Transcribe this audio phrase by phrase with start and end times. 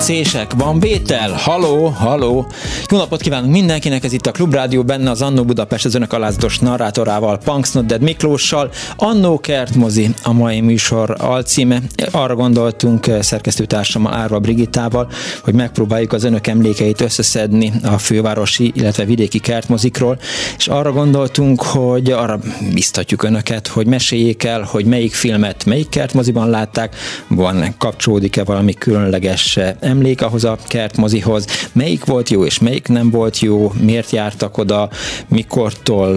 [0.00, 1.32] Cések, van vétel?
[1.32, 2.46] Haló, haló.
[2.90, 6.58] Jó napot kívánunk mindenkinek, ez itt a Klubrádió benne az Annó Budapest az önök alázatos
[6.58, 8.70] narrátorával, Punks Nodded Miklóssal.
[8.96, 11.80] Annó Kert mozi a mai műsor alcíme.
[12.10, 15.10] Arra gondoltunk eh, szerkesztőtársammal Árva Brigitával,
[15.42, 20.18] hogy megpróbáljuk az önök emlékeit összeszedni a fővárosi, illetve vidéki kertmozikról,
[20.56, 22.38] és arra gondoltunk, hogy arra
[22.74, 26.96] biztatjuk önöket, hogy meséljék el, hogy melyik filmet melyik kertmoziban látták,
[27.28, 29.58] van kapcsolódik-e valami különleges
[29.90, 34.90] emlék ahhoz a kertmozihoz, melyik volt jó és melyik nem volt jó, miért jártak oda,
[35.28, 36.16] mikortól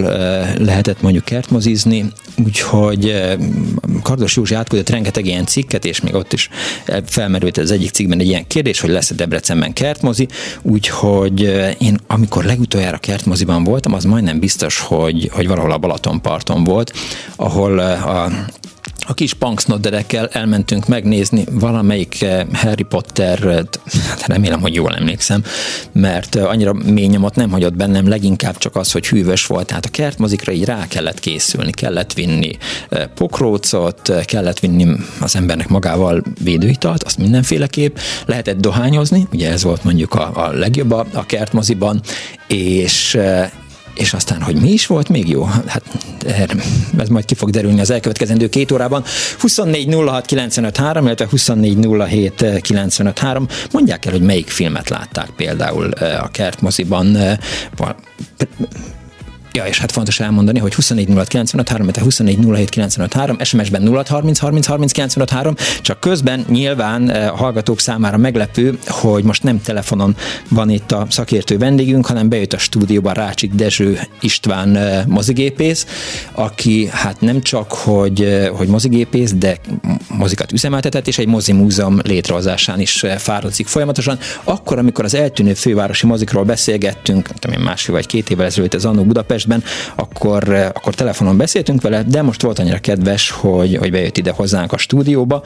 [0.58, 2.12] lehetett mondjuk kertmozizni,
[2.44, 3.14] úgyhogy
[4.02, 6.48] Kardos Józsi átküldött rengeteg ilyen cikket, és még ott is
[7.06, 10.28] felmerült az egyik cikkben egy ilyen kérdés, hogy lesz-e Debrecenben kertmozi,
[10.62, 11.40] úgyhogy
[11.78, 16.92] én amikor legutoljára kertmoziban voltam, az majdnem biztos, hogy, hogy valahol a Balatonparton volt,
[17.36, 18.30] ahol a
[19.06, 23.38] a kis punksnodderekkel elmentünk megnézni valamelyik eh, Harry Potter,
[24.08, 25.44] hát remélem, hogy jól emlékszem,
[25.92, 29.84] mert eh, annyira mély nyomot nem hagyott bennem, leginkább csak az, hogy hűvös volt, tehát
[29.84, 32.56] a kertmozikra így rá kellett készülni, kellett vinni
[33.14, 40.14] pokrócot, kellett vinni az embernek magával védőitalt, azt mindenféleképp, lehetett dohányozni, ugye ez volt mondjuk
[40.14, 42.00] a, a legjobb a, a kertmoziban,
[42.48, 43.18] és,
[43.94, 45.44] és aztán, hogy mi is volt még jó?
[45.44, 45.82] Hát
[46.98, 49.04] ez majd ki fog derülni az elkövetkezendő két órában.
[49.38, 53.46] 24 06 95 3, illetve 24 07 95 3.
[53.72, 57.38] Mondják el, hogy melyik filmet látták például eh, a kertmoziban eh,
[59.56, 63.88] Ja, és hát fontos elmondani, hogy 24 06 95 3, 24 07 95 3, SMS-ben
[63.88, 69.24] 06 30 30 30 95 3, csak közben nyilván eh, a hallgatók számára meglepő, hogy
[69.24, 70.16] most nem telefonon
[70.48, 75.86] van itt a szakértő vendégünk, hanem bejött a stúdióba Rácsik Dezső István eh, mozigépész,
[76.32, 79.56] aki hát nem csak, hogy, eh, hogy mozigépész, de
[80.08, 84.18] mozikat üzemeltetett, és egy mozi múzeum létrehozásán is fáradzik folyamatosan.
[84.44, 88.84] Akkor, amikor az eltűnő fővárosi mozikról beszélgettünk, tudom én másfél vagy két évvel ezelőtt az
[88.84, 89.62] Annó Budapest Budapestben,
[89.94, 94.30] akkor, eh, akkor telefonon beszéltünk vele, de most volt annyira kedves, hogy, hogy bejött ide
[94.30, 95.42] hozzánk a stúdióba,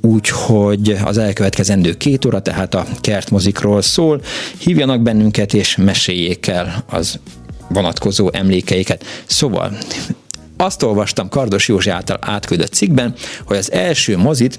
[0.00, 4.20] úgyhogy az elkövetkezendő két óra, tehát a kertmozikról szól.
[4.58, 7.18] Hívjanak bennünket, és meséljék el az
[7.68, 9.04] vonatkozó emlékeiket.
[9.26, 9.76] Szóval
[10.56, 13.14] azt olvastam Kardos Józsi által átküldött cikkben,
[13.44, 14.58] hogy az első mozit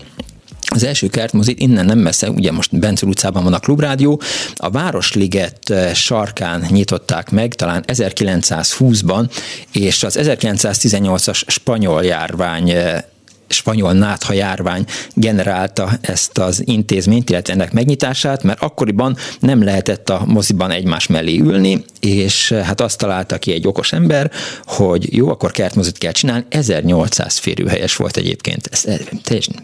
[0.70, 4.22] az első kertmozit innen nem messze, ugye most Bencül utcában van a klubrádió,
[4.56, 9.30] a Városliget eh, sarkán nyitották meg, talán 1920-ban,
[9.72, 13.04] és az 1918-as spanyol járvány eh,
[13.48, 20.24] spanyol nátha járvány generálta ezt az intézményt, illetve ennek megnyitását, mert akkoriban nem lehetett a
[20.26, 24.32] moziban egymás mellé ülni, és hát azt találta ki egy okos ember,
[24.66, 28.82] hogy jó, akkor kertmozit kell csinálni, 1800 férőhelyes volt egyébként, ez
[29.24, 29.56] teljesen,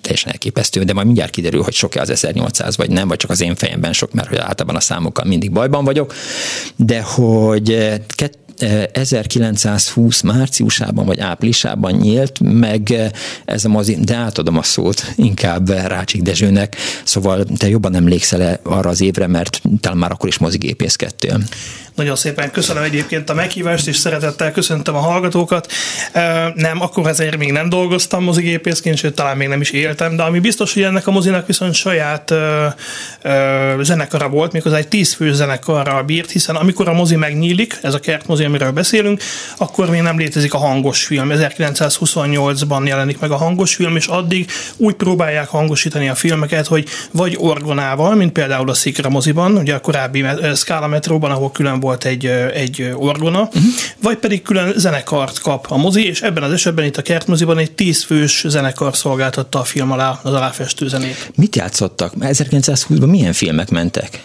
[0.00, 3.40] teljesen elképesztő, de majd mindjárt kiderül, hogy sok-e az 1800 vagy nem, vagy csak az
[3.40, 6.14] én fejemben sok, mert hogy általában a számokkal mindig bajban vagyok,
[6.76, 7.94] de hogy eh,
[8.92, 13.12] 1920 márciusában vagy áprilisában nyílt meg
[13.44, 18.90] ez a mozi, de átadom a szót inkább Rácsik Dezsőnek, szóval te jobban emlékszel arra
[18.90, 21.40] az évre, mert talán már akkor is mozigépészkedtél.
[21.96, 25.72] Nagyon szépen köszönöm egyébként a meghívást, és szeretettel köszöntöm a hallgatókat.
[26.54, 30.38] Nem, akkor ezért még nem dolgoztam mozigépészként, sőt, talán még nem is éltem, de ami
[30.38, 32.66] biztos, hogy ennek a mozinak viszont saját ö,
[33.22, 38.00] ö, zenekara volt, méghozzá egy tízfő zenekarral bírt, hiszen amikor a mozi megnyílik, ez a
[38.00, 39.22] kertmozi, amiről beszélünk,
[39.56, 41.30] akkor még nem létezik a hangos film.
[41.32, 47.36] 1928-ban jelenik meg a hangos film, és addig úgy próbálják hangosítani a filmeket, hogy vagy
[47.38, 52.26] orgonával, mint például a Szikra moziban, ugye a korábbi Scala metróban, ahol külön volt egy,
[52.54, 53.62] egy orgona, uh-huh.
[54.02, 57.72] vagy pedig külön zenekart kap a mozi, és ebben az esetben itt a kertmoziban egy
[57.72, 61.30] tízfős zenekar szolgáltatta a film alá az aláfestő zenét.
[61.34, 62.12] Mit játszottak?
[62.20, 64.20] 1920-ban milyen filmek mentek?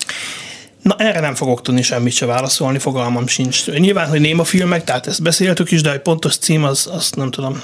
[0.81, 3.65] Na erre nem fogok tudni semmit se válaszolni, fogalmam sincs.
[3.65, 7.31] Nyilván, hogy néma filmek, tehát ezt beszéltük is, de egy pontos cím, az, azt nem
[7.31, 7.61] tudom.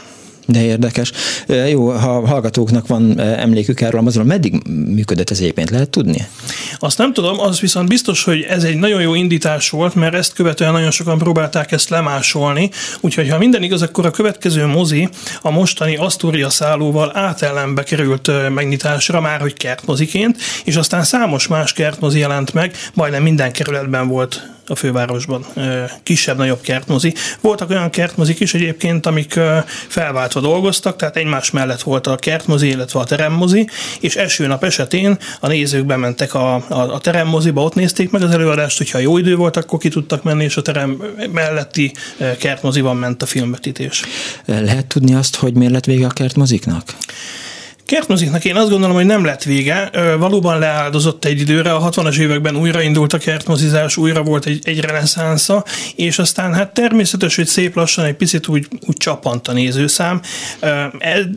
[0.50, 1.12] De érdekes.
[1.70, 6.28] Jó, ha hallgatóknak van emlékük erről a mozgalom, meddig működött ez egyébként, lehet tudni?
[6.80, 10.34] Azt nem tudom, az viszont biztos, hogy ez egy nagyon jó indítás volt, mert ezt
[10.34, 15.10] követően nagyon sokan próbálták ezt lemásolni, úgyhogy ha minden igaz, akkor a következő mozi
[15.42, 22.20] a mostani Asturia szállóval átellenbe került megnyitásra, már hogy kertmoziként, és aztán számos más kertmozi
[22.20, 25.46] jelent meg, majdnem minden kerületben volt a fővárosban
[26.04, 27.14] kisebb-nagyobb kertmozi.
[27.42, 29.40] Voltak olyan kertmozik is egyébként, amik
[29.88, 33.70] felváltva dolgoztak, tehát egymás mellett volt a kertmozi, illetve a teremmozi,
[34.00, 38.32] és eső nap esetén a nézők bementek a, a, a teremmoziba, ott nézték meg az
[38.32, 41.92] előadást, hogyha jó idő volt, akkor ki tudtak menni, és a terem melletti
[42.40, 44.04] kertmoziban ment a filmvetítés.
[44.46, 46.96] Lehet tudni azt, hogy miért lett vége a kertmoziknak?
[47.88, 49.90] Kertmuziknak én azt gondolom, hogy nem lett vége.
[50.20, 55.66] Valóban leáldozott egy időre, a 60-as években újraindult a kertmozizás, újra volt egy, egy reneszánsza,
[55.96, 60.22] és aztán hát természetes, hogy szép lassan egy picit úgy, úgy csapant a nézőszám.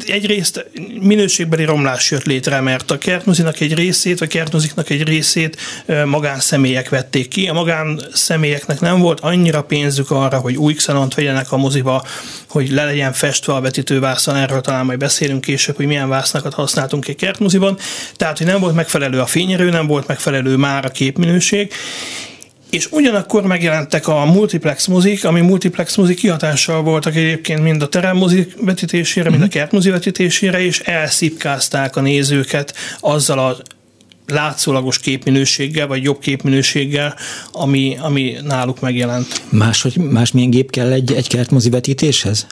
[0.06, 0.66] Egyrészt
[1.00, 5.56] minőségbeli romlás jött létre, mert a kertmozinak egy részét, a kertmoziknak egy részét
[6.04, 7.48] magánszemélyek vették ki.
[7.48, 12.04] A magánszemélyeknek nem volt annyira pénzük arra, hogy új xenont vegyenek a moziba,
[12.48, 16.08] hogy le legyen festve a vetítővászon, erről talán majd beszélünk később, hogy milyen
[16.40, 17.78] vásznakat használtunk egy kertmoziban,
[18.16, 21.72] tehát, hogy nem volt megfelelő a fényerő, nem volt megfelelő már a képminőség,
[22.70, 28.54] és ugyanakkor megjelentek a multiplex mozik, ami multiplex mozik kihatással voltak egyébként mind a teremmozik
[28.60, 29.54] vetítésére, mind a mhm.
[29.54, 33.56] kertmozi vetítésére, és elszipkázták a nézőket azzal a
[34.30, 37.16] látszólagos képminőséggel, vagy jobb képminőséggel,
[37.52, 39.42] ami, ami náluk megjelent.
[39.48, 42.46] Más, hogy más milyen gép kell egy, egy kertmozi vetítéshez?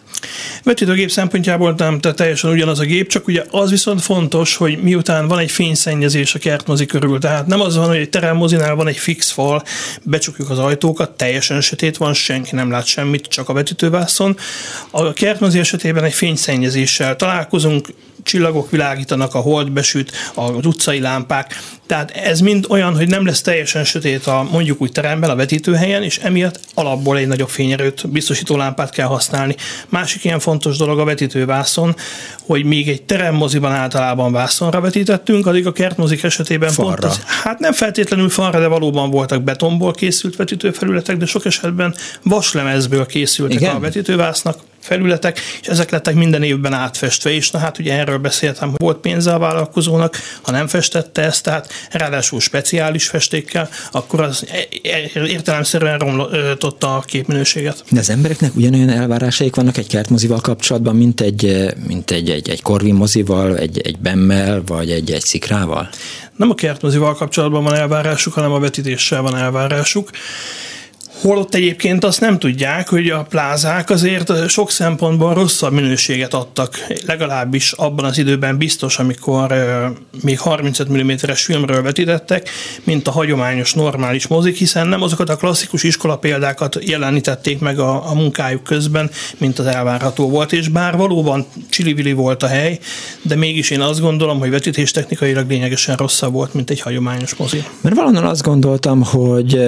[0.63, 5.29] Vetítőgép szempontjából nem, tehát teljesen ugyanaz a gép, csak ugye az viszont fontos, hogy miután
[5.29, 8.97] van egy fényszennyezés a kertmozi körül, tehát nem az van, hogy egy teremmozinál van egy
[8.99, 9.63] fix fal,
[10.03, 14.37] becsukjuk az ajtókat, teljesen sötét van, senki nem lát semmit, csak a vetítővászon.
[14.91, 17.89] A kertmozi esetében egy fényszennyezéssel találkozunk,
[18.23, 21.57] csillagok világítanak, a hold besüt, az utcai lámpák.
[21.87, 26.03] Tehát ez mind olyan, hogy nem lesz teljesen sötét a mondjuk úgy teremben, a vetítőhelyen,
[26.03, 29.57] és emiatt alapból egy nagyobb fényerőt, biztosító lámpát kell használni.
[29.89, 31.97] Másik ilyen fontos dolog a vetítővászon,
[32.47, 36.91] hogy még egy teremmoziban általában vászonra vetítettünk, addig a kertmozik esetében falra.
[36.91, 41.95] pont az, hát nem feltétlenül falra, de valóban voltak betonból készült vetítőfelületek, de sok esetben
[42.23, 43.75] vaslemezből készültek Igen?
[43.75, 48.69] a vetítővásznak felületek, és ezek lettek minden évben átfestve, és na hát ugye erről beszéltem,
[48.69, 54.47] hogy volt pénze a vállalkozónak, ha nem festette ezt, tehát ráadásul speciális festékkel, akkor az
[54.51, 57.85] e- e- értelemszerűen romlottotta a képminőséget.
[57.91, 62.63] De az embereknek ugyanolyan elvárásaik vannak egy kertmozival kapcsolatban, mint egy, mint egy, egy, egy
[62.63, 65.89] Corvin mozival, egy, egy Bemmel, vagy egy, egy Szikrával?
[66.37, 70.11] Nem a kertmozival kapcsolatban van elvárásuk, hanem a vetítéssel van elvárásuk.
[71.21, 77.73] Holott egyébként azt nem tudják, hogy a plázák azért sok szempontból rosszabb minőséget adtak, legalábbis
[77.73, 79.55] abban az időben biztos, amikor
[80.23, 82.49] még 35 mm-es filmről vetítettek,
[82.85, 88.11] mint a hagyományos normális mozik, hiszen nem azokat a klasszikus iskola példákat jelenítették meg a,
[88.11, 92.79] a munkájuk közben, mint az elvárható volt, és bár valóban csilivili volt a hely,
[93.23, 97.65] de mégis én azt gondolom, hogy vetítés technikailag lényegesen rosszabb volt, mint egy hagyományos mozi.
[97.81, 99.61] Mert valahol azt gondoltam, hogy,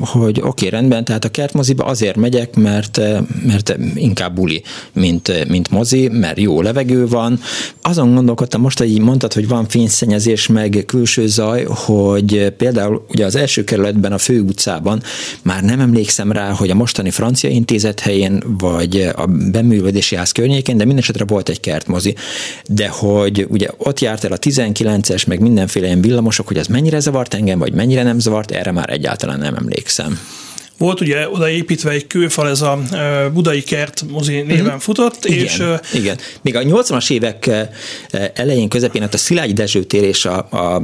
[0.00, 3.00] hogy oké, rendben, tehát a kertmoziba azért megyek, mert,
[3.46, 4.62] mert inkább buli,
[4.92, 7.40] mint, mint mozi, mert jó levegő van.
[7.82, 13.36] Azon gondolkodtam most, hogy mondtad, hogy van fényszennyezés, meg külső zaj, hogy például ugye az
[13.36, 15.02] első kerületben a főutcában
[15.42, 20.76] már nem emlékszem rá, hogy a mostani francia intézet helyén, vagy a beművődési ház környékén,
[20.76, 22.14] de minden volt egy kertmozi.
[22.68, 27.00] De hogy ugye ott járt el a 19-es, meg mindenféle ilyen villamosok, hogy az mennyire
[27.00, 30.18] zavart engem, vagy mennyire nem zavart, erre már egyáltalán nem emlékszem.
[30.78, 32.78] Volt ugye odaépítve egy kőfal, ez a
[33.32, 34.80] Budai Kert mozi néven uh-huh.
[34.80, 35.24] futott.
[35.24, 35.62] Igen, és,
[35.94, 36.18] igen.
[36.42, 37.50] Még a 80-as évek
[38.34, 40.82] elején, közepén, hát a Szilágyi Dezső tér és a, a,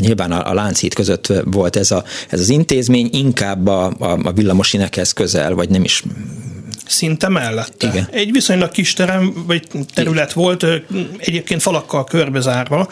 [0.00, 4.32] nyilván a, a Lánchíd között volt ez, a, ez az intézmény, inkább a, a, a
[4.32, 6.02] villamosinekhez közel, vagy nem is
[6.86, 7.88] szinte mellette.
[7.88, 8.08] Igen.
[8.10, 10.66] Egy viszonylag kis terem, vagy terület volt,
[11.18, 12.88] egyébként falakkal körbezárva,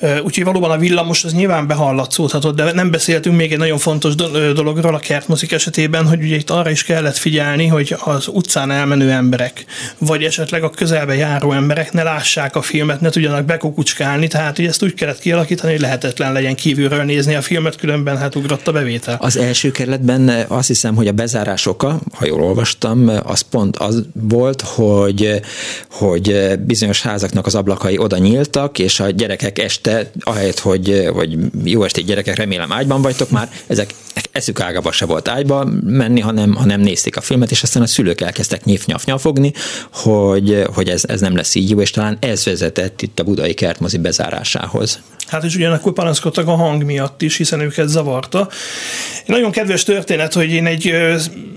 [0.00, 4.14] Úgyhogy valóban a villamos az nyilván behallatszódhatott, de nem beszéltünk még egy nagyon fontos
[4.54, 9.10] dologról a kertmozik esetében, hogy ugye itt arra is kellett figyelni, hogy az utcán elmenő
[9.10, 9.64] emberek,
[9.98, 14.66] vagy esetleg a közelbe járó emberek ne lássák a filmet, ne tudjanak bekukucskálni, tehát hogy
[14.66, 18.72] ezt úgy kellett kialakítani, hogy lehetetlen legyen kívülről nézni a filmet, különben hát ugrott a
[18.72, 19.16] bevétel.
[19.20, 24.02] Az első kerületben azt hiszem, hogy a bezárás oka, ha jól olvastam, az pont az
[24.12, 25.40] volt, hogy,
[25.90, 31.38] hogy bizonyos házaknak az ablakai oda nyíltak, és a gyerekek este este, ahelyett, hogy, hogy
[31.64, 33.94] jó estét gyerekek, remélem ágyban vagytok már, ezek
[34.32, 38.20] eszük ágaba se volt ágyba menni, hanem, hanem nézték a filmet, és aztán a szülők
[38.20, 39.52] elkezdtek nyif nyafogni,
[39.92, 43.54] hogy, hogy ez, ez nem lesz így jó, és talán ez vezetett itt a budai
[43.54, 45.00] kertmozi bezárásához.
[45.28, 48.48] Hát és ugyanakkor panaszkodtak a hang miatt is, hiszen őket zavarta.
[49.26, 50.92] Nagyon kedves történet, hogy én egy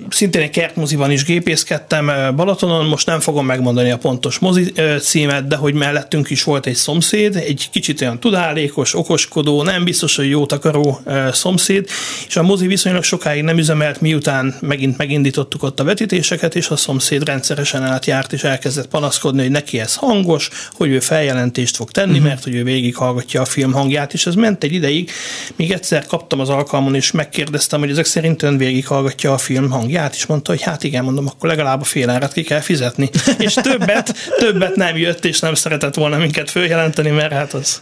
[0.10, 5.56] szintén egy kertmoziban is gépészkedtem Balatonon, most nem fogom megmondani a pontos mozi címet, de
[5.56, 10.52] hogy mellettünk is volt egy szomszéd, egy kicsit olyan tudálékos, okoskodó, nem biztos, hogy jót
[10.52, 11.02] akaró
[11.32, 11.90] szomszéd,
[12.28, 16.76] és a mozi viszonylag sokáig nem üzemelt, miután megint megindítottuk ott a vetítéseket, és a
[16.76, 22.12] szomszéd rendszeresen átjárt, és elkezdett panaszkodni, hogy neki ez hangos, hogy ő feljelentést fog tenni,
[22.12, 22.28] uh-huh.
[22.28, 25.12] mert hogy ő végighallgatja a film hangját, és ez ment egy ideig,
[25.56, 30.16] míg egyszer kaptam az alkalmon, és megkérdeztem, hogy ezek szerint ön végighallgatja a film hangját,
[30.16, 33.10] és mondta, hogy hát igen, mondom, akkor legalább a fél árat ki kell fizetni.
[33.38, 37.82] és többet, többet nem jött, és nem szeretett volna minket följelenteni, mert hát az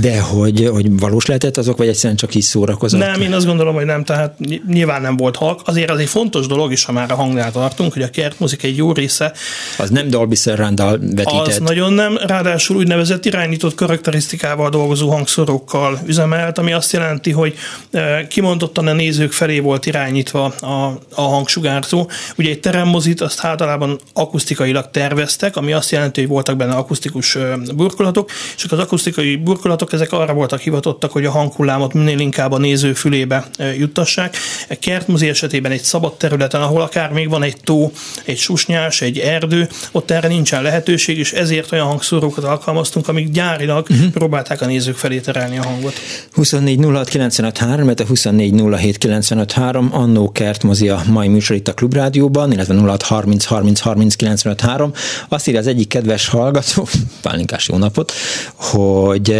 [0.00, 3.00] de hogy, hogy valós lehetett azok, vagy egyszerűen csak így szórakozott?
[3.00, 5.60] Nem, én azt gondolom, hogy nem, tehát nyilván nem volt halk.
[5.64, 8.76] Azért az egy fontos dolog is, ha már a hangnál tartunk, hogy a kertmuzik egy
[8.76, 9.32] jó része.
[9.78, 10.78] Az nem Dolby surround
[11.16, 11.46] vetített.
[11.46, 17.54] Az nagyon nem, ráadásul úgynevezett irányított karakterisztikával dolgozó hangszorokkal üzemelt, ami azt jelenti, hogy
[17.90, 22.10] e, kimondottan a nézők felé volt irányítva a, a hangsugárzó.
[22.36, 27.56] Ugye egy teremmozit azt általában akusztikailag terveztek, ami azt jelenti, hogy voltak benne akusztikus e,
[27.74, 32.58] burkolatok, és az akusztikai burkolatok, ezek arra voltak hivatottak, hogy a hanghullámot minél inkább a
[32.58, 34.36] néző fülébe juttassák.
[34.70, 37.92] A kertmozi esetében egy szabad területen, ahol akár még van egy tó,
[38.24, 43.86] egy susnyás, egy erdő, ott erre nincsen lehetőség, és ezért olyan hangszórókat alkalmaztunk, amik gyárilag
[43.90, 44.10] uh-huh.
[44.10, 45.94] próbálták a nézők felé terelni a hangot.
[46.32, 51.72] 24 06 95 3, 24 07 95 3, Annó Kertmozi a mai műsor itt a
[51.72, 54.92] Klubrádióban, illetve 06 30 30 30 95 3.
[55.28, 56.88] Azt írja az egyik kedves hallgató,
[57.22, 58.12] Pálinkás jó napot,
[58.54, 59.35] hogy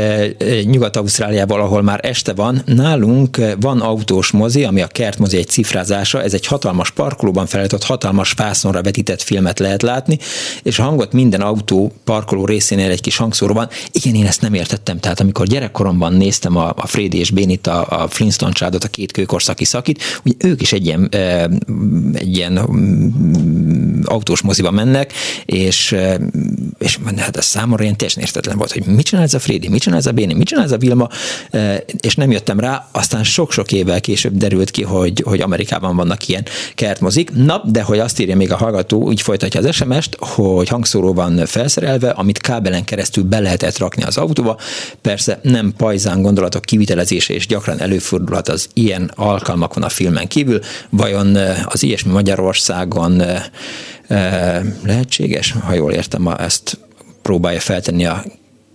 [0.65, 6.35] Nyugat-Ausztráliában, ahol már este van, nálunk van autós mozi, ami a kertmozi egy cifrázása, ez
[6.35, 10.19] egy hatalmas parkolóban felállított, hatalmas fászonra vetített filmet lehet látni,
[10.63, 13.69] és a hangot minden autó parkoló részénél egy kis hangszóróban.
[13.93, 18.03] Igen, én ezt nem értettem, tehát amikor gyerekkoromban néztem a, a Freddy és Bénit, a,
[18.03, 21.09] a Flintstone csádot, a két kőkorszaki szakit, ugye ők is egy ilyen,
[22.13, 25.13] egy ilyen mm, autós moziba mennek,
[25.45, 25.97] és,
[26.79, 29.83] és hát ez számomra ilyen teljesen értetlen volt, hogy mit csinál ez a Freddy, mit
[29.87, 31.09] csinál ez a Béni, mit csinál ez a Vilma,
[32.01, 36.45] és nem jöttem rá, aztán sok-sok évvel később derült ki, hogy, hogy Amerikában vannak ilyen
[36.75, 37.31] kertmozik.
[37.35, 41.47] Na, de hogy azt írja még a hallgató, úgy folytatja az SMS-t, hogy hangszóró van
[41.47, 44.59] felszerelve, amit kábelen keresztül be lehetett rakni az autóba.
[45.01, 50.61] Persze nem pajzán gondolatok kivitelezése, és gyakran előfordulhat az ilyen alkalmakon a filmen kívül.
[50.91, 53.23] Vajon az ilyesmi Magyarországon
[54.85, 55.55] lehetséges?
[55.65, 56.79] Ha jól értem, ezt
[57.23, 58.25] próbálja feltenni a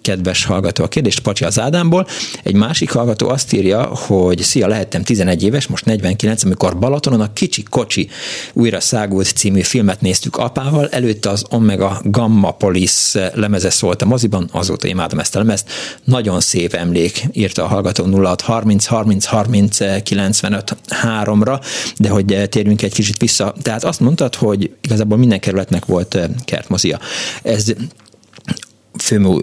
[0.01, 2.07] kedves hallgató a kérdést, Pacsi az Ádámból.
[2.43, 7.33] Egy másik hallgató azt írja, hogy szia, lehettem 11 éves, most 49, amikor Balatonon a
[7.33, 8.09] Kicsi Kocsi
[8.53, 14.49] újra szágult című filmet néztük apával, előtte az Omega Gamma Police lemeze szólt a moziban,
[14.51, 15.69] azóta imádom ezt a lemezt.
[16.03, 21.61] Nagyon szép emlék, írta a hallgató 06 30 30 30 95 3-ra,
[21.97, 23.53] de hogy térjünk egy kicsit vissza.
[23.61, 26.99] Tehát azt mondtad, hogy igazából minden kerületnek volt kertmozia.
[27.43, 27.73] Ez
[28.99, 29.41] fő,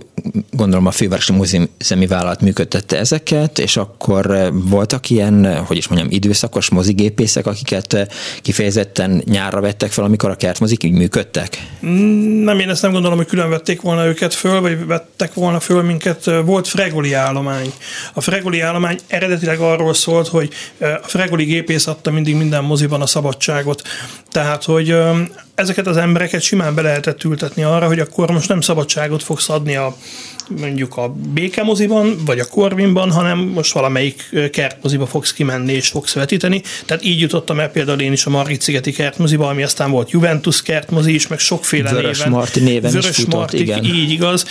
[0.50, 6.10] gondolom a fővárosi múzeumi vállalat működtette ezeket, és akkor eh, voltak ilyen, hogy is mondjam,
[6.10, 8.06] időszakos mozigépészek, akiket eh,
[8.42, 11.66] kifejezetten nyárra vettek fel, amikor a kertmozik így működtek?
[11.86, 15.60] Mm, nem, én ezt nem gondolom, hogy külön vették volna őket föl, vagy vettek volna
[15.60, 16.24] föl minket.
[16.44, 17.72] Volt Fregoli állomány.
[18.14, 23.00] A Fregoli állomány eredetileg arról szólt, hogy eh, a Fregoli gépész adta mindig minden moziban
[23.00, 23.82] a szabadságot.
[24.30, 24.96] Tehát, hogy
[25.58, 29.76] ezeket az embereket simán be lehetett ültetni arra, hogy akkor most nem szabadságot fogsz adni
[29.76, 29.96] a
[30.60, 36.62] mondjuk a békemoziban, vagy a Corvinban, hanem most valamelyik kertmoziba fogsz kimenni és fogsz vetíteni.
[36.86, 40.62] Tehát így jutottam el például én is a Margit szigeti kertmoziba, ami aztán volt Juventus
[40.62, 42.32] kertmozi is, meg sokféle Vörös néven.
[42.32, 43.84] Marti néven Vörös is futott, Marti, igen.
[43.84, 44.44] így igaz.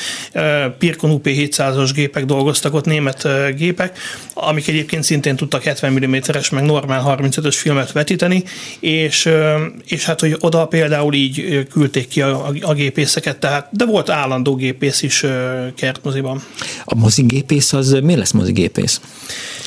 [0.78, 3.98] Pirkon UP700-as gépek dolgoztak ott, német gépek,
[4.34, 8.44] amik egyébként szintén tudtak 70 mm-es, meg normál 35-ös filmet vetíteni,
[8.80, 9.30] és,
[9.88, 14.10] és hát, hogy oda például így küldték ki a, a, a gépészeket, tehát, de volt
[14.10, 15.26] állandó gépész is
[15.76, 16.44] kertmoziban.
[16.86, 19.02] A mozigépész az mi lesz mozigépész?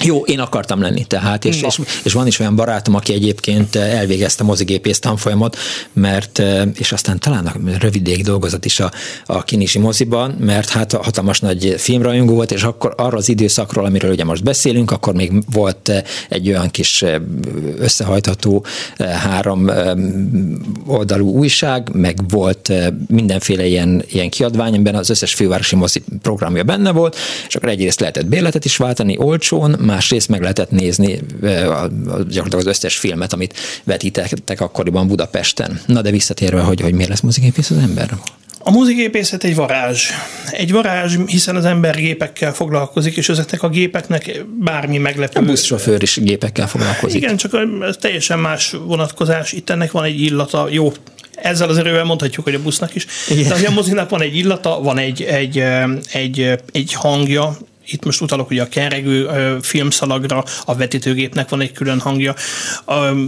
[0.02, 4.44] Jó, én akartam lenni, tehát, és, és, és van is olyan barátom, aki egyébként elvégezte
[4.44, 5.56] mozigépész tanfolyamot,
[5.92, 6.42] mert,
[6.74, 8.90] és aztán talán rövidéig dolgozott is a,
[9.26, 14.10] a kinisi moziban, mert hát hatalmas nagy filmrajongó volt, és akkor arra az időszakról, amiről
[14.10, 15.92] ugye most beszélünk, akkor még volt
[16.28, 17.04] egy olyan kis
[17.78, 18.64] összehajtható
[18.98, 19.70] három
[21.20, 22.72] oldalú újság, meg volt
[23.08, 27.16] mindenféle ilyen, ilyen kiadvány, amiben az összes fővárosi mozi programja benne volt,
[27.48, 32.96] és akkor egyrészt lehetett bérletet is váltani olcsón, másrészt meg lehetett nézni gyakorlatilag az összes
[32.96, 35.80] filmet, amit vetítettek akkoriban Budapesten.
[35.86, 38.10] Na de visszatérve, hogy, hogy miért lesz mozigépész az ember?
[38.62, 40.08] A muziképészet egy varázs.
[40.50, 45.40] Egy varázs, hiszen az ember gépekkel foglalkozik, és ezeknek a gépeknek bármi meglepő.
[45.40, 47.22] A buszsofőr is gépekkel foglalkozik.
[47.22, 47.56] Igen, csak
[48.00, 49.52] teljesen más vonatkozás.
[49.52, 50.92] Itt ennek van egy illata, jó,
[51.34, 53.06] ezzel az erővel mondhatjuk, hogy a busznak is.
[53.28, 53.60] Igen.
[53.60, 55.64] De a mozinak van egy illata, van egy, egy,
[56.12, 57.56] egy, egy hangja,
[57.90, 59.28] itt most utalok ugye a keregő
[59.62, 62.34] filmszalagra, a vetítőgépnek van egy külön hangja,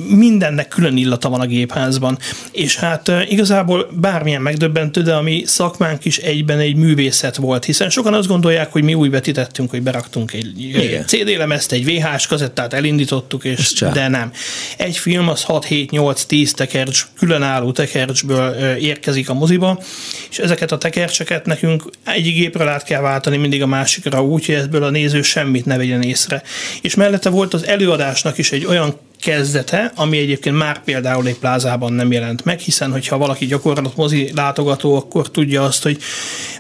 [0.08, 2.18] mindennek külön illata van a gépházban.
[2.52, 7.90] És hát igazából bármilyen megdöbbentő, de a mi szakmánk is egyben egy művészet volt, hiszen
[7.90, 11.06] sokan azt gondolják, hogy mi úgy vetítettünk, hogy beraktunk egy Igen.
[11.06, 14.32] CD lemezt, egy VHS kazettát elindítottuk, és de nem.
[14.76, 19.82] Egy film az 6, 7, 8, 10 tekercs, különálló tekercsből érkezik a moziba,
[20.30, 24.62] és ezeket a tekercseket nekünk egyik gépről át kell váltani mindig a másikra úgy, hogy
[24.62, 26.42] ebből a néző semmit ne vegyen észre.
[26.80, 31.92] És mellette volt az előadásnak is egy olyan kezdete, ami egyébként már például egy plázában
[31.92, 35.98] nem jelent meg, hiszen hogyha valaki gyakorlat mozi látogató, akkor tudja azt, hogy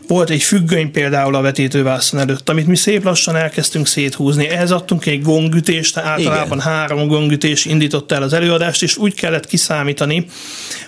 [0.06, 4.48] volt egy függöny például a vetítővászon előtt, amit mi szép lassan elkezdtünk széthúzni.
[4.48, 6.72] Ehhez adtunk egy gongütést, általában Igen.
[6.72, 10.26] három gongütés indította el az előadást, és úgy kellett kiszámítani,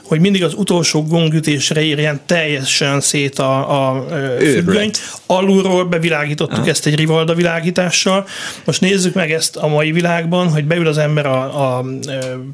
[0.05, 4.07] hogy mindig az utolsó gongütésre érjen teljesen szét a, a
[4.39, 4.91] függöny.
[5.27, 6.71] Alulról bevilágítottuk ha.
[6.71, 8.27] ezt egy rivalda világítással.
[8.65, 11.85] Most nézzük meg ezt a mai világban, hogy beül az ember a, a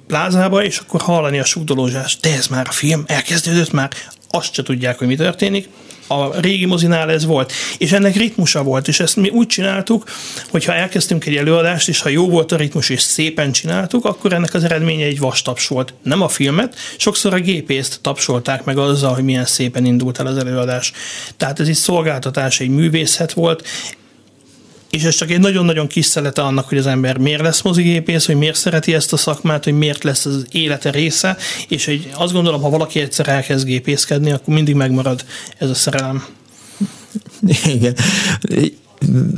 [0.07, 2.21] plázába, és akkor hallani a súgdolózást.
[2.21, 3.90] De ez már a film, elkezdődött már,
[4.30, 5.69] azt se tudják, hogy mi történik
[6.11, 7.52] a régi mozinál ez volt.
[7.79, 10.05] És ennek ritmusa volt, és ezt mi úgy csináltuk,
[10.50, 14.33] hogy ha elkezdtünk egy előadást, és ha jó volt a ritmus, és szépen csináltuk, akkor
[14.33, 15.95] ennek az eredménye egy vastaps volt.
[16.02, 20.37] Nem a filmet, sokszor a gépészt tapsolták meg azzal, hogy milyen szépen indult el az
[20.37, 20.93] előadás.
[21.37, 23.67] Tehát ez egy szolgáltatás, egy művészet volt,
[24.91, 28.37] és ez csak egy nagyon-nagyon kis szelete annak, hogy az ember miért lesz mozigépész, hogy
[28.37, 31.37] miért szereti ezt a szakmát, hogy miért lesz az élete része,
[31.69, 35.25] és egy, azt gondolom, ha valaki egyszer elkezd gépészkedni, akkor mindig megmarad
[35.59, 36.27] ez a szerelem.
[37.65, 37.95] Igen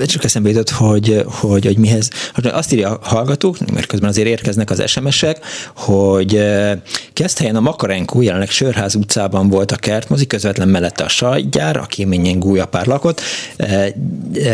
[0.06, 2.10] csak eszembe jutott, hogy, hogy, hogy mihez.
[2.42, 6.78] Azt írja a hallgatók, mert közben azért érkeznek az SMS-ek, hogy eh,
[7.38, 12.38] helyen a Makarenko, jelenleg Sörház utcában volt a kertmozi, közvetlen mellette a sajtgyár, a kéményen
[12.38, 13.20] gúlyapár lakott.
[13.56, 13.92] Eh,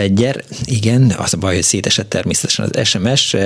[0.07, 3.37] gyer, igen, az a baj, hogy szétesett természetesen az SMS.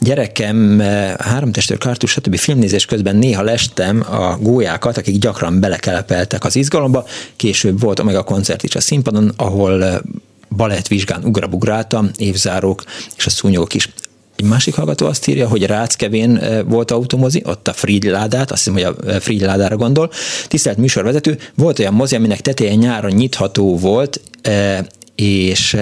[0.00, 2.36] Gyerekem eh, három testőr kartus, stb.
[2.36, 7.04] filmnézés közben néha lestem a gólyákat, akik gyakran belekelepeltek az izgalomba.
[7.36, 10.02] Később volt Omega koncert is a színpadon, ahol
[10.48, 12.84] balettvizsgán ugrabugráltam, évzárók
[13.16, 13.88] és a szúnyogok is.
[14.36, 18.84] Egy másik hallgató azt írja, hogy Ráckevén eh, volt automozi, ott a Friedládát, azt hiszem,
[18.84, 20.10] hogy a eh, Friedládára gondol.
[20.48, 24.78] Tisztelt műsorvezető, volt olyan mozi, aminek teteje nyáron nyitható volt, eh,
[25.16, 25.76] és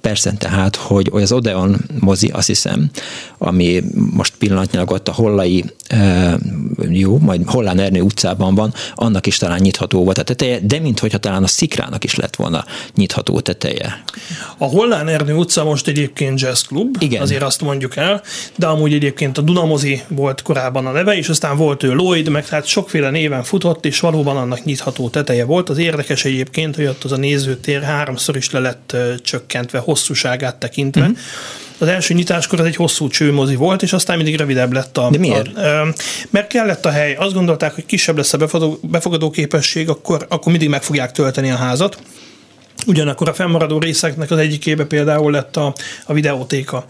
[0.00, 2.90] persze tehát, hogy az Odeon mozi, azt hiszem,
[3.38, 5.64] ami most pillanatnyilag ott a Hollai,
[6.88, 11.18] jó, majd Hollán Ernő utcában van, annak is talán nyitható volt a teteje, de minthogyha
[11.18, 14.02] talán a Szikrának is lett volna nyitható teteje.
[14.58, 17.22] A Hollán Ernő utca most egyébként jazz klub, Igen.
[17.22, 18.22] azért azt mondjuk el,
[18.56, 22.48] de amúgy egyébként a Dunamozi volt korábban a neve, és aztán volt ő Lloyd, meg
[22.48, 25.68] tehát sokféle néven futott, és valóban annak nyitható teteje volt.
[25.68, 31.02] Az érdekes egyébként, hogy ott az a nézőtér háromszor is le lett csökkentve hosszúságát tekintve.
[31.02, 31.12] Mm-hmm.
[31.78, 35.08] Az első nyitáskor ez egy hosszú csőmozi volt, és aztán mindig rövidebb lett a...
[35.10, 35.56] De miért?
[35.56, 35.94] A,
[36.30, 37.14] mert kellett a hely.
[37.14, 41.50] Azt gondolták, hogy kisebb lesz a befogadó, befogadó képesség, akkor, akkor mindig meg fogják tölteni
[41.50, 41.98] a házat.
[42.86, 45.74] Ugyanakkor a fennmaradó részeknek az egyikébe például lett a,
[46.06, 46.84] a videótéka.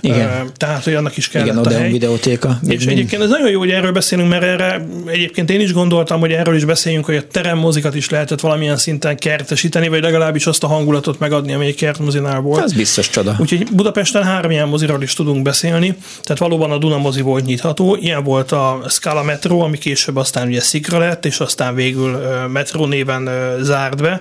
[0.00, 0.50] Igen.
[0.56, 1.90] Tehát, hogy annak is kellett Igen, a hely.
[1.90, 2.58] videótéka.
[2.66, 2.98] És mind.
[2.98, 6.56] egyébként ez nagyon jó, hogy erről beszélünk, mert erre egyébként én is gondoltam, hogy erről
[6.56, 11.18] is beszéljünk, hogy a teremmozikat is lehetett valamilyen szinten kertesíteni, vagy legalábbis azt a hangulatot
[11.18, 12.64] megadni, ami egy kertmozinál volt.
[12.64, 13.36] Ez biztos csoda.
[13.38, 15.96] Úgyhogy Budapesten három ilyen moziról is tudunk beszélni.
[16.22, 17.96] Tehát valóban a Duna mozi volt nyitható.
[18.00, 22.18] Ilyen volt a Scala Metro, ami később aztán ugye Szikra lett, és aztán végül
[22.52, 23.28] Metro néven
[23.60, 24.20] zárt be.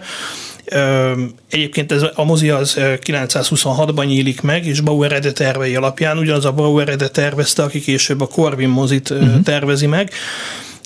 [1.49, 6.51] Egyébként ez, a mozi az 926-ban nyílik meg, és Bauer Ede tervei alapján, ugyanaz a
[6.51, 9.41] Bauer Ede tervezte, aki később a Corvin mozit uh-huh.
[9.43, 10.11] tervezi meg.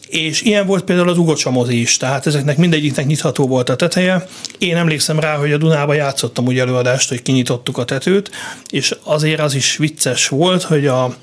[0.07, 4.27] És ilyen volt például az Ugocsa mozi is, tehát ezeknek mindegyiknek nyitható volt a teteje.
[4.57, 8.31] Én emlékszem rá, hogy a Dunába játszottam úgy előadást, hogy kinyitottuk a tetőt,
[8.69, 11.15] és azért az is vicces volt, hogy a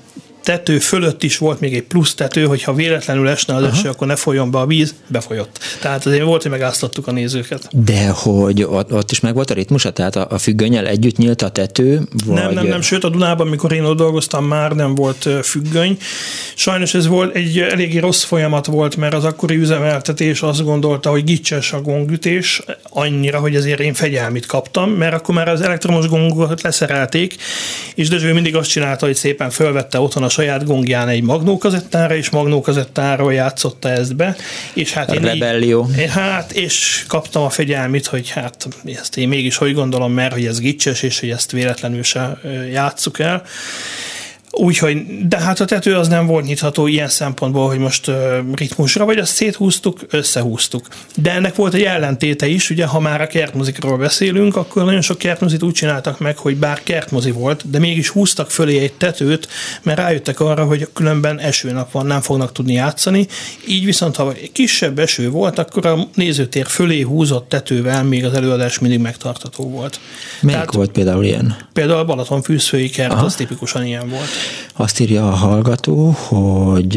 [0.47, 4.15] tető fölött is volt még egy plusz tető, hogyha véletlenül esne az eső, akkor ne
[4.15, 5.59] folyjon be a víz, befolyott.
[5.81, 7.67] Tehát azért volt, hogy megásztottuk a nézőket.
[7.71, 11.41] De hogy ott, ott is meg volt a ritmusa, tehát a, a függönyel együtt nyílt
[11.41, 12.01] a tető?
[12.25, 12.35] Vagy...
[12.35, 15.97] Nem, nem, nem, sőt a Dunában, amikor én ott dolgoztam, már nem volt függöny.
[16.55, 21.23] Sajnos ez volt egy eléggé rossz folyamat volt, mert az akkori üzemeltetés azt gondolta, hogy
[21.23, 26.61] gicses a gongütés, annyira, hogy ezért én fegyelmit kaptam, mert akkor már az elektromos gongokat
[26.61, 27.35] leszerelték,
[27.95, 32.29] és Dezső mindig azt csinálta, hogy szépen fölvette otthon a saját gongján egy magnókazettára, és
[32.29, 34.35] magnókazettáról játszotta ezt be.
[34.73, 35.87] És hát én Rebellió.
[35.99, 40.45] Így, hát, és kaptam a fegyelmit, hogy hát ezt én mégis hogy gondolom, mert hogy
[40.45, 42.39] ez gicses, és hogy ezt véletlenül se
[42.71, 43.43] játsszuk el.
[44.59, 48.11] Úgyhogy, de hát a tető az nem volt nyitható ilyen szempontból, hogy most
[48.55, 50.87] ritmusra, vagy azt széthúztuk, összehúztuk.
[51.15, 55.17] De ennek volt egy ellentéte is, ugye, ha már a kertmozikról beszélünk, akkor nagyon sok
[55.17, 59.47] kertmozit úgy csináltak meg, hogy bár kertmozi volt, de mégis húztak fölé egy tetőt,
[59.83, 63.27] mert rájöttek arra, hogy különben esőnap van, nem fognak tudni játszani.
[63.67, 68.79] Így viszont, ha kisebb eső volt, akkor a nézőtér fölé húzott tetővel még az előadás
[68.79, 69.99] mindig megtartató volt.
[70.39, 71.55] Melyik Tehát, volt például ilyen?
[71.73, 73.25] Például a Balaton fűzfői kert, Aha.
[73.25, 74.27] az tipikusan ilyen volt.
[74.73, 76.95] Azt írja a hallgató, hogy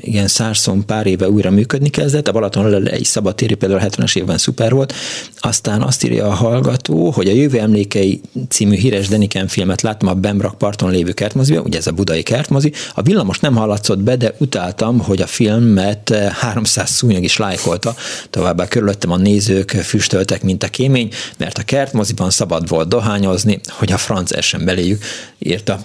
[0.00, 4.72] igen, Szárszon pár éve újra működni kezdett, a Balaton egy szabadtéri például 70-es évben szuper
[4.72, 4.94] volt,
[5.38, 10.14] aztán azt írja a hallgató, hogy a Jövő emlékei című híres Deniken filmet láttam a
[10.14, 14.34] Bembrak parton lévő kertmoziban, ugye ez a budai kertmozi, a villamos nem hallatszott be, de
[14.38, 17.94] utáltam, hogy a filmet 300 szúnyog is lájkolta,
[18.30, 23.92] továbbá körülöttem a nézők füstöltek, mint a kémény, mert a kertmoziban szabad volt dohányozni, hogy
[23.92, 25.02] a franc essen beléjük,
[25.38, 25.80] írta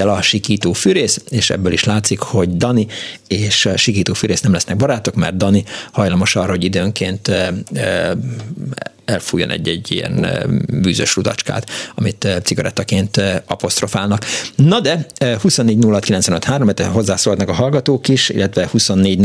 [0.00, 2.86] tisztelettel a Sikító Fűrész, és ebből is látszik, hogy Dani
[3.26, 7.30] és Sikító Fűrész nem lesznek barátok, mert Dani hajlamos arra, hogy időnként
[9.04, 10.26] elfújjon egy-egy ilyen
[10.80, 14.24] bűzös rudacskát, amit cigarettaként apostrofálnak.
[14.56, 15.06] Na de
[15.40, 15.78] 24
[16.68, 19.18] et hozzászólhatnak a hallgatók is, illetve 24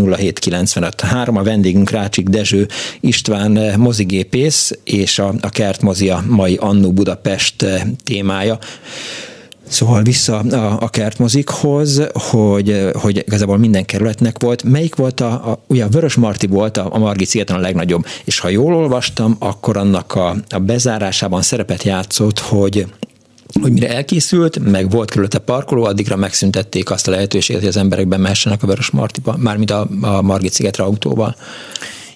[1.38, 2.67] a vendégünk Rácsik Dezső
[2.99, 7.65] István mozigépész, és a, a Kert mozi a mai Annó Budapest
[8.03, 8.59] témája.
[9.67, 14.63] Szóval vissza a, a kertmozikhoz, hogy, hogy igazából minden kerületnek volt.
[14.63, 18.06] Melyik volt a, a ugye a Vörös Marti volt a, a Margit szigeten a legnagyobb,
[18.23, 22.88] és ha jól olvastam, akkor annak a, a bezárásában szerepet játszott, hogy
[23.62, 28.08] hogy mire elkészült, meg volt körülötte parkoló, addigra megszüntették azt a lehetőséget, hogy az emberek
[28.08, 31.36] bemehessenek a Vörös Martiba, mármint a, a Margit szigetre autóval.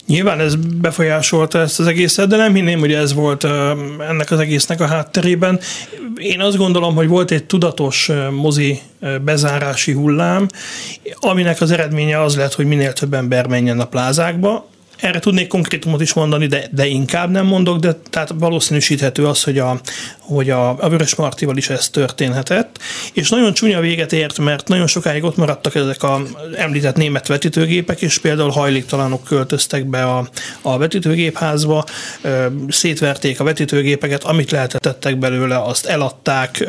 [0.09, 3.43] Nyilván ez befolyásolta ezt az egészet, de nem hinném, hogy ez volt
[4.09, 5.59] ennek az egésznek a hátterében.
[6.15, 8.79] Én azt gondolom, hogy volt egy tudatos mozi
[9.21, 10.47] bezárási hullám,
[11.15, 14.69] aminek az eredménye az lett, hogy minél több ember menjen a plázákba,
[14.99, 19.57] erre tudnék konkrétumot is mondani, de, de inkább nem mondok, de tehát valószínűsíthető az, hogy
[19.57, 19.79] a,
[20.19, 22.79] hogy a, a Vörös Martival is ez történhetett,
[23.13, 26.21] és nagyon csúnya véget ért, mert nagyon sokáig ott maradtak ezek a
[26.55, 30.29] említett német vetítőgépek, és például hajléktalanok költöztek be a,
[30.61, 31.85] a vetítőgépházba,
[32.69, 36.63] szétverték a vetítőgépeket, amit lehetett tettek belőle, azt eladták,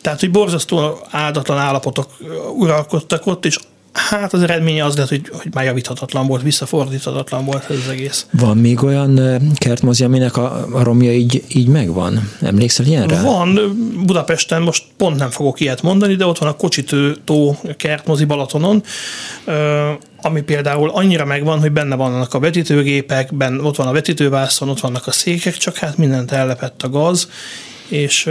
[0.00, 2.10] tehát hogy borzasztó áldatlan állapotok
[2.56, 3.58] uralkodtak ott, és
[3.92, 8.26] Hát az eredménye az lett, hogy, hogy már javíthatatlan volt, visszafordíthatatlan volt ez az egész.
[8.30, 12.30] Van még olyan kertmozi, aminek a, a romja így, így megvan?
[12.40, 13.20] Emlékszel ilyenre?
[13.20, 13.76] Van.
[14.04, 18.82] Budapesten most pont nem fogok ilyet mondani, de ott van a Kocsitő-tó kertmozi Balatonon,
[20.22, 24.80] ami például annyira megvan, hogy benne vannak a vetítőgépek, benne, ott van a vetítővászon, ott
[24.80, 27.28] vannak a székek, csak hát mindent ellepett a gaz,
[27.88, 28.28] és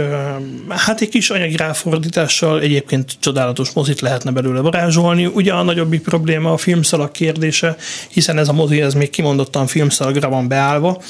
[0.68, 5.26] hát egy kis anyagi ráfordítással egyébként csodálatos mozit lehetne belőle varázsolni.
[5.26, 7.76] Ugye a nagyobbik probléma a filmszalag kérdése,
[8.08, 11.02] hiszen ez a mozi ez még kimondottan filmszalagra van beállva.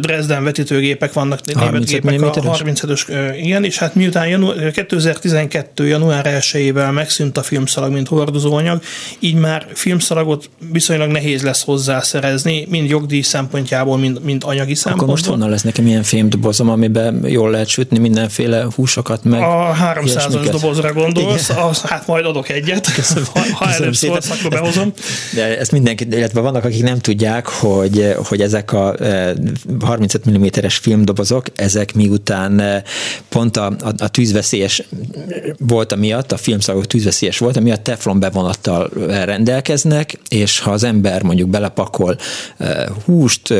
[0.00, 5.86] Dresden vetítőgépek vannak, német gépek, a 37-ös, igen, és hát miután janu- 2012.
[5.86, 8.82] január 1-ével megszűnt a filmszalag, mint hordozóanyag,
[9.18, 15.08] így már filmszalagot viszonylag nehéz lesz hozzászerezni, mind jogdíj szempontjából, mind, mind anyagi szempontból.
[15.08, 19.42] Akkor most honnan lesz nekem ilyen filmdobozom, amiben jól lehet sütni mindenféle húsokat meg.
[19.42, 23.24] A 300-as dobozra gondolsz, az, hát majd adok egyet, Köszönöm.
[23.34, 24.92] ha, ha előbb szólsz, akkor behozom.
[25.34, 28.96] De ezt mindenki, illetve vannak, akik nem tudják, hogy, hogy ezek a
[29.80, 32.82] 35 e, mm-es filmdobozok, ezek miután e,
[33.28, 34.82] pont a, a, a tűzveszélyes
[35.58, 38.90] volt miatt, a filmszagok tűzveszélyes volt, amiatt teflon bevonattal
[39.24, 42.16] rendelkeznek, és ha az ember mondjuk belepakol
[42.58, 43.54] e, húst,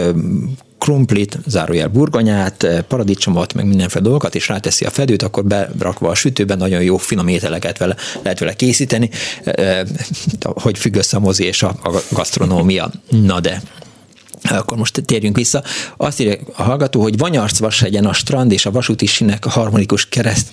[0.83, 6.59] krumplit, zárójel burgonyát, paradicsomot, meg mindenféle dolgokat, és ráteszi a fedőt, akkor berakva a sütőben
[6.59, 9.11] nagyon jó finom ételeket vele, lehet vele készíteni,
[10.41, 12.91] hogy függ össze a mozi és a, a gasztronómia.
[13.09, 13.63] Na de,
[14.51, 15.63] akkor most térjünk vissza.
[15.97, 20.49] Azt írja a hallgató, hogy Vanyarc-Vashegyen a strand és a vasúti sinek harmonikus kereszt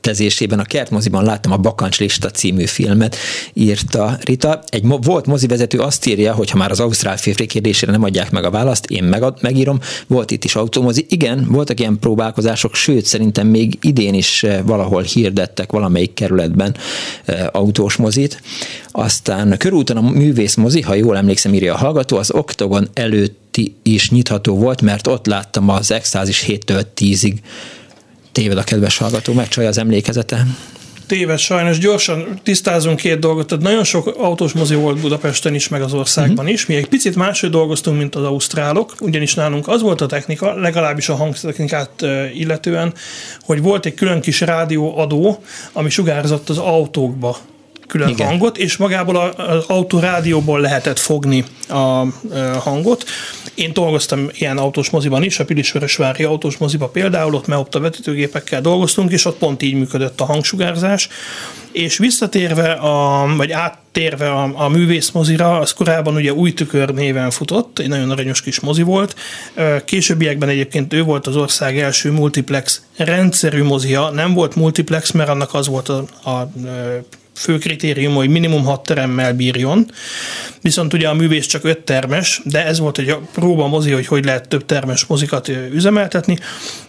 [0.00, 3.16] tezésében a kertmoziban láttam a Bakancs Lista című filmet,
[3.52, 4.62] írta Rita.
[4.66, 8.30] Egy mo- volt mozivezető azt írja, hogy ha már az Ausztrál férfi kérdésére nem adják
[8.30, 9.80] meg a választ, én megad, megírom.
[10.06, 11.06] Volt itt is autómozi.
[11.08, 16.76] Igen, voltak ilyen próbálkozások, sőt, szerintem még idén is eh, valahol hirdettek valamelyik kerületben
[17.24, 18.42] e, autós mozit.
[18.90, 24.10] Aztán körúton a művész mozi, ha jól emlékszem, írja a hallgató, az Oktogon előtt is
[24.10, 27.34] nyitható volt, mert ott láttam az Extázis 7-től 10-ig
[28.32, 30.46] téved a kedves hallgató, megcsalja az emlékezete.
[31.06, 31.78] Téved sajnos.
[31.78, 33.46] Gyorsan tisztázunk két dolgot.
[33.46, 36.52] Tehát nagyon sok autós mozi volt Budapesten is, meg az országban uh-huh.
[36.52, 36.66] is.
[36.66, 41.08] Mi egy picit máshogy dolgoztunk, mint az ausztrálok, ugyanis nálunk az volt a technika, legalábbis
[41.08, 42.94] a hangtechnikát illetően,
[43.42, 47.36] hogy volt egy külön kis rádióadó, ami sugárzott az autókba
[47.90, 48.26] külön Igen.
[48.26, 52.04] hangot, és magából az autórádióból lehetett fogni a
[52.58, 53.04] hangot.
[53.54, 59.10] Én dolgoztam ilyen autós moziban is, a Pilisvörösvári autós moziba például, ott meopta vetítőgépekkel dolgoztunk,
[59.12, 61.08] és ott pont így működött a hangsugárzás.
[61.72, 67.30] És visszatérve, a, vagy áttérve a, a művész mozira, az korábban ugye új tükör néven
[67.30, 69.16] futott, egy nagyon aranyos kis mozi volt.
[69.84, 75.54] Későbbiekben egyébként ő volt az ország első multiplex rendszerű mozia, nem volt multiplex, mert annak
[75.54, 76.50] az volt a, a
[77.40, 79.90] fő kritérium, hogy minimum 6 teremmel bírjon,
[80.60, 84.24] viszont ugye a művész csak 5 termes, de ez volt egy próba mozi, hogy hogy
[84.24, 86.38] lehet több termes mozikat üzemeltetni,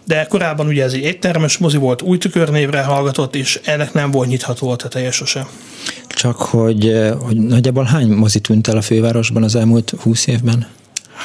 [0.04, 4.28] de korábban ugye ez egy egytermes mozi volt, új tükörnévre hallgatott, és ennek nem volt
[4.28, 5.48] nyitható a teteje sose.
[6.08, 10.68] Csak hogy, hogy nagyjából hány mozi tűnt el a fővárosban az elmúlt 20 évben?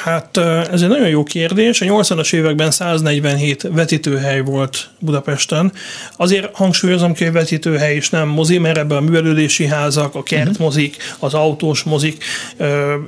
[0.04, 0.36] Hát
[0.72, 1.80] ez egy nagyon jó kérdés.
[1.80, 5.72] A 80-as években 147 vetítőhely volt Budapesten.
[6.16, 10.96] Azért hangsúlyozom ki, hogy vetítőhely is nem mozi, mert ebben a művelődési házak, a kertmozik,
[11.18, 12.24] az autós mozik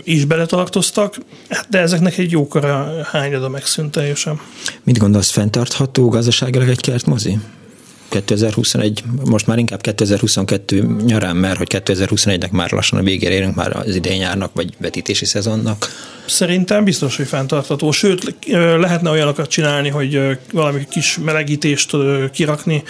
[0.05, 4.41] is beletartoztak, hát, de ezeknek egy jókora hányada megszűnt teljesen.
[4.83, 7.39] Mit gondolsz, fenntartható gazdaságilag egy kertmozi?
[8.09, 13.77] 2021, most már inkább 2022 nyarán, mert hogy 2021-nek már lassan a végére érünk már
[13.77, 15.89] az idén járnak, vagy vetítési szezonnak.
[16.27, 17.91] Szerintem biztos, hogy fenntartható.
[17.91, 18.35] Sőt,
[18.79, 21.97] lehetne olyanokat csinálni, hogy valami kis melegítést
[22.33, 22.83] kirakni,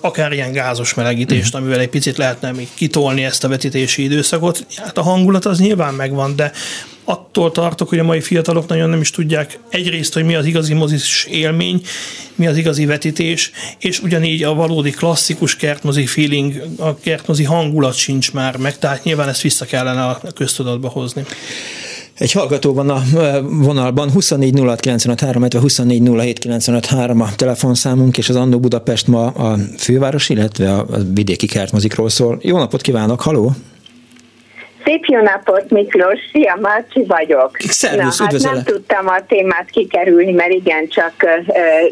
[0.00, 4.66] akár ilyen gázos melegítést, amivel egy picit lehetne még kitolni ezt a vetítési időszakot.
[4.76, 6.52] Hát a hangulat az nyilván megvan, de
[7.04, 10.74] attól tartok, hogy a mai fiatalok nagyon nem is tudják egyrészt, hogy mi az igazi
[10.74, 11.82] mozis élmény,
[12.34, 18.32] mi az igazi vetítés, és ugyanígy a valódi klasszikus kertmozi feeling, a kertmozi hangulat sincs
[18.32, 21.24] már meg, tehát nyilván ezt vissza kellene a köztudatba hozni.
[22.22, 23.00] Egy hallgató van a
[23.42, 26.00] vonalban, 24 illetve 24
[27.20, 32.38] a telefonszámunk, és az Andó Budapest ma a főváros, illetve a vidéki kertmozikról szól.
[32.42, 33.50] Jó napot kívánok, haló!
[34.84, 36.18] Szép jó napot, Miklós!
[36.32, 37.56] Szia, Marci vagyok.
[37.58, 41.14] Szervusz, Na, hát nem tudtam a témát kikerülni, mert igen, csak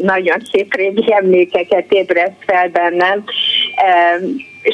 [0.02, 3.24] nagyon szép régi emlékeket ébreszt fel bennem.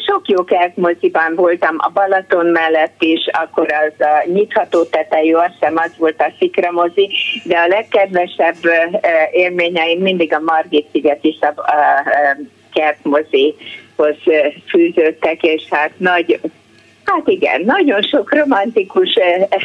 [0.06, 5.76] Sok jó kertmoziban voltam a Balaton mellett is, akkor az a nyitható tetejű, azt hiszem
[5.76, 7.10] az volt a Szikra mozi,
[7.44, 8.56] de a legkedvesebb
[9.32, 12.36] élményeim mindig a Margit sziget is a, a, a
[12.72, 14.16] kertmozihoz
[14.68, 16.40] fűződtek, és hát nagy
[17.06, 19.18] Hát igen, nagyon sok romantikus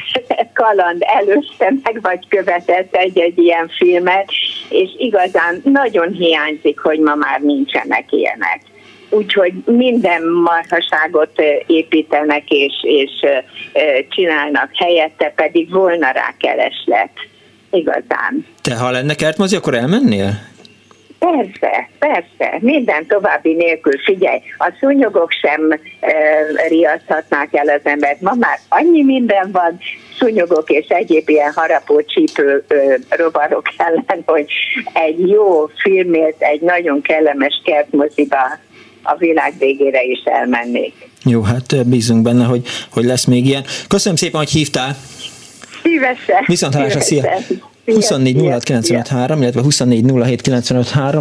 [0.54, 4.32] kaland előzte meg, vagy követett egy-egy ilyen filmet,
[4.70, 8.62] és igazán nagyon hiányzik, hogy ma már nincsenek ilyenek.
[9.14, 13.12] Úgyhogy minden marhaságot építenek és, és
[14.10, 17.12] csinálnak helyette, pedig volna rá kereslet.
[17.72, 18.46] Igazán.
[18.62, 20.50] Te ha lenne kertmozi, akkor elmennél?
[21.20, 24.00] Persze, persze, minden további nélkül.
[24.00, 26.10] Figyelj, a szúnyogok sem e,
[26.68, 28.22] riaszthatnák el az embert.
[28.22, 29.78] Ma már annyi minden van,
[30.20, 34.46] szúnyogok és egyéb ilyen harapó csípő ö, rovarok ellen, hogy
[34.94, 38.60] egy jó filmért, egy nagyon kellemes kertmoziba
[39.04, 40.94] a világ végére is elmennék.
[41.24, 43.64] Jó, hát bízunk benne, hogy, hogy lesz még ilyen.
[43.88, 44.96] Köszönöm szépen, hogy hívtál.
[45.84, 46.44] Szívesen.
[46.46, 47.38] Viszont hallásra, szia.
[47.94, 48.36] 24
[49.40, 50.04] illetve 24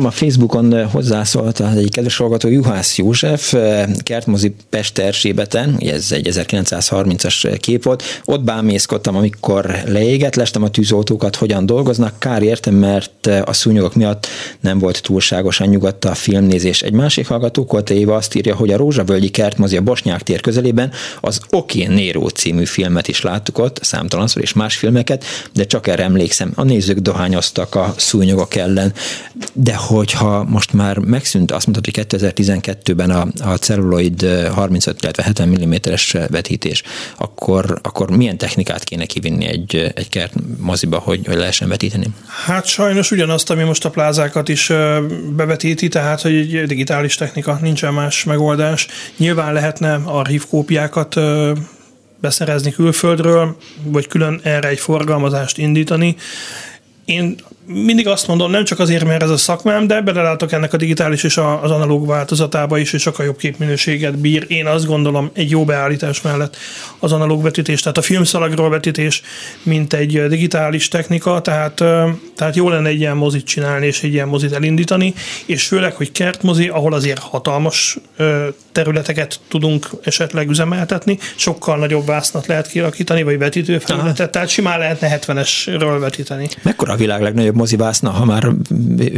[0.05, 3.55] a Facebookon hozzászólt az egyik kedves hallgató Juhász József,
[4.03, 11.37] Kertmozi Pest Erzsébeten, ez egy 1930-as kép volt, ott bámészkodtam, amikor leégett, lestem a tűzoltókat,
[11.37, 14.27] hogyan dolgoznak, kár értem, mert a szúnyogok miatt
[14.61, 16.83] nem volt túlságosan nyugodt a filmnézés.
[16.83, 20.93] Egy másik hallgató, Kolte Éva azt írja, hogy a Rózsavölgyi Kertmozi a Bosnyák tér közelében
[21.21, 26.03] az Oké Néró című filmet is láttuk ott, számtalanszor és más filmeket, de csak erre
[26.03, 28.93] emlékszem a nézők dohányoztak a szúnyogok ellen.
[29.53, 34.23] De hogyha most már megszűnt, azt mondtad, hogy 2012-ben a, a celluloid
[34.55, 36.83] 35, illetve 70 mm-es vetítés,
[37.17, 42.07] akkor, akkor milyen technikát kéne kivinni egy, egy kert moziba, hogy, hogy lehessen vetíteni?
[42.45, 44.73] Hát sajnos ugyanazt, ami most a plázákat is
[45.37, 48.87] bevetíti, tehát hogy egy digitális technika, nincsen más megoldás.
[49.17, 51.17] Nyilván lehetne archívkópiákat
[52.21, 56.17] beszerezni külföldről, vagy külön erre egy forgalmazást indítani.
[57.05, 60.77] Én mindig azt mondom, nem csak azért, mert ez a szakmám, de belelátok ennek a
[60.77, 64.45] digitális és az analóg változatába is, és sokkal jobb képminőséget bír.
[64.49, 66.57] Én azt gondolom egy jó beállítás mellett
[66.99, 69.23] az analóg vetítés, tehát a filmszalagról vetítés,
[69.63, 71.75] mint egy digitális technika, tehát,
[72.37, 75.15] tehát jó lenne egy ilyen mozit csinálni, és egy ilyen mozit elindítani,
[75.47, 77.99] és főleg, hogy kertmozi, ahol azért hatalmas
[78.73, 85.97] területeket tudunk esetleg üzemeltetni, sokkal nagyobb vásznat lehet kialakítani, vagy vetítőfelületet, tehát simán lehetne 70-esről
[86.01, 86.49] vetíteni.
[86.63, 88.51] Mekkora a világ legnagyobb mozivászna, ha már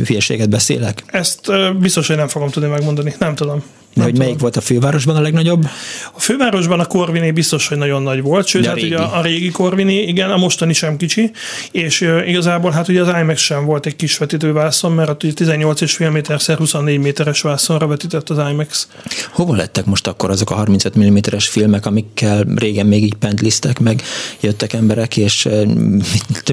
[0.06, 1.02] hülyeséget beszélek?
[1.06, 1.50] Ezt
[1.80, 3.62] biztos, hogy nem fogom tudni megmondani, nem tudom.
[3.94, 5.64] De hogy melyik volt a fővárosban a legnagyobb?
[6.12, 10.02] A fővárosban a Corviné biztos, hogy nagyon nagy volt, sőt, hát ugye a régi Corviné,
[10.02, 11.30] igen, a mostani sem kicsi,
[11.70, 16.12] és uh, igazából hát ugye az IMAX sem volt egy kis vetítővászon, mert ott 18,5
[16.12, 18.88] méter 24 méteres vászonra vetített az IMAX.
[19.32, 24.02] Hova lettek most akkor azok a 35 mm-es filmek, amikkel régen még így pentlisztek, meg
[24.40, 25.68] jöttek emberek, és uh,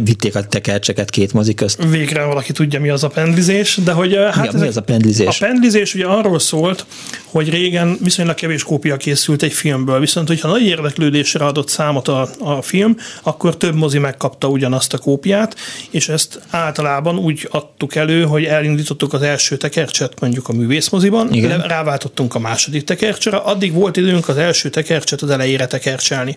[0.03, 1.91] vitték a tekercseket két mozi közt?
[1.91, 4.81] Végre valaki tudja, mi az a pendlizés, de hogy uh, hát mi, mi az a
[4.81, 5.41] pendlizés?
[5.41, 6.85] A pendlizés ugye arról szólt,
[7.31, 12.29] hogy régen viszonylag kevés kópia készült egy filmből, viszont hogyha nagy érdeklődésre adott számot a,
[12.39, 15.55] a film, akkor több mozi megkapta ugyanazt a kópiát,
[15.89, 21.61] és ezt általában úgy adtuk elő, hogy elindítottuk az első tekercset mondjuk a művészmoziban, Igen.
[21.61, 26.35] ráváltottunk a második tekercsere, addig volt időnk az első tekercset az elejére tekercselni.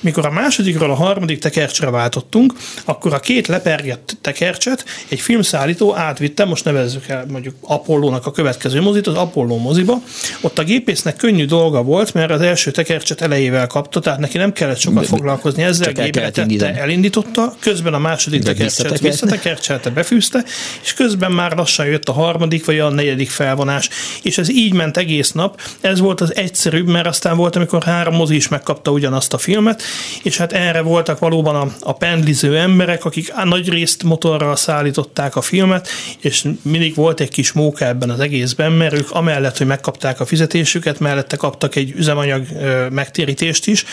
[0.00, 2.52] Mikor a másodikról a harmadik tekercsre váltottunk,
[2.84, 8.80] akkor a két lepergett tekercset egy filmszállító átvitte, most nevezzük el mondjuk Apollónak a következő
[8.80, 10.02] mozit, az Apolló moziba,
[10.40, 14.52] ott a gépésznek könnyű dolga volt, mert az első tekercset elejével kapta, tehát neki nem
[14.52, 20.44] kellett sokat foglalkozni ezzel, gépre tette, elindította, közben a második tekercset visszatekercselte, befűzte,
[20.82, 23.88] és közben már lassan jött a harmadik vagy a negyedik felvonás.
[24.22, 25.60] És ez így ment egész nap.
[25.80, 29.82] Ez volt az egyszerűbb, mert aztán volt, amikor három mozi is megkapta ugyanazt a filmet,
[30.22, 35.40] és hát erre voltak valóban a, a pendliző emberek, akik nagy részt motorral szállították a
[35.40, 35.88] filmet,
[36.20, 40.23] és mindig volt egy kis móka ebben az egészben, mert ők amellett, hogy megkapták a
[40.26, 42.46] fizetésüket, mellette kaptak egy üzemanyag
[42.90, 43.84] megtérítést is,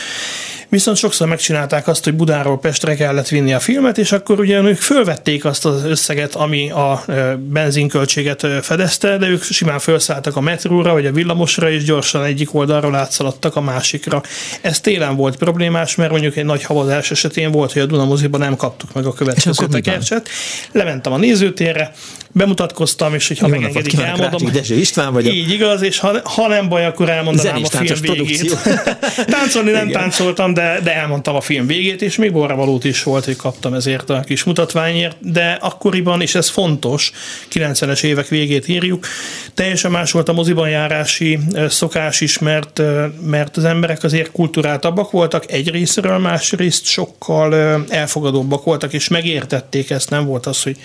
[0.72, 4.78] Viszont sokszor megcsinálták azt, hogy Budáról Pestre kellett vinni a filmet, és akkor ugye ők
[4.78, 7.06] fölvették azt az összeget, ami a
[7.38, 12.96] benzinköltséget fedezte, de ők simán felszálltak a metróra vagy a villamosra, és gyorsan egyik oldalról
[12.96, 14.22] átszaladtak a másikra.
[14.62, 18.56] Ez télen volt problémás, mert mondjuk egy nagy havazás esetén volt, hogy a Dunamoziban nem
[18.56, 20.30] kaptuk meg a következő tekercset.
[20.72, 21.92] Lementem a nézőtérre,
[22.32, 24.52] bemutatkoztam, és hogy ha megengedik, elmondom.
[24.52, 25.34] Dezső István vagyok.
[25.34, 28.58] Így igaz, és ha, ha nem baj, akkor elmondanám a film végét.
[29.38, 30.02] Táncolni nem Igen.
[30.02, 34.10] táncoltam, de, de elmondtam a film végét, és még valót is volt, hogy kaptam ezért
[34.10, 37.12] a kis mutatványért, de akkoriban, és ez fontos,
[37.54, 39.08] 90-es évek végét írjuk,
[39.54, 42.82] teljesen más volt a moziban járási szokás is, mert,
[43.26, 47.54] mert az emberek azért kulturáltabbak voltak egy részről, másrészt sokkal
[47.90, 50.78] elfogadóbbak voltak, és megértették ezt, nem volt az, hogy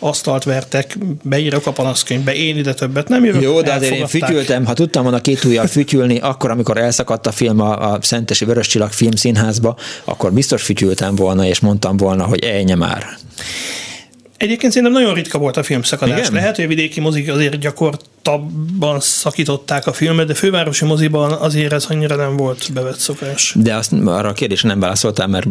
[0.00, 3.42] asztalt vertek, beírok a panaszkönyvbe, én ide többet nem jövök.
[3.42, 7.32] Jó, de azért én fütyültem, ha tudtam volna két ujjal fütyülni, akkor, amikor elszakadt a
[7.32, 12.44] film a, a Szentesi Vörös Csillag filmszínházba, akkor biztos fütyültem volna, és mondtam volna, hogy
[12.44, 13.06] ejnye már.
[14.40, 16.18] Egyébként szerintem nagyon ritka volt a filmszakadás.
[16.18, 16.32] Igen?
[16.32, 21.84] Lehet, hogy a vidéki mozik azért gyakortabban szakították a filmet, de fővárosi moziban azért ez
[21.88, 23.54] annyira nem volt bevett szokás.
[23.58, 25.46] De azt arra a kérdésre nem válaszoltál, mert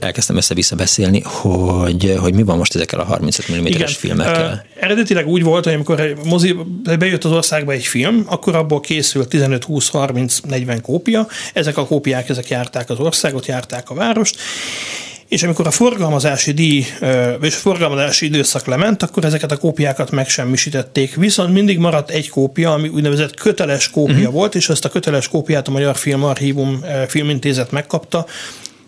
[0.00, 4.52] elkezdtem össze-vissza beszélni, hogy, hogy mi van most ezekkel a 35 mm-es filmekkel.
[4.52, 6.56] Uh, eredetileg úgy volt, hogy amikor egy mozi,
[6.98, 11.26] bejött az országba egy film, akkor abból készült 15, 20, 30, 40 kópia.
[11.52, 14.36] Ezek a kópiák, ezek járták az országot, járták a várost,
[15.30, 16.86] és amikor a forgalmazási díj,
[17.40, 21.14] és a forgalmazási időszak lement, akkor ezeket a kópiákat megsemmisítették.
[21.14, 24.32] Viszont mindig maradt egy kópia, ami úgynevezett köteles kópia uh-huh.
[24.32, 28.26] volt, és ezt a köteles kópiát a Magyar Filmarchívum Filmintézet megkapta,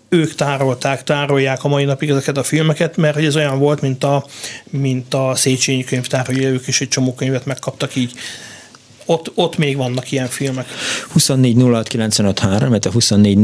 [0.09, 4.25] ők tárolták, tárolják a mai napig ezeket a filmeket, mert ez olyan volt, mint a,
[4.71, 8.13] mint a Széchenyi könyvtár, hogy ők is egy csomó könyvet megkaptak így
[9.07, 10.67] ott, ott még vannak ilyen filmek.
[11.12, 11.57] 24
[12.69, 13.38] mert a 24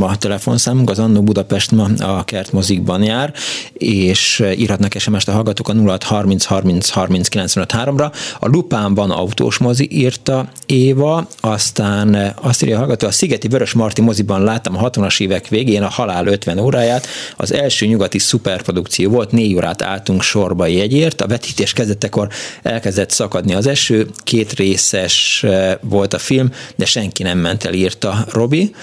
[0.00, 3.32] a telefonszámunk, az Annó Budapest ma a kertmozikban jár,
[3.72, 9.88] és írhatnak SMS-t a hallgatók a 06 30 30 30 ra A Lupánban autós mozi
[9.90, 15.20] írta Éva, aztán azt írja a hallgató, a Szigeti Vörös Marti moziban láttam a 60-as
[15.20, 20.66] évek végén a Halál 50 óráját, az első nyugati szuperprodukció volt, négy órát álltunk sorba
[20.66, 22.28] jegyért, a vetítés kezdetekor
[22.62, 27.72] elkezdett szakadni az eső, két részes eh, volt a film, de senki nem ment el,
[27.72, 28.74] írta Robi.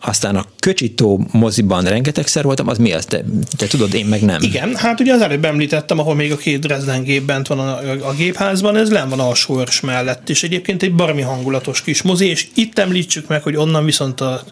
[0.00, 3.04] Aztán a Köcsitó moziban rengetegszer voltam, az mi az?
[3.04, 3.24] Te,
[3.56, 4.42] te tudod, én meg nem.
[4.42, 7.78] Igen, hát ugye az előbb említettem, ahol még a két Dresden gép bent van a,
[7.78, 12.02] a, a gépházban, ez len van a sors mellett, és egyébként egy barmi hangulatos kis
[12.02, 14.42] mozi, és itt említsük meg, hogy onnan viszont a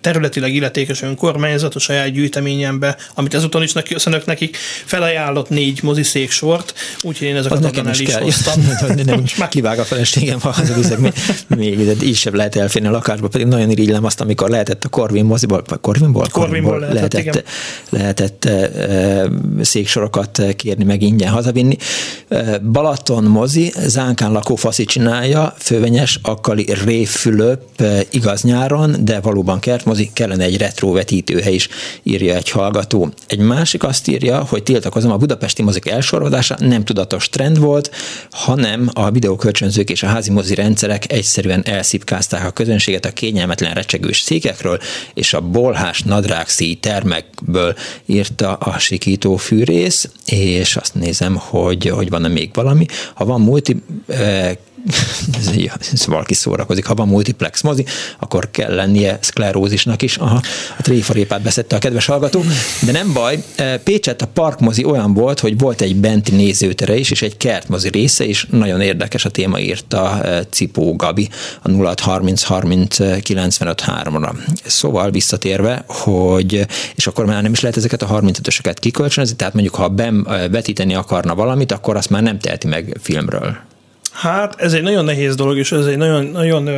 [0.00, 6.74] területileg illetékes önkormányzat a saját gyűjteményembe, amit ezúton is köszönök nekik, felajánlott négy moziszék sort,
[7.02, 8.60] úgyhogy én ezeket nekem is, is hoztam.
[9.04, 11.12] nem, már kivág a feleségem, ha hazavizek, még,
[11.48, 14.88] még de így sem lehet elférni a lakásba, pedig nagyon irigylem azt, amikor lehetett a
[14.88, 16.26] Corvin moziból, Corvinból?
[16.30, 17.48] Corvinból lehetett, lehetett,
[17.88, 19.28] lehetett e,
[19.60, 21.76] széksorokat kérni, meg ingyen hazavinni.
[22.72, 27.62] Balaton mozi, Zánkán lakó faszi csinálja, fővenyes, akkali Réfülöp,
[28.10, 31.68] igaz nyáron, de valóban valóban kertmozi, kellene egy retro vetítőhely is,
[32.02, 33.12] írja egy hallgató.
[33.26, 37.90] Egy másik azt írja, hogy tiltakozom, a budapesti mozik elsorodása nem tudatos trend volt,
[38.30, 44.20] hanem a videókölcsönzők és a házi mozi rendszerek egyszerűen elszipkázták a közönséget a kényelmetlen recsegős
[44.20, 44.78] székekről,
[45.14, 47.74] és a bolhás nadrágszí termekből
[48.06, 52.86] írta a sikító fűrész, és azt nézem, hogy, hogy van-e még valami.
[53.14, 54.52] Ha van multi eh,
[56.06, 57.84] valaki szórakozik, ha van multiplex mozi,
[58.18, 60.16] akkor kell lennie szklerózisnak is.
[60.16, 60.40] Aha,
[60.78, 62.44] a tréfarépát beszette a kedves hallgató,
[62.86, 63.42] de nem baj.
[63.54, 67.88] E, Pécset a parkmozi olyan volt, hogy volt egy benti nézőtere is, és egy kertmozi
[67.88, 68.46] része is.
[68.50, 71.28] Nagyon érdekes a téma írta e, Cipó Gabi
[71.62, 78.20] a 0630 30 ra Szóval visszatérve, hogy és akkor már nem is lehet ezeket a
[78.20, 82.66] 35-ösöket kikölcsönözni, tehát mondjuk ha ben e, vetíteni akarna valamit, akkor azt már nem teheti
[82.66, 83.70] meg filmről.
[84.12, 86.68] Hát ez egy nagyon nehéz dolog, és ez egy nagyon, nagyon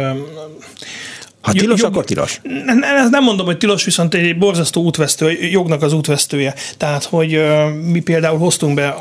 [1.45, 2.41] ha tilos, jog, akkor tilos.
[2.65, 6.55] Nem, nem mondom, hogy tilos, viszont egy borzasztó útvesztő, jognak az útvesztője.
[6.77, 7.41] Tehát, hogy
[7.91, 8.97] mi például hoztunk be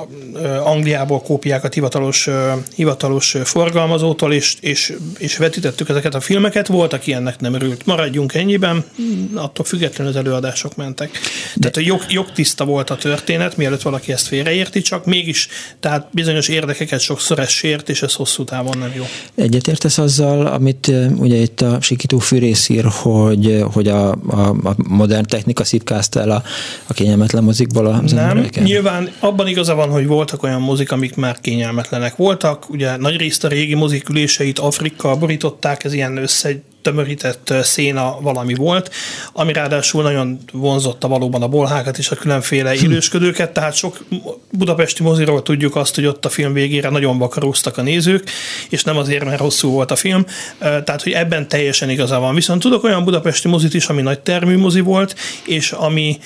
[0.63, 2.29] Angliából kópiákat hivatalos,
[2.75, 6.67] hivatalos forgalmazótól, és, és, és vetítettük ezeket a filmeket.
[6.67, 7.85] Voltak ilyennek nem örült.
[7.85, 8.85] Maradjunk ennyiben,
[9.33, 11.19] attól függetlenül az előadások mentek.
[11.59, 15.47] Tehát a jog, jogtiszta volt a történet, mielőtt valaki ezt félreérti, csak mégis,
[15.79, 19.03] tehát bizonyos érdekeket sokszor ez sért, és ez hosszú távon nem jó.
[19.35, 25.63] Egyetértesz azzal, amit ugye itt a sikító fűrészír, hogy, hogy a, a, a modern technika
[25.63, 26.43] szipkázta el a,
[26.87, 28.63] a kényelmetlen mozikból az Nem, embereken?
[28.63, 32.69] nyilván abban igaza van, hogy voltak olyan mozik, amik már kényelmetlenek voltak.
[32.69, 36.49] Ugye nagy részt a régi mozik üléseit Afrika borították, ez ilyen össze
[36.83, 38.91] tömörített széna valami volt,
[39.33, 42.83] ami ráadásul nagyon vonzotta valóban a bolhákat és a különféle hm.
[42.83, 44.03] élősködőket, tehát sok
[44.51, 48.29] budapesti moziról tudjuk azt, hogy ott a film végére nagyon vakaróztak a nézők,
[48.69, 50.25] és nem azért, mert hosszú volt a film,
[50.59, 52.35] tehát hogy ebben teljesen igaza van.
[52.35, 55.15] Viszont tudok olyan budapesti mozit is, ami nagy termű mozi volt,
[55.45, 56.17] és ami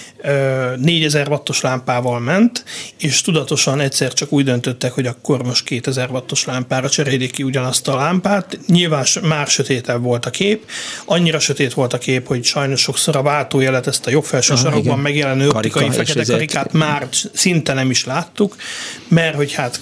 [0.78, 2.64] 4000 wattos lámpával ment,
[3.00, 7.88] és tudatosan egyszer csak úgy döntöttek, hogy akkor most 2000 wattos lámpára cserélik ki ugyanazt
[7.88, 8.60] a lámpát.
[8.68, 10.70] Nyilván már sötétebb volt a kép, kép.
[11.06, 14.60] Annyira sötét volt a kép, hogy sajnos sokszor a váltójelet, ezt a jobb felső ah,
[14.60, 15.00] sarokban igen.
[15.00, 18.56] megjelenő optikai Karika, fekete karikát már szinte nem is láttuk,
[19.08, 19.80] mert hogy hát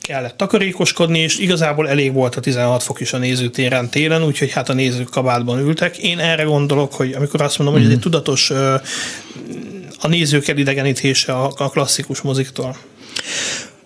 [0.00, 4.68] kellett takarékoskodni, és igazából elég volt a 16 fok is a nézőtéren télen, úgyhogy hát
[4.68, 5.98] a nézők kabátban ültek.
[5.98, 7.86] Én erre gondolok, hogy amikor azt mondom, mm-hmm.
[7.86, 8.16] hogy ez egy mhm.
[8.16, 8.50] tudatos
[10.00, 12.76] a nézők elidegenítése a klasszikus moziktól.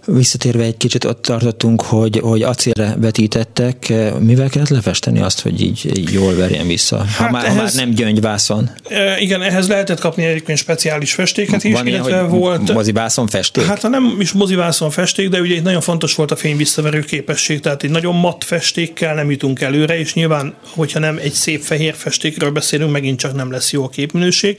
[0.07, 6.11] Visszatérve egy kicsit ott tartottunk, hogy, hogy acélre vetítettek, mivel kellett lefesteni azt, hogy így,
[6.13, 6.99] jól verjen vissza?
[6.99, 8.71] Hát ha, már, ehhez, ha már nem gyöngyvászon.
[8.89, 12.73] E, igen, ehhez lehetett kapni egyébként speciális festéket is, Van illetve ilyen, volt...
[12.73, 13.65] Mozivászon festék?
[13.65, 17.01] Hát ha nem is mozivászon festék, de ugye egy nagyon fontos volt a fény visszaverő
[17.01, 21.63] képesség, tehát egy nagyon matt festékkel nem jutunk előre, és nyilván, hogyha nem egy szép
[21.63, 24.59] fehér festékről beszélünk, megint csak nem lesz jó a képminőség,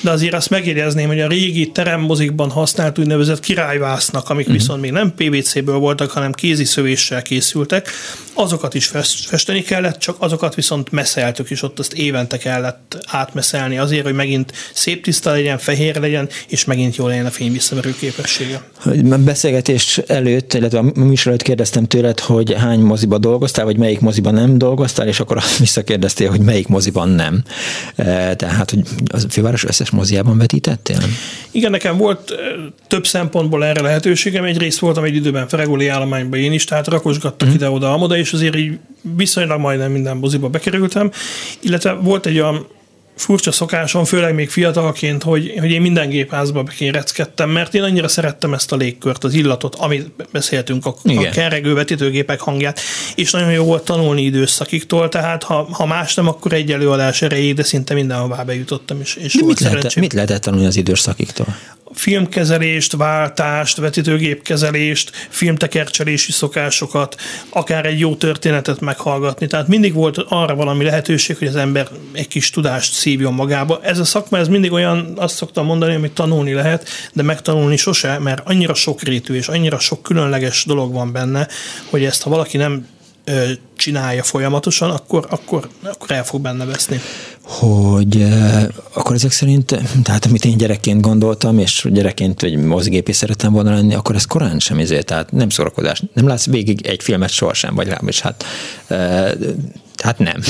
[0.00, 4.60] de azért azt megjegyezném, hogy a régi teremmozikban használt úgynevezett királyvásznak, amik uh-huh.
[4.60, 7.90] viszont még nem PVC-ből voltak, hanem kézi szövéssel készültek.
[8.34, 8.86] Azokat is
[9.26, 14.52] festeni kellett, csak azokat viszont meszeltük, és ott azt évente kellett átmeszelni azért, hogy megint
[14.72, 18.62] szép tiszta legyen, fehér legyen, és megint jól legyen a fény visszaverő képessége.
[19.18, 24.34] Beszélgetés előtt, illetve a műsor előtt kérdeztem tőled, hogy hány moziba dolgoztál, vagy melyik moziban
[24.34, 27.42] nem dolgoztál, és akkor visszakérdeztél, hogy melyik moziban nem.
[27.96, 30.98] E, tehát, hogy a főváros összes moziában vetítettél?
[31.50, 32.34] Igen, nekem volt
[32.86, 34.44] több szempontból erre lehetőségem.
[34.44, 37.54] Egyrészt részt voltam egy időben Feregoli állományban én is, tehát rakosgattak uh-huh.
[37.54, 38.78] ide-oda, amoda, és azért így
[39.16, 41.10] viszonylag majdnem minden moziba bekerültem,
[41.60, 42.66] illetve volt egy olyan
[43.16, 48.54] furcsa szokásom, főleg még fiatalként, hogy, hogy én minden gépházba bekéreckedtem, mert én annyira szerettem
[48.54, 52.80] ezt a légkört, az illatot, amit beszéltünk, a, a keregő vetítőgépek hangját,
[53.14, 57.54] és nagyon jó volt tanulni időszakiktól, tehát ha, ha más nem, akkor egy előadás erejéig,
[57.54, 61.46] de szinte mindenhová bejutottam, és, és mit, lehet, mit lehetett tanulni az időszakiktól?
[61.94, 69.46] Filmkezelést, váltást, vetítőgépkezelést, filmtekercselési szokásokat, akár egy jó történetet meghallgatni.
[69.46, 73.80] Tehát mindig volt arra valami lehetőség, hogy az ember egy kis tudást szívjon magába.
[73.82, 78.18] Ez a szakma, ez mindig olyan, azt szoktam mondani, amit tanulni lehet, de megtanulni sose,
[78.18, 81.48] mert annyira sokrétű és annyira sok különleges dolog van benne,
[81.90, 82.86] hogy ezt ha valaki nem
[83.76, 87.00] csinálja folyamatosan, akkor, akkor, akkor el fog benne veszni
[87.46, 93.52] hogy eh, akkor ezek szerint, tehát amit én gyerekként gondoltam, és gyerekként egy mozgépi szerettem
[93.52, 96.02] volna lenni, akkor ez korán sem ezért, tehát nem szórakozás.
[96.12, 98.44] Nem látsz végig egy filmet sohasem, vagy legalábbis hát,
[98.86, 99.30] eh,
[100.02, 100.40] hát nem.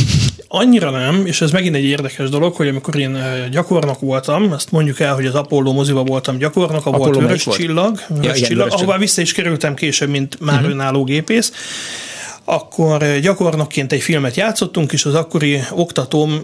[0.49, 4.71] Annyira nem, és ez megint egy érdekes dolog, hogy amikor én eh, gyakornok voltam, azt
[4.71, 7.59] mondjuk el, hogy az Apollo moziba voltam gyakornok, a volt Vörös volt?
[7.59, 10.71] Csillag, Vörös ja, igen, Csillag, ahová vissza is kerültem később, mint már uh-huh.
[10.71, 11.53] önálló gépész,
[12.45, 16.43] akkor gyakornokként egy filmet játszottunk, és az akkori oktatóm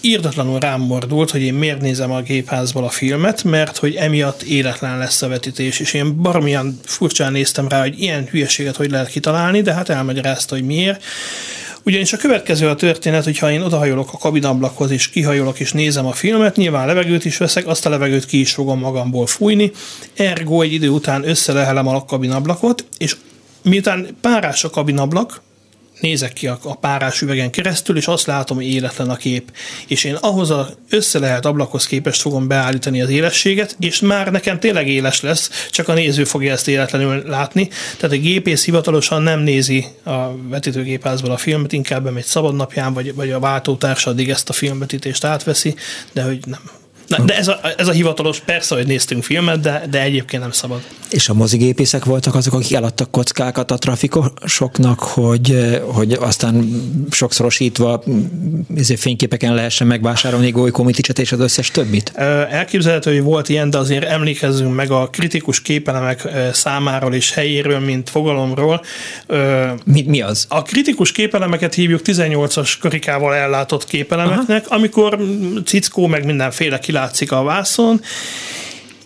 [0.00, 4.98] írdatlanul rám mordult, hogy én miért nézem a gépházból a filmet, mert hogy emiatt életlen
[4.98, 9.62] lesz a vetítés, és én baromilyen furcsán néztem rá, hogy ilyen hülyeséget hogy lehet kitalálni,
[9.62, 11.02] de hát elmagyarázta, hogy miért.
[11.84, 16.12] Ugyanis a következő a történet, hogyha én odahajolok a kabinablakhoz, és kihajolok, és nézem a
[16.12, 19.72] filmet, nyilván levegőt is veszek, azt a levegőt ki is fogom magamból fújni,
[20.16, 23.16] ergo egy idő után összelehelem a kabinablakot, és
[23.62, 25.42] miután párás a kabinablak,
[26.00, 29.52] nézek ki a, a párás üvegen keresztül, és azt látom, hogy életlen a kép.
[29.86, 34.60] És én ahhoz a össze lehet ablakhoz képest fogom beállítani az élességet, és már nekem
[34.60, 37.68] tényleg éles lesz, csak a néző fogja ezt életlenül látni.
[37.96, 43.30] Tehát a gépész hivatalosan nem nézi a vetítőgépázból a filmet, inkább egy szabadnapján, vagy, vagy
[43.30, 45.74] a váltótársa addig ezt a filmvetítést átveszi,
[46.12, 46.60] de hogy nem,
[47.08, 50.52] Na, de ez a, ez a hivatalos, persze, hogy néztünk filmet, de, de egyébként nem
[50.52, 50.80] szabad.
[51.10, 58.02] És a mozigépészek voltak azok, akik eladtak kockákat a trafikosoknak, hogy, hogy aztán sokszorosítva
[58.76, 62.12] ezért fényképeken lehessen megvásárolni Golyko Miticset és az összes többit?
[62.50, 68.10] Elképzelhető, hogy volt ilyen, de azért emlékezzünk meg a kritikus képelemek számáról és helyéről, mint
[68.10, 68.82] fogalomról.
[69.84, 70.46] Mi, mi az?
[70.48, 74.74] A kritikus képelemeket hívjuk 18-as karikával ellátott képelemeknek, Aha.
[74.74, 75.18] amikor
[75.64, 78.00] cickó meg mindenféle kilátszik a vászon,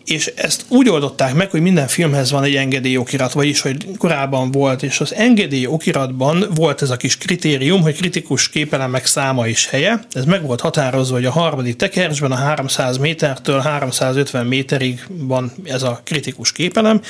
[0.05, 4.83] és ezt úgy oldották meg, hogy minden filmhez van egy engedélyokirat, vagyis, hogy korábban volt,
[4.83, 10.05] és az engedélyokiratban volt ez a kis kritérium, hogy kritikus képelemek száma és helye.
[10.13, 15.83] Ez meg volt határozva, hogy a harmadik tekercsben a 300 métertől 350 méterig van ez
[15.83, 17.01] a kritikus képelem,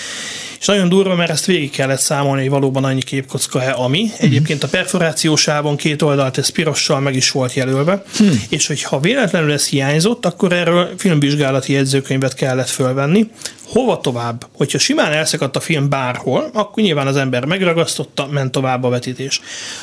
[0.61, 4.11] és nagyon durva, mert ezt végig kellett számolni, hogy valóban annyi képkocka-e, ami.
[4.19, 8.43] Egyébként a perforációsában két oldalt ez pirossal meg is volt jelölve, hmm.
[8.49, 13.31] és hogyha véletlenül ez hiányzott, akkor erről filmvizsgálati jegyzőkönyvet kellett fölvenni.
[13.67, 14.47] Hova tovább?
[14.57, 19.41] Hogyha simán elszakadt a film bárhol, akkor nyilván az ember megragasztotta, ment tovább a vetítés.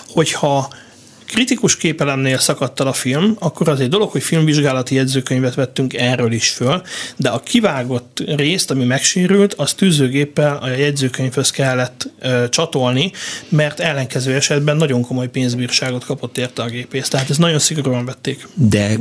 [0.07, 0.69] Hogyha
[1.25, 6.31] kritikus képelemnél szakadt el a film, akkor az egy dolog, hogy filmvizsgálati jegyzőkönyvet vettünk erről
[6.31, 6.81] is föl,
[7.15, 13.11] de a kivágott részt, ami megsérült, az tűzőgéppel a jegyzőkönyvhöz kellett ö, csatolni,
[13.49, 17.07] mert ellenkező esetben nagyon komoly pénzbírságot kapott érte a gépész.
[17.07, 18.47] Tehát ezt nagyon szigorúan vették.
[18.53, 18.95] De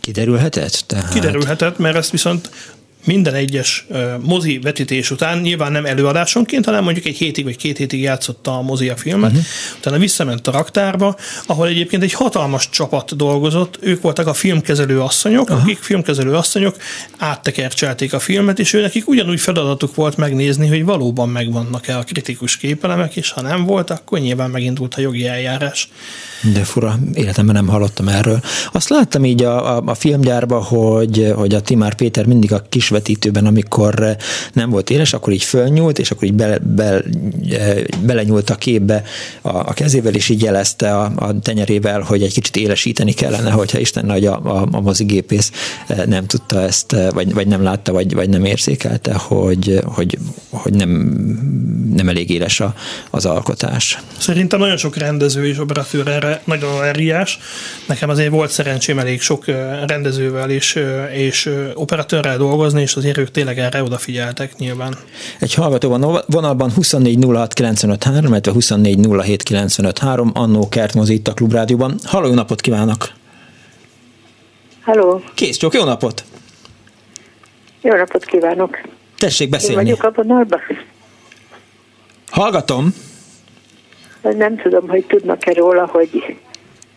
[0.00, 0.84] kiderülhetett?
[0.86, 1.12] Tehát...
[1.12, 2.50] Kiderülhetett, mert ezt viszont
[3.04, 3.86] minden egyes
[4.20, 8.62] mozi vetítés után, nyilván nem előadásonként, hanem mondjuk egy hétig vagy két hétig játszotta a
[8.62, 9.46] mozi a filmet, uh-huh.
[9.78, 15.48] utána visszament a raktárba, ahol egyébként egy hatalmas csapat dolgozott, ők voltak a filmkezelő asszonyok,
[15.48, 15.62] uh-huh.
[15.62, 16.76] akik filmkezelő asszonyok
[17.18, 23.16] áttekercselték a filmet, és őnekik ugyanúgy feladatuk volt megnézni, hogy valóban megvannak-e a kritikus képelemek,
[23.16, 25.88] és ha nem volt, akkor nyilván megindult a jogi eljárás.
[26.52, 28.40] De fura, életemben nem hallottam erről.
[28.72, 32.62] Azt láttam így a, a, a filmgyárba, hogy, hogy a Timár Péter mindig a
[32.92, 34.16] kisvetítőben, amikor
[34.52, 37.02] nem volt éles, akkor így fölnyúlt, és akkor így bele, bele,
[38.04, 39.02] belenyúlt a képbe
[39.42, 43.78] a, a kezével, és így jelezte a, a tenyerével, hogy egy kicsit élesíteni kellene, hogyha
[43.78, 45.50] Isten nagy a, a, a mozigépész
[46.06, 50.18] nem tudta ezt, vagy, vagy nem látta, vagy, vagy nem érzékelte, hogy, hogy,
[50.50, 50.90] hogy nem,
[51.94, 52.74] nem elég éles a,
[53.10, 53.98] az alkotás.
[54.18, 57.38] Szerintem nagyon sok rendező és operatőr erre nagyon allergiás.
[57.86, 59.44] Nekem azért volt szerencsém elég sok
[59.86, 60.78] rendezővel és,
[61.14, 64.94] és operatőrrel dolgozni, és azért ők tényleg erre odafigyeltek nyilván.
[65.38, 69.08] Egy hallgató van vonalban 24 06 illetve 24
[70.32, 71.98] Annó Kert Mozi itt a Klubrádióban.
[72.04, 73.10] Halló, jó napot kívánok!
[74.82, 75.22] Halló!
[75.34, 76.24] Kész csak, jó napot!
[77.80, 78.78] Jó napot kívánok!
[79.18, 79.88] Tessék beszélni.
[79.88, 80.60] Én vagyok a vonalban?
[82.30, 82.94] Hallgatom.
[84.22, 86.36] Nem tudom, hogy tudnak-e róla, hogy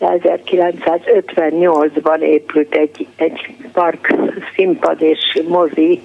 [0.00, 4.14] 1958-ban épült egy, egy park,
[4.54, 6.00] színpad és mozi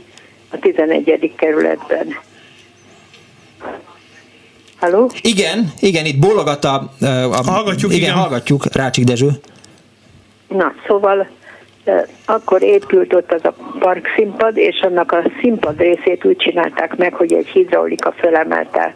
[0.52, 1.34] a 11.
[1.36, 2.08] kerületben.
[4.80, 5.12] Halló?
[5.22, 6.92] Igen, igen, itt bólogat a...
[7.32, 8.16] a hallgatjuk, igen, igen.
[8.16, 9.30] hallgatjuk, Rácsik Dezső.
[10.48, 11.28] Na, szóval
[12.26, 17.14] akkor épült ott az a park színpad, és annak a színpad részét úgy csinálták meg,
[17.14, 18.96] hogy egy hidraulika fölemelte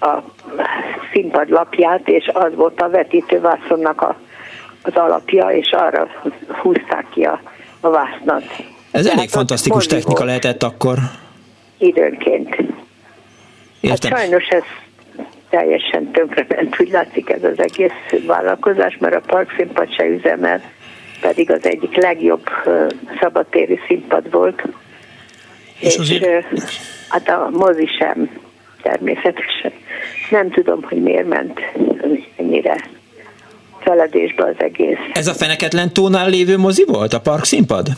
[0.00, 0.18] a
[1.12, 4.16] színpad lapját, és az volt a vetítővászonnak a,
[4.86, 6.08] az alapja, és arra
[6.62, 7.40] húzták ki a,
[7.80, 8.44] a vásznat.
[8.90, 10.98] Ez elég fantasztikus technika lehetett akkor.
[11.78, 12.56] Időnként.
[13.80, 14.10] Értem.
[14.10, 14.62] Hát sajnos ez
[15.50, 20.62] teljesen tönkrement, úgy látszik ez az egész vállalkozás, mert a parkszínpad se üzemel,
[21.20, 22.48] pedig az egyik legjobb
[23.20, 24.62] szabadtéri színpad volt.
[25.78, 26.46] És, és azért...
[27.08, 28.30] hát a mozi sem
[28.82, 29.72] természetesen.
[30.30, 31.60] Nem tudom, hogy miért ment
[32.36, 32.76] ennyire
[33.86, 34.96] feledésbe az egész.
[35.12, 37.88] Ez a Feneketlen tónál lévő mozi volt, a park színpad?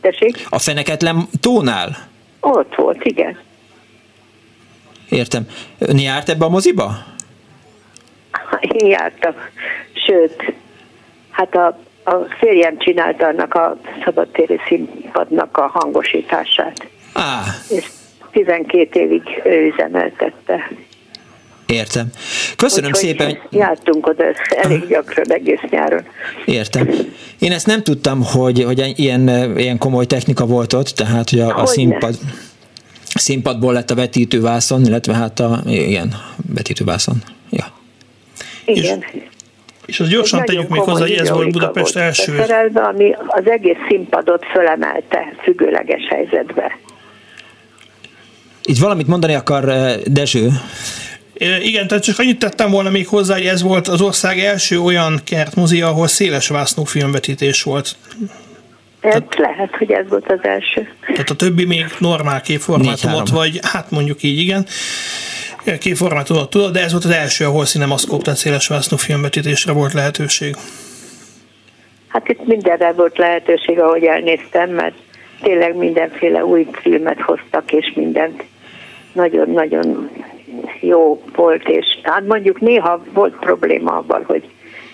[0.00, 0.46] Tessék?
[0.48, 1.96] A Feneketlen tónál?
[2.40, 3.38] Ott volt, igen.
[5.08, 5.46] Értem.
[5.78, 6.90] Ön járt ebbe a moziba?
[8.60, 9.34] Én jártam.
[10.06, 10.52] Sőt,
[11.30, 16.88] hát a, a férjem csinálta annak a szabadtéri színpadnak a hangosítását.
[17.12, 17.42] Á.
[17.68, 17.84] És
[18.30, 20.70] 12 évig ő üzemeltette.
[21.70, 22.06] Értem.
[22.56, 23.38] Köszönöm Úgyhogy szépen.
[23.50, 26.02] Jártunk oda elég gyakran egész nyáron.
[26.44, 26.90] Értem.
[27.38, 31.56] Én ezt nem tudtam, hogy, hogy ilyen, ilyen komoly technika volt ott, tehát hogy a,
[31.56, 32.18] a színpad,
[33.14, 36.14] színpadból lett a vetítővászon, illetve hát a ilyen
[36.54, 37.16] vetítővászon.
[37.50, 37.72] Ja.
[38.64, 39.04] Igen.
[39.12, 39.22] És,
[39.86, 42.36] és az gyorsan tegyük még hozzá, hogy ez volt Budapest volt első.
[42.36, 46.78] Szerelve, ami az egész színpadot fölemelte függőleges helyzetbe.
[48.64, 49.64] Itt valamit mondani akar
[50.04, 50.48] Dezső?
[51.40, 55.20] Igen, tehát csak annyit tettem volna még hozzá, hogy ez volt az ország első olyan
[55.24, 57.96] kertmozia, ahol széles vásznú filmvetítés volt.
[59.00, 60.88] Ez tehát, lehet, hogy ez volt az első.
[61.00, 64.66] Tehát a többi még normál képformátumot, vagy hát mondjuk így, igen,
[65.78, 70.56] képformátumot tudod, de ez volt az első, ahol cinemaszkóp, tehát széles vásznú filmvetítésre volt lehetőség.
[72.08, 74.94] Hát itt mindenre volt lehetőség, ahogy elnéztem, mert
[75.42, 78.44] tényleg mindenféle új filmet hoztak, és mindent
[79.12, 80.10] nagyon-nagyon
[80.80, 84.50] jó volt, és hát mondjuk néha volt probléma abban, hogy,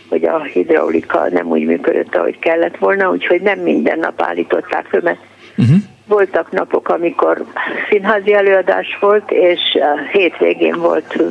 [0.08, 5.00] hogy a hidraulika nem úgy működött, ahogy kellett volna, úgyhogy nem minden nap állították föl,
[5.02, 5.20] mert
[5.56, 5.76] uh-huh.
[6.06, 7.44] voltak napok, amikor
[7.88, 11.22] színházi előadás volt, és a hétvégén volt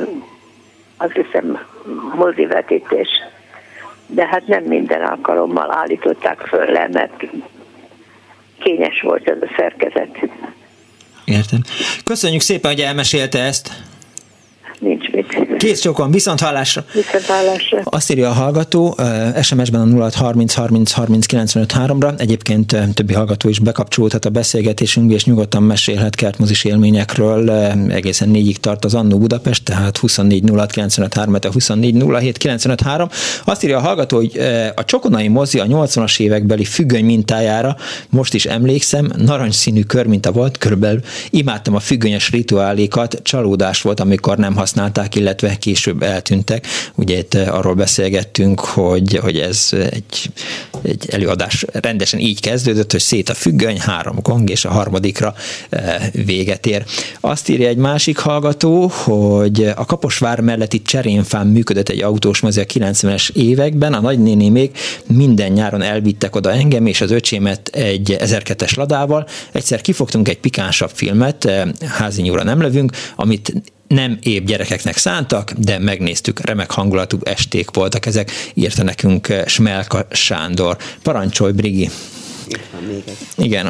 [0.96, 1.58] azt hiszem
[2.14, 3.08] mozivetítés.
[4.06, 7.24] De hát nem minden alkalommal állították föl le, mert
[8.58, 10.18] kényes volt ez a szerkezet.
[11.24, 11.60] Értem.
[12.04, 13.70] Köszönjük szépen, hogy elmesélte ezt
[14.80, 15.26] nincs mit.
[15.58, 16.84] Kész csokon, viszont hallásra.
[16.92, 17.80] Viszont hallásra.
[17.84, 18.98] Azt írja a hallgató,
[19.42, 22.20] SMS-ben a 0 30 30 30 95 3-ra.
[22.20, 27.50] Egyébként többi hallgató is bekapcsolódhat a beszélgetésünkbe, és nyugodtan mesélhet kertmozis élményekről.
[27.88, 32.80] Egészen négyig tart az Annó Budapest, tehát 24 06 95 3, a 24 07 95
[32.80, 33.08] 3.
[33.44, 34.40] Azt írja a hallgató, hogy
[34.74, 37.76] a Csokonai mozi a 80-as évekbeli függöny mintájára
[38.10, 41.00] most is emlékszem, narancsszínű körminta volt, körülbelül
[41.30, 46.66] imádtam a függönyes rituálékat, csalódás volt, amikor nem használták, illetve később eltűntek.
[46.94, 50.30] Ugye itt eh, arról beszélgettünk, hogy, hogy ez egy,
[50.82, 55.34] egy előadás rendesen így kezdődött, hogy szét a függöny, három gong, és a harmadikra
[55.68, 56.84] eh, véget ér.
[57.20, 62.64] Azt írja egy másik hallgató, hogy a Kaposvár melletti cserénfán működött egy autós mozi a
[62.64, 64.70] 90-es években, a nagynéni még
[65.06, 69.26] minden nyáron elvittek oda engem és az öcsémet egy 1002-es ladával.
[69.52, 73.52] Egyszer kifogtunk egy pikánsabb filmet, eh, házi nyúra nem lövünk, amit
[73.88, 80.06] nem épp gyerekeknek szántak, de megnéztük, remek hangulatú esték voltak ezek, írta nekünk eh, Smelka
[80.10, 80.76] Sándor.
[81.02, 81.90] Parancsolj, Brigi!
[83.36, 83.66] Igen,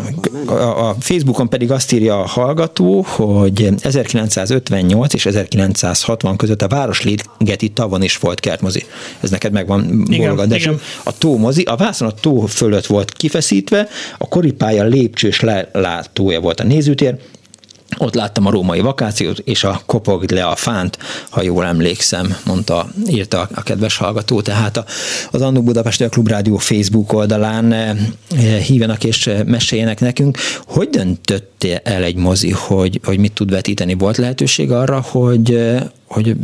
[0.46, 7.68] a, a Facebookon pedig azt írja a hallgató, hogy 1958 és 1960 között a Városligeti
[7.68, 8.84] tavon is volt kertmozi.
[9.20, 10.80] Ez neked megvan, Bolga, de igen.
[11.04, 13.88] A tómozi, a vászon a tó fölött volt kifeszítve,
[14.18, 17.18] a koripálya lépcsős lelátója volt a nézőtér,
[17.99, 20.99] ott láttam a római vakációt, és a kopog le a fánt,
[21.30, 24.41] ha jól emlékszem, mondta, írta a kedves hallgató.
[24.41, 24.84] Tehát
[25.30, 27.97] az Annó Budapesti a Klubrádió Facebook oldalán eh,
[28.66, 30.39] hívenak és meséljenek nekünk.
[30.66, 33.95] Hogy döntötte el egy mozi, hogy, hogy mit tud vetíteni?
[33.95, 35.59] Volt lehetőség arra, hogy,
[36.07, 36.36] hogy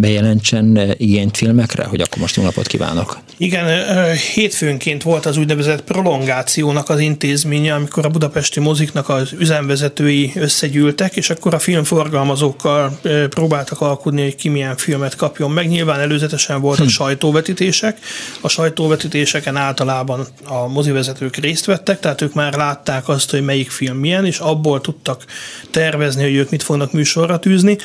[0.00, 3.18] bejelentsen igényt filmekre, hogy akkor most jó napot kívánok.
[3.36, 3.86] Igen,
[4.34, 11.30] hétfőnként volt az úgynevezett prolongációnak az intézménye, amikor a budapesti moziknak az üzemvezetői összegyűltek, és
[11.30, 12.98] akkor a filmforgalmazókkal
[13.30, 15.68] próbáltak alkudni, hogy ki milyen filmet kapjon meg.
[15.68, 16.90] Nyilván előzetesen voltak hm.
[16.90, 17.98] sajtóvetítések.
[18.40, 23.96] A sajtóvetítéseken általában a mozivezetők részt vettek, tehát ők már látták azt, hogy melyik film
[23.96, 25.24] milyen, és abból tudtak
[25.70, 27.78] tervezni, hogy ők mit fognak műsorra tűzni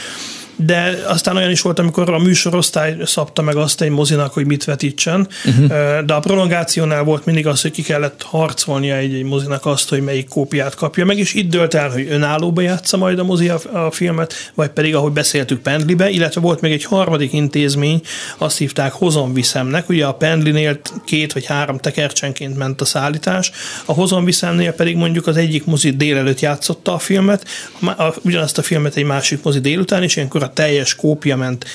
[0.55, 4.63] de aztán olyan is volt, amikor a műsorosztály szabta meg azt egy mozinak, hogy mit
[4.63, 5.67] vetítsen, uh-huh.
[6.05, 10.01] de a prolongációnál volt mindig az, hogy ki kellett harcolnia egy, egy mozinak azt, hogy
[10.01, 13.59] melyik kópiát kapja meg, és itt dölt el, hogy önállóba játsza majd a mozi a,
[13.73, 18.01] a filmet, vagy pedig, ahogy beszéltük, Pendlibe, illetve volt még egy harmadik intézmény,
[18.37, 23.51] azt hívták Hozon Viszemnek, ugye a Pendlinél két vagy három tekercsenként ment a szállítás,
[23.85, 27.45] a Hozon Viszemnél pedig mondjuk az egyik mozi délelőtt játszotta a filmet,
[27.79, 31.65] a, a, ugyanazt a filmet egy másik mozi délután, és ilyenkor a teljes kópia ment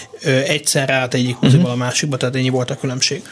[0.46, 1.80] egyszerre át egyik moziba uh-huh.
[1.80, 3.22] a másikba, tehát ennyi volt a különbség.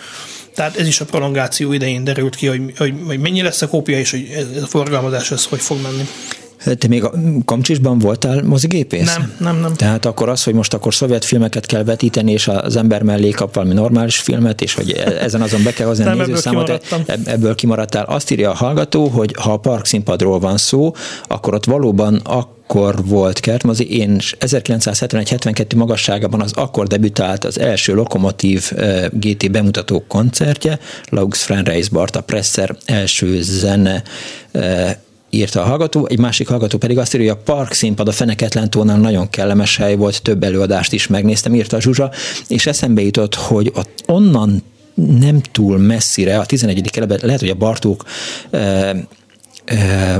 [0.54, 3.98] Tehát ez is a prolongáció idején derült ki, hogy, hogy, hogy mennyi lesz a kópia,
[3.98, 6.08] és hogy ez a forgalmazás ez hogy fog menni.
[6.78, 7.12] Te még a
[7.44, 9.16] Kamcsisban voltál mozigépész?
[9.16, 9.74] Nem, nem, nem.
[9.74, 13.54] Tehát akkor az, hogy most akkor szovjet filmeket kell vetíteni, és az ember mellé kap
[13.54, 17.54] valami normális filmet, és hogy e- ezen azon be kell hozni a nézőszámot, ebből, ebből
[17.54, 18.04] kimaradtál.
[18.04, 20.94] Azt írja a hallgató, hogy ha a parkszínpadról van szó,
[21.26, 23.96] akkor ott valóban a akkor volt kertmozi.
[23.98, 28.72] Én 1971-72 magasságában az akkor debütált az első Lokomotív
[29.10, 34.02] GT bemutató koncertje, Laux Frenreis Barta Presser első zene
[35.30, 38.70] írta a hallgató, egy másik hallgató pedig azt írja, hogy a park színpad a Feneketlen
[38.70, 42.10] tónál nagyon kellemes hely volt, több előadást is megnéztem, írta a Zsuzsa,
[42.48, 44.62] és eszembe jutott, hogy ott onnan
[44.94, 46.90] nem túl messzire, a 11.
[46.90, 48.04] kerületben, lehet, hogy a Bartók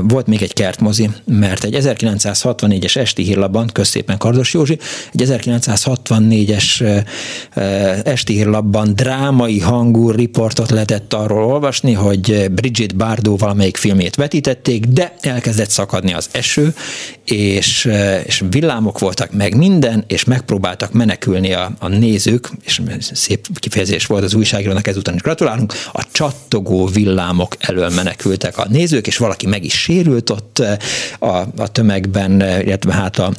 [0.01, 4.79] volt még egy kertmozi, mert egy 1964-es esti hírlapban, közszépen Kardos Józsi,
[5.13, 7.03] egy 1964-es
[8.05, 15.13] esti hírlapban drámai hangú riportot lehetett arról olvasni, hogy Bridget Bardot valamelyik filmét vetítették, de
[15.21, 16.73] elkezdett szakadni az eső,
[17.25, 17.89] és,
[18.25, 24.23] és villámok voltak meg minden, és megpróbáltak menekülni a, a nézők, és szép kifejezés volt
[24.23, 29.63] az újságírónak, ezután is gratulálunk, a csattogó villámok elől menekültek a nézők, és valaki meg
[29.63, 30.61] is sérült ott
[31.19, 31.25] a,
[31.57, 33.31] a tömegben, illetve hát a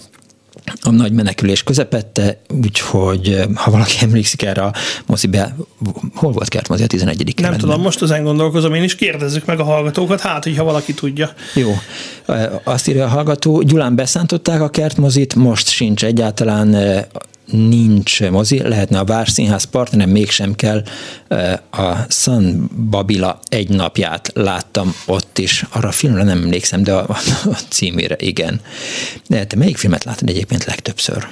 [0.83, 4.75] a nagy menekülés közepette, úgyhogy ha valaki emlékszik erre a
[5.07, 5.57] mozibe,
[6.15, 7.17] hol volt kertmozi a 11.
[7.17, 7.61] Nem kerületben?
[7.61, 11.31] tudom, most ezen gondolkozom, én is kérdezzük meg a hallgatókat, hát, hogyha valaki tudja.
[11.55, 11.75] Jó,
[12.65, 16.77] azt írja a hallgató, Gyulán beszántották a kertmozit, most sincs egyáltalán
[17.51, 20.83] nincs mozi, lehetne a Várszínház partner, mégsem kell.
[21.71, 25.65] A San Babila egy napját láttam ott is.
[25.71, 28.61] Arra a filmre nem emlékszem, de a, a címére igen.
[29.27, 31.27] De te melyik filmet látod egyébként legtöbbször?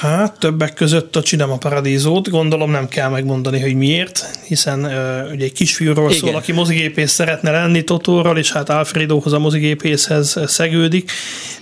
[0.00, 5.44] Hát többek között a Cinema Paradízót, gondolom nem kell megmondani, hogy miért, hiszen uh, ugye
[5.44, 6.20] egy kisfiúról Igen.
[6.20, 11.10] szól, aki mozigépész szeretne lenni Totóról, és hát Alfredohoz a mozigépészhez szegődik,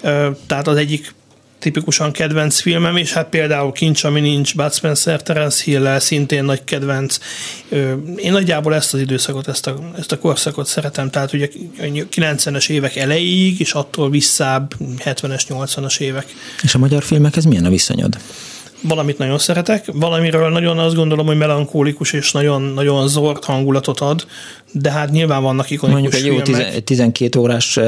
[0.02, 1.14] uh, tehát az egyik
[1.64, 6.64] tipikusan kedvenc filmem, és hát például Kincs, ami nincs, Bud Spencer, Terence hill szintén nagy
[6.64, 7.18] kedvenc.
[8.16, 11.48] Én nagyjából ezt az időszakot, ezt a, ezt a korszakot szeretem, tehát ugye
[11.80, 16.26] 90-es évek elejéig, és attól visszább 70-es, 80-as évek.
[16.62, 18.18] És a magyar filmekhez milyen a viszonyod?
[18.88, 24.26] Valamit nagyon szeretek, valamiről nagyon azt gondolom, hogy melankólikus és nagyon, nagyon zord hangulatot ad,
[24.72, 27.78] de hát nyilván vannak ikonikus Mondjuk egy jó 12 órás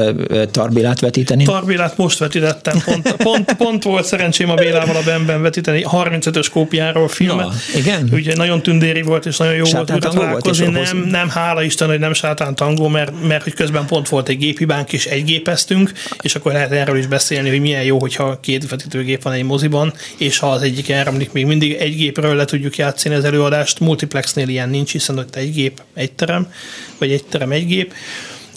[0.51, 1.43] Tarbélát vetíteni?
[1.43, 7.07] Tarbélát most vetítettem, pont, pont, pont volt szerencsém a Bélával a Benben vetíteni, 35-ös kópiáról
[7.07, 7.47] filmet.
[7.73, 8.09] Ja, igen?
[8.11, 10.73] Ugye nagyon tündéri volt, és nagyon jó sátán volt találkozni.
[10.73, 14.29] Volt nem, nem, hála Isten, hogy nem sátán tangó, mert, mert hogy közben pont volt
[14.29, 15.91] egy gépibánk, és egy gépeztünk,
[16.21, 19.93] és akkor lehet erről is beszélni, hogy milyen jó, hogyha két vetítőgép van egy moziban,
[20.17, 24.47] és ha az egyik elremlik, még mindig egy gépről le tudjuk játszani az előadást, multiplexnél
[24.47, 26.51] ilyen nincs, hiszen ott egy gép, egy terem,
[26.97, 27.93] vagy egy terem, egy gép.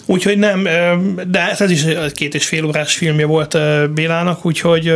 [0.05, 0.63] Úgyhogy nem,
[1.27, 3.57] de ez is két és fél órás filmje volt
[3.93, 4.93] Bélának, úgyhogy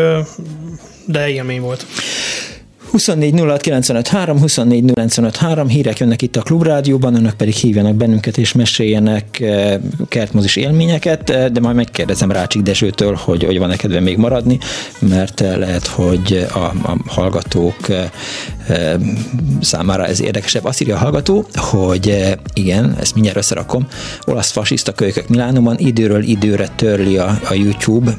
[1.05, 1.86] de élmény volt.
[2.96, 3.41] 24
[4.39, 9.43] 24 hírek jönnek itt a Klubrádióban, önök pedig hívjanak bennünket és meséljenek
[10.08, 14.60] kertmozis élményeket, de majd megkérdezem Rácsik Dezsőtől, hogy, hogy van-e kedve még maradni,
[15.00, 17.88] mert lehet, hogy a, a hallgatók
[19.62, 20.66] számára ez érdekesebb.
[20.66, 23.88] Azt írja a hallgató, hogy igen, ezt mindjárt összerakom,
[24.26, 28.18] olasz fasiszta kölykök Milánóban időről időre törli a, a YouTube,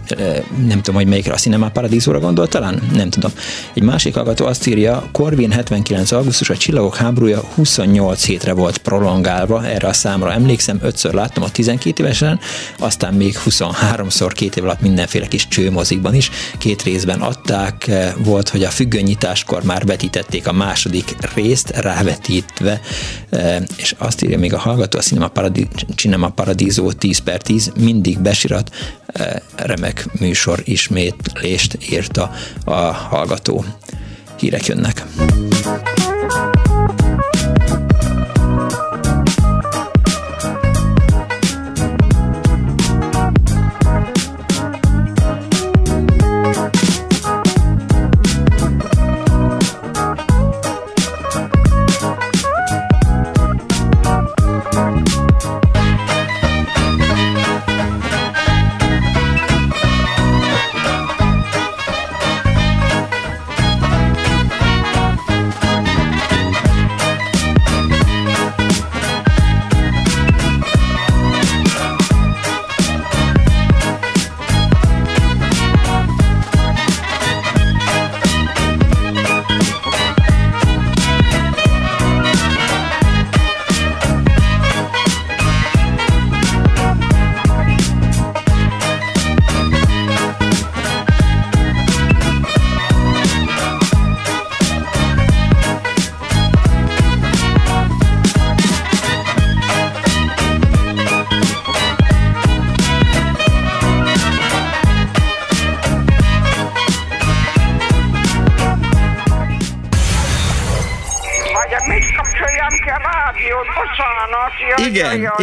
[0.66, 2.82] nem tudom, hogy melyikre a Cinema Paradiso-ra gondol talán?
[2.94, 3.30] Nem tudom.
[3.74, 6.12] Egy másik hallgató azt azt írja, Corvin 79.
[6.12, 11.50] augusztus, a Csillagok háborúja 28 hétre volt prolongálva, erre a számra emlékszem, ötször láttam a
[11.50, 12.40] 12 évesen,
[12.78, 18.64] aztán még 23-szor két év alatt mindenféle kis csőmozikban is, két részben adták, volt, hogy
[18.64, 22.80] a függönyításkor már vetítették a második részt, rávetítve,
[23.76, 28.18] és azt írja még a hallgató, a Cinema, Paradis, Cinema Paradiso 10 per 10, mindig
[28.18, 28.74] besirat,
[29.56, 32.30] remek műsor ismétlést írta
[32.64, 33.64] a hallgató.
[34.38, 35.04] Hírek jönnek.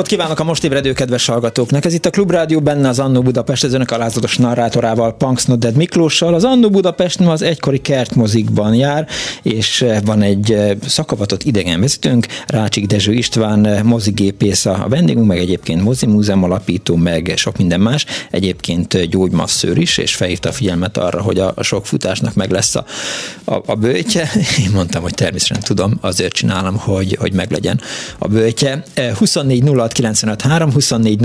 [0.00, 1.84] Napot kívánok a most ébredő kedves hallgatóknak!
[1.84, 6.34] Ez itt a Klubrádió benne az Annó Budapest, az önök alázatos narrátorával, Punks Nodded Miklóssal.
[6.34, 9.06] Az Annó Budapest az egykori kertmozikban jár,
[9.42, 15.38] és eh, van egy eh, szakavatott idegenvezetőnk, Rácsik Dezső István, eh, mozigépész a vendégünk, meg
[15.38, 18.06] egyébként mozimúzeum alapító, meg sok minden más.
[18.30, 22.74] Egyébként gyógymasszőr is, és felhívta a figyelmet arra, hogy a, a sok futásnak meg lesz
[22.74, 22.84] a,
[23.44, 24.30] a, a bőtje.
[24.64, 27.80] Én mondtam, hogy természetesen tudom, azért csinálom, hogy, hogy meglegyen
[28.18, 28.82] a bőtje.
[29.18, 29.62] 24
[30.38, 31.20] 06 24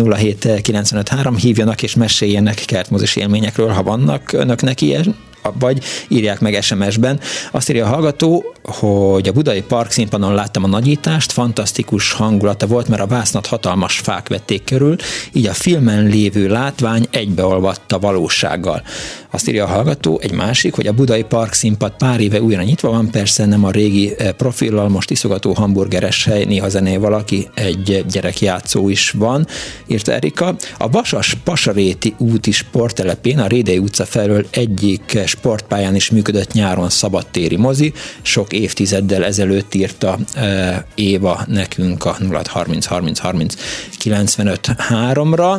[1.36, 5.16] hívjanak és meséljenek kertmozis élményekről, ha vannak önöknek ilyen,
[5.60, 7.20] vagy írják meg SMS-ben.
[7.52, 12.88] Azt írja a hallgató, hogy a Budai Park színpadon láttam a nagyítást, fantasztikus hangulata volt,
[12.88, 14.96] mert a vásznat hatalmas fák vették körül,
[15.34, 18.84] így a filmen lévő látvány egybeolvadt a valósággal.
[19.32, 22.90] Azt írja a hallgató, egy másik, hogy a Budai Park színpad pár éve újra nyitva
[22.90, 28.06] van, persze nem a régi eh, profillal, most iszogató hamburgeres hely, néha zené valaki, egy
[28.10, 29.48] gyerekjátszó is van,
[29.88, 30.56] írta Erika.
[30.78, 35.02] A Vasas Pasaréti úti sporttelepén, a Rédei utca felől egyik
[35.38, 42.86] sportpályán is működött nyáron szabadtéri mozi, sok évtizeddel ezelőtt írta uh, Éva nekünk a 0630
[42.86, 43.56] 30 30
[43.98, 45.58] 95 3-ra,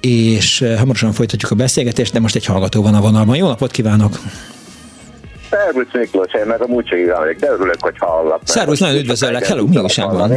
[0.00, 3.36] és hamarosan folytatjuk a beszélgetést, de most egy hallgató van a vonalban.
[3.36, 4.18] Jó napot kívánok!
[5.50, 8.40] Szervusz Miklós, én meg a Múcsai vagyok, de örülök, hogy hallak.
[8.44, 10.32] Szervusz, nagyon üdvözöllek, hello, mi újság van?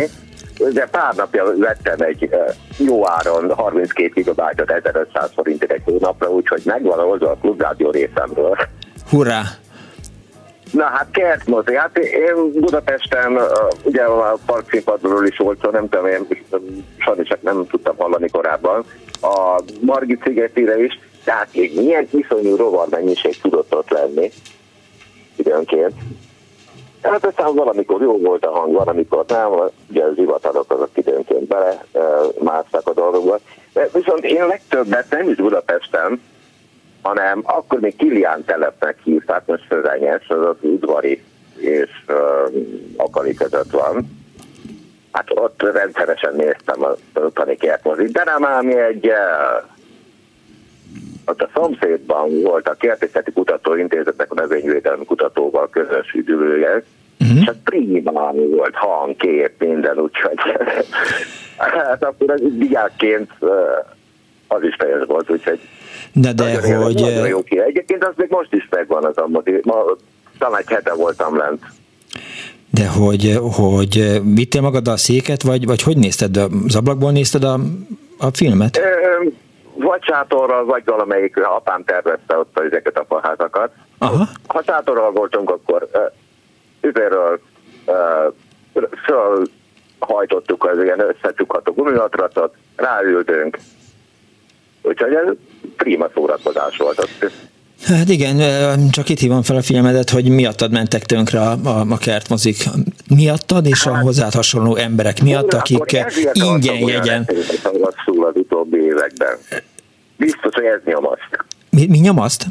[0.57, 2.29] De pár napja vettem egy
[2.77, 8.57] jó áron 32 gigabájtot 1500 forintért egy hónapra, úgyhogy megvan oldva a klubrádió részemről.
[9.09, 9.41] Hurrá!
[10.71, 13.39] Na hát kertmozi, hát én Budapesten,
[13.83, 16.27] ugye a parkszínpadról is volt szó, nem tudom, én
[16.97, 18.85] sajnos nem tudtam hallani korábban,
[19.21, 24.31] a Margit szigetére is, tehát még milyen iszonyú rovar mennyiség tudott ott lenni
[25.35, 25.93] időnként.
[27.11, 29.49] Hát aztán valamikor jó volt a hang, valamikor nem,
[29.89, 31.99] ugye az hivatalok azok időnként bele e,
[32.39, 33.39] másztak a dolgokba.
[33.93, 36.21] Viszont én legtöbbet nem is Budapesten,
[37.01, 41.23] hanem akkor még Kilián telepnek hívták, most Szözenyes, az az udvari
[41.55, 42.15] és uh,
[42.97, 44.23] akari között van.
[45.11, 46.95] Hát ott rendszeresen néztem a
[47.33, 49.11] tani kertmozit, de nem ám egy
[51.25, 56.83] ott a szomszédban volt a Kertészeti Kutatóintézetnek a növényvédelmi kutatóval közös üdülője,
[57.19, 57.41] uh-huh.
[57.41, 60.37] és a prima volt hang, kép, minden, úgyhogy
[61.57, 63.31] hát akkor az diákként
[64.47, 65.59] az is teljes volt, úgyhogy
[66.13, 66.93] de, de nagyon hogy...
[67.01, 67.59] Nagyon jó ki.
[67.59, 69.59] Egyébként az még most is megvan az a motiv.
[69.63, 69.83] Ma
[70.37, 71.61] talán egy hete voltam lent.
[72.69, 76.37] De hogy, hogy vittél magad a széket, vagy, vagy hogy nézted?
[76.67, 77.59] Az ablakból nézted a,
[78.17, 78.77] a filmet?
[78.77, 79.27] Ö,
[79.75, 83.71] vagy sátorral, vagy valamelyik apám tervezte ott ezeket a faházakat.
[83.97, 84.23] Aha.
[84.47, 86.11] Ha sátorral voltunk, akkor uh,
[89.05, 93.57] fölhajtottuk az ilyen összecsukható gumimatracot, ráültünk.
[94.81, 95.27] Úgyhogy ez
[95.77, 96.99] prima szórakozás volt.
[96.99, 97.31] Ott.
[97.83, 98.41] Hát igen,
[98.91, 102.63] csak itt hívom fel a filmedet, hogy miattad mentek tönkre a, a, a kertmozik.
[103.09, 107.29] Miattad és a Hát- hozzád hasonló emberek miatt, akik ingyen jegyen.
[107.63, 109.37] Rosszul az utóbbi években.
[110.17, 111.29] Biztos, hogy ez nyomaszt.
[111.69, 112.45] Mi, mi nyomaszt?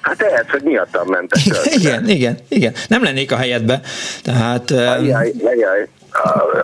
[0.00, 1.70] Hát ez, hogy miattam mentek tönkre.
[1.74, 2.72] Igen, igen, igen.
[2.88, 3.80] Nem lennék a helyedbe.
[4.22, 4.70] Tehát...
[4.70, 5.88] Ajaj, ajaj,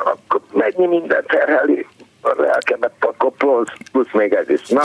[0.04, 1.86] akkor mennyi mindent terheli
[2.24, 4.68] a lelkemet, akkor plusz, plusz még ez is.
[4.68, 4.82] Na,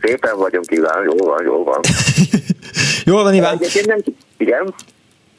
[0.00, 1.80] szépen vagyunk, Iván, jó van, jó van.
[3.04, 3.54] Jól van, Iván.
[3.54, 3.98] Egyébként nem,
[4.36, 4.74] igen,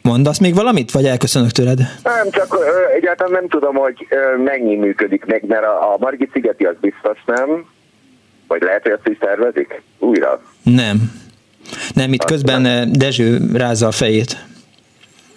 [0.01, 1.79] Mondasz még valamit, vagy elköszönök tőled?
[2.03, 6.31] nem, csak ö, egyáltalán nem tudom, hogy ö, mennyi működik meg, mert a, a Margit
[6.33, 7.65] szigeti az biztos nem,
[8.47, 10.41] vagy lehet, hogy azt is tervezik újra.
[10.63, 11.21] Nem.
[11.93, 14.37] Nem, itt közben eh, Dezső rázza a fejét.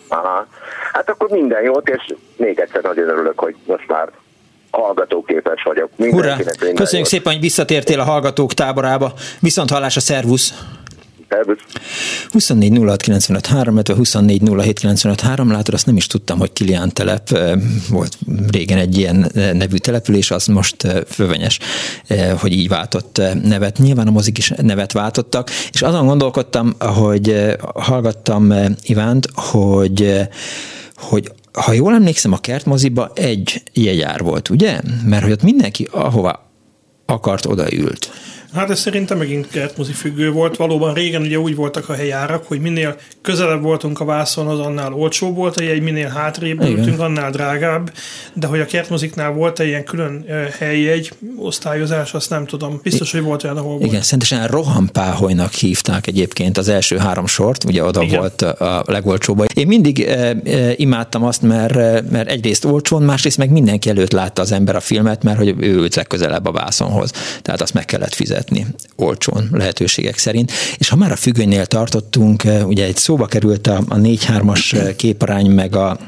[0.08, 0.46] Aha.
[0.92, 4.08] Hát akkor minden jót, és még egyszer nagyon örülök, hogy most már
[4.76, 5.90] hallgatóképes vagyok.
[5.96, 6.36] Hurrá!
[6.58, 7.06] Köszönjük jót.
[7.06, 9.12] szépen, hogy visszatértél a hallgatók táborába.
[9.40, 10.54] Viszont hallás a szervusz!
[11.28, 11.58] Szervusz.
[12.30, 16.52] 24 06 95 3, illetve 24 07 95 3, látod, azt nem is tudtam, hogy
[16.52, 17.28] Kilián telep
[17.90, 18.18] volt
[18.50, 21.58] régen egy ilyen nevű település, az most fővenyes,
[22.40, 23.78] hogy így váltott nevet.
[23.78, 28.52] Nyilván a mozik is nevet váltottak, és azon gondolkodtam, hogy hallgattam
[28.82, 30.28] Ivánt, hogy
[30.96, 34.80] hogy ha jól emlékszem, a kertmoziba egy jegyár volt, ugye?
[35.04, 36.50] Mert hogy ott mindenki ahova
[37.06, 38.10] akart, odaült.
[38.54, 40.56] Hát ez szerintem megint kertmozi függő volt.
[40.56, 45.34] Valóban régen ugye úgy voltak a helyárak, hogy minél közelebb voltunk a vászonhoz, annál olcsóbb
[45.34, 46.78] volt a jegy, minél hátrébb Igen.
[46.78, 47.92] ültünk, annál drágább.
[48.32, 50.24] De hogy a kertmoziknál volt egy ilyen külön
[50.58, 52.80] helyjegy osztályozás, azt nem tudom.
[52.82, 53.84] Biztos, hogy volt olyan, ahol volt.
[53.84, 58.18] Igen, szentesen rohampáholynak hívták egyébként az első három sort, ugye oda Igen.
[58.18, 59.44] volt a legolcsóbb.
[59.54, 61.74] Én mindig e, e, imádtam azt, mert,
[62.10, 65.74] mert egyrészt olcsón, másrészt meg mindenki előtt látta az ember a filmet, mert hogy ő
[65.74, 67.10] ült legközelebb a vászonhoz.
[67.42, 68.45] Tehát azt meg kellett fizetni
[68.96, 70.52] olcsón lehetőségek szerint.
[70.78, 74.94] És ha már a függönynél tartottunk, eh, ugye egy szóba került a, a 4-3-as eh,
[74.96, 75.98] képarány, meg a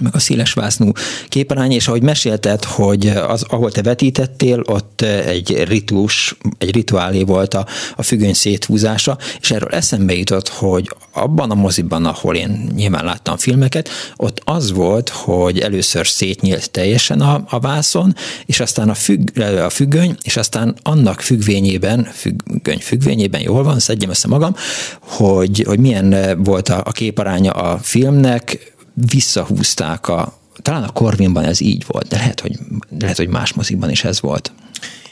[0.00, 0.92] meg a széles vásznú
[1.28, 7.54] képarány, és ahogy mesélted, hogy az, ahol te vetítettél, ott egy ritus, egy rituálé volt
[7.54, 7.66] a,
[7.96, 13.36] a függöny széthúzása, és erről eszembe jutott, hogy abban a moziban, ahol én nyilván láttam
[13.36, 18.14] filmeket, ott az volt, hogy először szétnyílt teljesen a, a vászon,
[18.46, 24.10] és aztán a, függ, a függöny, és aztán annak függvényében, függöny függvényében, jól van, szedjem
[24.10, 24.54] össze magam,
[25.00, 31.60] hogy, hogy milyen volt a, a képaránya a filmnek, visszahúzták a, talán a Corvinban ez
[31.60, 32.58] így volt, de lehet, hogy,
[32.98, 34.52] lehet, hogy más mozikban is ez volt.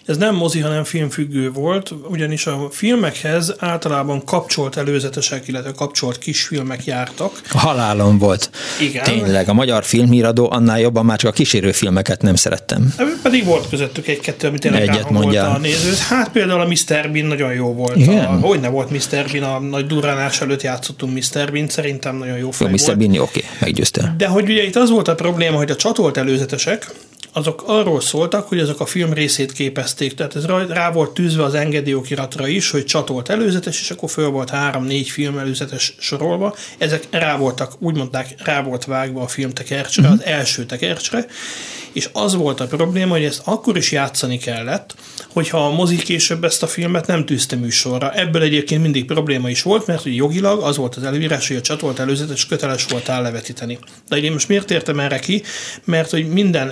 [0.07, 6.85] Ez nem mozi, hanem filmfüggő volt, ugyanis a filmekhez általában kapcsolt előzetesek, illetve kapcsolt kisfilmek
[6.85, 7.41] jártak.
[7.53, 8.51] A halálom volt.
[8.81, 9.05] Igen.
[9.05, 12.95] Tényleg, a magyar filmhíradó annál jobban már csak a kísérőfilmeket nem szerettem.
[13.23, 15.51] Pedig volt közöttük egy-kettő, amit tényleg Egyet mondjál.
[15.51, 15.99] a nézőt.
[15.99, 17.11] Hát például a Mr.
[17.13, 17.97] Bean nagyon jó volt.
[17.97, 18.25] Igen?
[18.25, 19.27] A, hogy ne volt Mr.
[19.33, 21.53] Bean, a nagy durránás előtt játszottunk Mr.
[21.53, 22.97] Bean, szerintem nagyon jó Jó, fej Mr.
[22.97, 24.15] Bini, oké, meggyőztél.
[24.17, 26.91] De hogy ugye itt az volt a probléma, hogy a csatolt előzetesek,
[27.33, 30.15] azok arról szóltak, hogy azok a film részét képezték.
[30.15, 34.51] Tehát ez rá, volt tűzve az engedélyokiratra is, hogy csatolt előzetes, és akkor föl volt
[34.51, 36.57] három-négy film előzetes sorolva.
[36.79, 41.27] Ezek rá voltak, úgy mondták, rá volt vágva a film tekercsre, az első tekercsre,
[41.93, 44.95] és az volt a probléma, hogy ezt akkor is játszani kellett,
[45.33, 48.13] hogyha a mozi később ezt a filmet nem tűzte műsorra.
[48.13, 51.61] Ebből egyébként mindig probléma is volt, mert hogy jogilag az volt az előírás, hogy a
[51.61, 53.79] csatolt előzetes köteles volt levetíteni.
[54.09, 55.43] De én most miért értem erre ki?
[55.85, 56.71] Mert hogy minden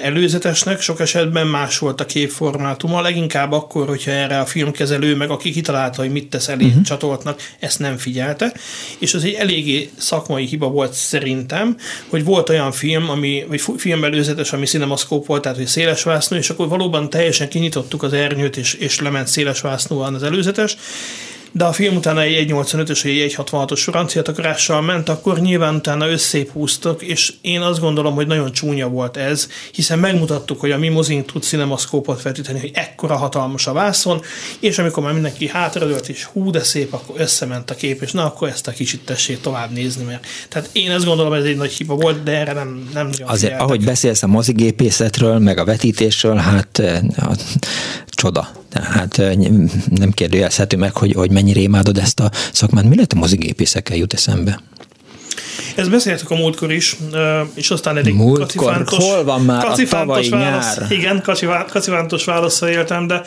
[0.50, 5.50] előzetesnek sok esetben más volt a képformátuma, leginkább akkor, hogyha erre a filmkezelő, meg aki
[5.50, 6.82] kitalálta, hogy mit tesz elé uh-huh.
[6.82, 8.52] csatoltnak, ezt nem figyelte.
[8.98, 11.76] És az egy eléggé szakmai hiba volt szerintem,
[12.08, 16.50] hogy volt olyan film, ami, vagy filmbelőzetes, ami cinemaszkóp volt, tehát hogy széles vásznú, és
[16.50, 20.76] akkor valóban teljesen kinyitottuk az ernyőt, és, és lement széles vásznúan az előzetes,
[21.52, 26.50] de a film utána egy 1.85-ös, egy 1.66-os francia takarással ment, akkor nyilván utána összép
[26.52, 30.88] húztak, és én azt gondolom, hogy nagyon csúnya volt ez, hiszen megmutattuk, hogy a mi
[30.88, 34.22] mozink tud cinemaszkópot vetíteni, hogy ekkora hatalmas a vászon,
[34.60, 38.24] és amikor már mindenki hátradőlt, és hú, de szép, akkor összement a kép, és na,
[38.24, 41.72] akkor ezt a kicsit tessék tovább nézni, mert tehát én azt gondolom, ez egy nagy
[41.72, 43.60] hiba volt, de erre nem, nem Azért, figyeltek.
[43.60, 47.00] ahogy beszélsz a mozigépészetről, meg a vetítésről, hát eh,
[48.20, 48.48] csoda.
[48.68, 49.16] Tehát
[49.90, 52.84] nem kérdőjelezhető meg, hogy, hogy mennyire imádod ezt a szakmát.
[52.84, 54.60] Mi lett a mozigépészekkel jut eszembe?
[55.76, 56.96] Ezt beszéltük a múltkor is,
[57.54, 60.90] és aztán egy múltkor, hol van már a tavalyi válasz, nyár?
[60.90, 61.22] Igen,
[61.68, 63.22] kacifántos válaszra éltem, de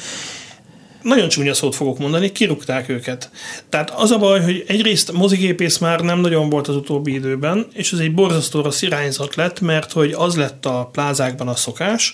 [1.01, 3.29] nagyon csúnya szót fogok mondani, kirúgták őket.
[3.69, 7.93] Tehát az a baj, hogy egyrészt mozigépész már nem nagyon volt az utóbbi időben, és
[7.93, 12.13] ez egy borzasztó rossz irányzat lett, mert hogy az lett a plázákban a szokás,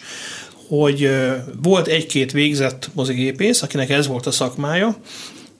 [0.67, 1.09] hogy
[1.61, 4.95] volt egy-két végzett mozigépész, akinek ez volt a szakmája,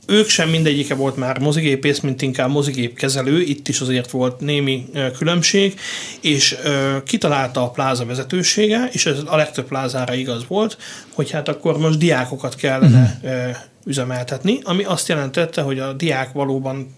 [0.10, 4.86] ők sem mindegyike volt már mozigépész, mint inkább mozigépkezelő, itt is azért volt némi
[5.18, 5.80] különbség,
[6.22, 6.58] és
[7.06, 10.78] kitalálta a pláza vezetősége, és ez a legtöbb plázára igaz volt,
[11.14, 13.56] hogy hát akkor most diákokat kellene uh-huh.
[13.86, 16.96] üzemeltetni, ami azt jelentette, hogy a diák valóban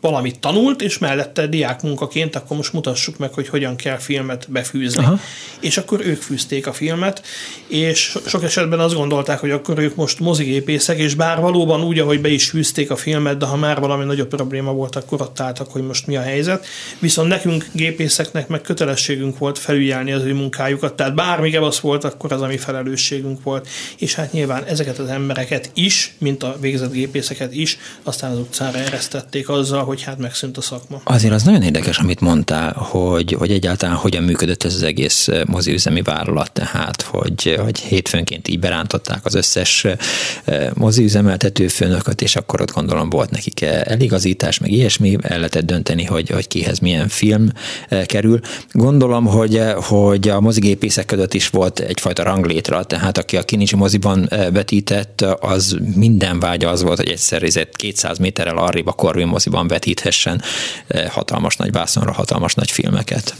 [0.00, 5.04] valamit tanult, és mellette diák munkaként akkor most mutassuk meg, hogy hogyan kell filmet befűzni.
[5.04, 5.20] Aha.
[5.60, 7.22] És akkor ők fűzték a filmet,
[7.66, 12.20] és sok esetben azt gondolták, hogy akkor ők most mozigépészek, és bár valóban úgy, ahogy
[12.20, 15.72] be is fűzték a filmet, de ha már valami nagyobb probléma volt, akkor ott álltak,
[15.72, 16.66] hogy most mi a helyzet.
[16.98, 22.32] Viszont nekünk gépészeknek meg kötelességünk volt felügyelni az ő munkájukat, tehát bármi az volt, akkor
[22.32, 23.68] az a mi felelősségünk volt.
[23.98, 28.78] És hát nyilván ezeket az embereket is, mint a végzett gépészeket is, aztán az utcára
[28.78, 31.00] eresztették azzal, hogy hát megszűnt a szakma.
[31.04, 36.02] Azért az nagyon érdekes, amit mondtál, hogy, hogy egyáltalán hogyan működött ez az egész moziüzemi
[36.02, 39.86] vállalat, tehát, hogy, hogy hétfőnként így berántották az összes
[40.74, 46.04] moziüzemeltető főnököt, és akkor ott gondolom volt nekik eh, eligazítás, meg ilyesmi, el lehetett dönteni,
[46.04, 47.48] hogy, hogy kihez milyen film
[48.06, 48.40] kerül.
[48.72, 54.28] Gondolom, hogy, hogy a mozigépészek között is volt egyfajta ranglétra, tehát aki a Kinicsi moziban
[54.52, 60.42] vetített, az minden vágya az volt, hogy egyszer 200 méterrel arrébb a Corvin moziban vetíthessen
[60.86, 63.34] eh, hatalmas nagy vászonra hatalmas nagy filmeket.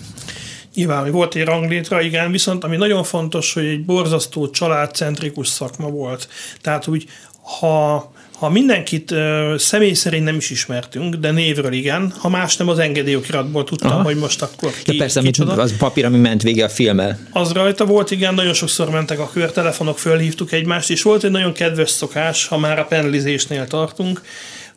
[0.74, 5.88] Nyilván, hogy volt egy ranglétra, igen, viszont ami nagyon fontos, hogy egy borzasztó családcentrikus szakma
[5.88, 6.28] volt.
[6.60, 7.08] Tehát úgy,
[7.40, 9.18] ha ha mindenkit uh,
[9.56, 14.02] személy szerint nem is ismertünk, de névről igen, ha más nem az engedélyokiratból tudtam, Aha.
[14.02, 15.52] hogy most akkor ki, de persze, kicsoda.
[15.52, 17.18] az papír, ami ment vége a filmmel.
[17.32, 21.52] Az rajta volt, igen, nagyon sokszor mentek a körtelefonok, fölhívtuk egymást, és volt egy nagyon
[21.52, 24.22] kedves szokás, ha már a penelizésnél tartunk,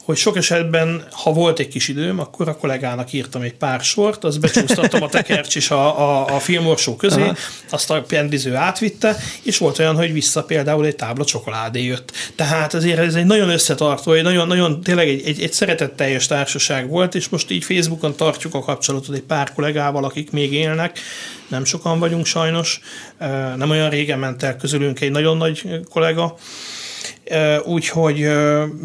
[0.10, 4.24] hogy sok esetben, ha volt egy kis időm, akkor a kollégának írtam egy pár sort,
[4.24, 7.36] azt becsúsztattam a tekercs is a, a, a filmorsó közé, Aha.
[7.70, 12.12] azt a pendiző átvitte, és volt olyan, hogy vissza például egy tábla csokoládé jött.
[12.36, 16.90] Tehát azért ez egy nagyon összetartó, egy nagyon, nagyon tényleg egy, egy, egy szeretetteljes társaság
[16.90, 21.00] volt, és most így Facebookon tartjuk a kapcsolatot egy pár kollégával, akik még élnek,
[21.48, 22.80] nem sokan vagyunk sajnos,
[23.56, 26.38] nem olyan régen ment el közülünk egy nagyon nagy kollega,
[27.66, 28.16] Úgyhogy,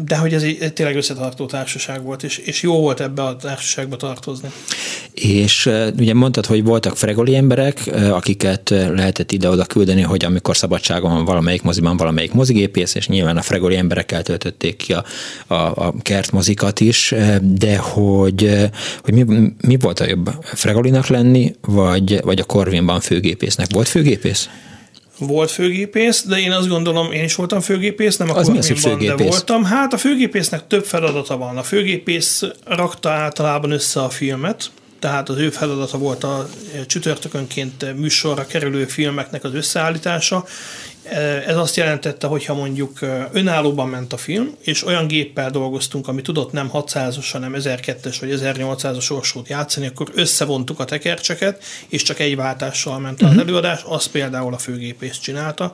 [0.05, 3.95] de hogy ez egy tényleg összetartó társaság volt, és, és jó volt ebbe a társaságba
[3.95, 4.51] tartozni.
[5.13, 11.25] És ugye mondtad, hogy voltak fregoli emberek, akiket lehetett ide-oda küldeni, hogy amikor szabadságon van
[11.25, 15.03] valamelyik moziban valamelyik mozigépész, és nyilván a fregoli emberekkel töltötték ki a,
[15.47, 18.69] a, a kertmozikat is, de hogy,
[19.03, 23.67] hogy mi, mi volt a jobb, fregolinak lenni, vagy, vagy a Corvinban főgépésznek?
[23.71, 24.49] Volt főgépész?
[25.19, 28.47] Volt főgépész, de én azt gondolom, én is voltam főgépész, nem akkor az
[29.05, 29.63] de voltam.
[29.63, 31.57] Hát a főgépésznek több feladata van.
[31.57, 36.49] A főgépész rakta általában össze a filmet, tehát az ő feladata volt a
[36.87, 40.45] csütörtökönként műsorra kerülő filmeknek az összeállítása,
[41.47, 42.99] Ez azt jelentette, hogy ha mondjuk
[43.31, 48.39] önállóban ment a film, és olyan géppel dolgoztunk, ami tudott nem 600-os, hanem 1002-es vagy
[48.41, 53.29] 1800-as orsót játszani, akkor összevontuk a tekercseket, és csak egy váltással ment uh-huh.
[53.29, 53.47] az mhm.
[53.47, 55.73] előadás, azt például a főgépész csinálta,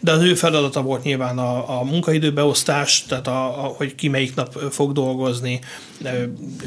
[0.00, 4.34] de az ő feladata volt nyilván a, a munkaidőbeosztás, tehát a, a, hogy ki melyik
[4.34, 5.60] nap fog dolgozni,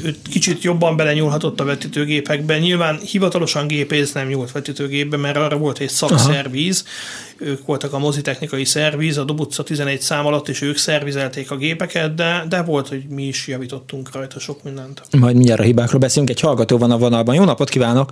[0.02, 5.78] ő kicsit jobban belenyúlhatott a vetítőgépekbe, nyilván hivatalosan gépész nem nyúlt vetítőgépbe, mert arra volt
[5.78, 7.27] egy szakszervíz, Aha.
[7.40, 12.14] Ők voltak a mozitechnikai szervíz, a Dobutca 11 szám alatt, és ők szervizelték a gépeket,
[12.14, 15.00] de, de volt, hogy mi is javítottunk rajta sok mindent.
[15.20, 17.34] Majd mindjárt a hibákról beszélünk, egy hallgató van a vonalban.
[17.34, 18.10] Jó napot kívánok!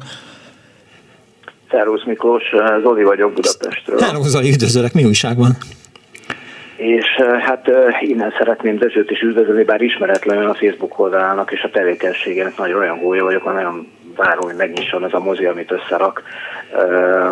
[1.71, 2.43] Szervusz Miklós,
[2.83, 3.99] Zoli vagyok Budapestről.
[3.99, 5.57] Hello Zoli, üdvözöllek, mi újság van?
[6.77, 7.05] És
[7.41, 7.71] hát
[8.01, 12.99] innen szeretném Dezsőt is üdvözölni, bár ismeretlenül a Facebook oldalának és a tevékenységének nagyon olyan
[12.99, 16.23] gólya vagyok, nagyon várom, hogy megnyisson ez a mozi, amit összerak.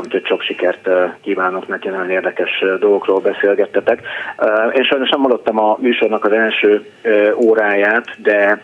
[0.04, 0.88] Úgyhogy sok sikert
[1.22, 4.00] kívánok neki, nagyon érdekes dolgokról beszélgettetek.
[4.72, 6.84] Én sajnos nem hallottam a műsornak az első
[7.36, 8.60] óráját, de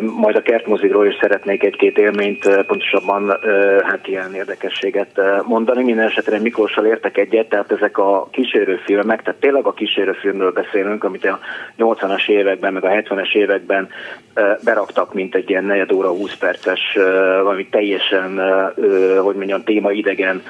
[0.00, 3.38] majd a kertmozigról is szeretnék egy-két élményt, pontosabban
[3.82, 5.84] hát ilyen érdekességet mondani.
[5.84, 11.24] Minden esetre Miklóssal értek egyet, tehát ezek a kísérőfilmek, tehát tényleg a kísérőfilmről beszélünk, amit
[11.24, 11.38] a
[11.78, 13.88] 80-as években, meg a 70-es években
[14.64, 16.80] beraktak, mint egy ilyen negyed óra, 20 perces,
[17.42, 18.40] valami teljesen,
[19.22, 20.42] hogy mondjam, téma idegen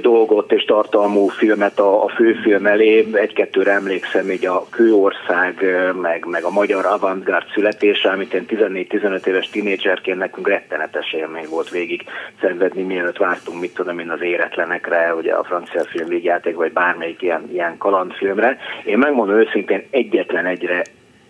[0.00, 3.06] dolgot és tartalmú filmet a, a főfilm elé.
[3.12, 5.64] Egy-kettőre emlékszem, így a Kőország,
[6.00, 11.70] meg, meg a Magyar Avantgárd születése, amit én 14-15 éves tinédzserként nekünk rettenetes élmény volt
[11.70, 12.04] végig
[12.40, 17.22] szenvedni, mielőtt vártunk, mit tudom én, az éretlenekre, ugye a francia film végjáték, vagy bármelyik
[17.22, 18.58] ilyen, ilyen kalandfilmre.
[18.84, 20.82] Én megmondom őszintén, egyetlen egyre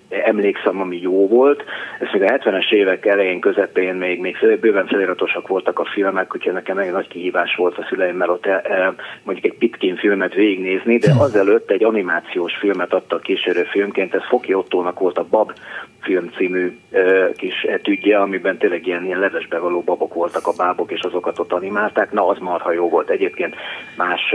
[0.09, 1.65] emlékszem, ami jó volt.
[2.01, 6.53] Ez még a 70-es évek elején, közepén még, még bőven feliratosak voltak a filmek, úgyhogy
[6.53, 10.99] nekem egy nagy kihívás volt a szüleimmel ott e, e, mondjuk egy Pitkin filmet végignézni,
[10.99, 15.53] de azelőtt egy animációs filmet adtak kísérő filmként, ez Foki Ottónak volt a Bab
[16.01, 20.91] film című e, kis etüdje, amiben tényleg ilyen, ilyen levesbe való babok voltak a bábok,
[20.91, 22.13] és azokat ott animálták.
[22.13, 23.11] Na, az marha jó volt.
[23.11, 23.55] Egyébként
[23.97, 24.35] más,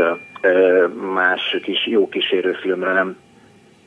[1.13, 3.17] más kis jó kísérőfilmre nem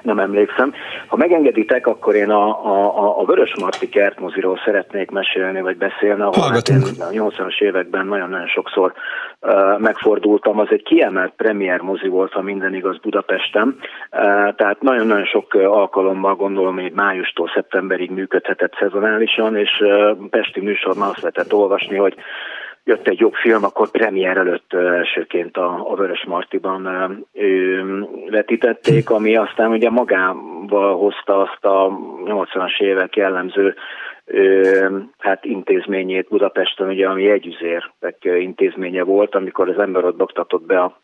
[0.05, 0.73] nem emlékszem.
[1.07, 6.51] Ha megengeditek, akkor én a, a, a Vörös Marti kertmoziról szeretnék mesélni, vagy beszélni, ahol
[6.51, 8.93] hát én a 80-as években nagyon-nagyon sokszor
[9.41, 10.59] uh, megfordultam.
[10.59, 13.67] Az egy kiemelt premier mozi volt, ha minden igaz Budapesten.
[13.67, 21.09] Uh, tehát nagyon-nagyon sok alkalommal gondolom, hogy májustól szeptemberig működhetett szezonálisan, és uh, Pesti műsorban
[21.09, 22.15] azt lehetett olvasni, hogy
[22.85, 26.89] jött egy jobb film, akkor premier előtt elsőként a, a Vörös Martiban
[28.31, 33.75] vetítették, ami aztán ugye magával hozta azt a 80-as évek jellemző
[35.19, 37.93] hát intézményét Budapesten, ugye, ami együzérek
[38.23, 41.01] intézménye volt, amikor az ember ott doktatott be a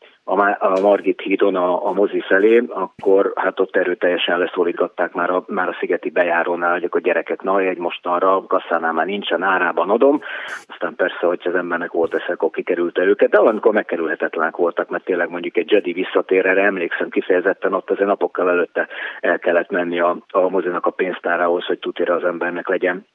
[0.58, 5.68] a Margit hídon a, a mozi felé, akkor hát ott erőteljesen leszólítgatták már a, már
[5.68, 10.20] a szigeti bejárónál, hogy a gyereket, na egy mostanra, kasszánál már nincsen, árában adom.
[10.66, 15.04] Aztán persze, hogy az embernek volt esze, akkor kikerülte őket, de amikor megkerülhetetlenek voltak, mert
[15.04, 18.88] tényleg mondjuk egy Jedi visszatér, erre emlékszem kifejezetten, ott azért napokkal előtte
[19.20, 23.06] el kellett menni a, a mozinak a pénztárához, hogy tudja az embernek legyen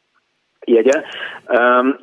[0.66, 1.02] jegye.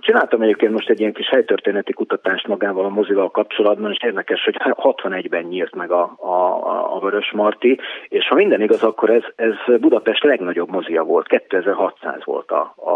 [0.01, 4.57] Csináltam egyébként most egy ilyen kis helytörténeti kutatást magával a mozival kapcsolatban, és érdekes, hogy
[4.61, 7.79] 61-ben nyílt meg a, a, a Vörös Marti,
[8.09, 12.91] és ha minden igaz, akkor ez, ez Budapest legnagyobb mozia volt, 2600 volt a, a,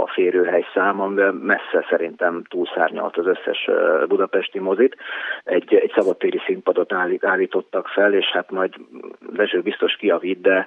[0.00, 1.06] a, férőhely száma,
[1.42, 3.70] messze szerintem túlszárnyalt az összes
[4.08, 4.96] budapesti mozit.
[5.44, 8.74] Egy, egy szabadtéri színpadot állít, állítottak fel, és hát majd
[9.36, 10.66] Vezső biztos kiavít, de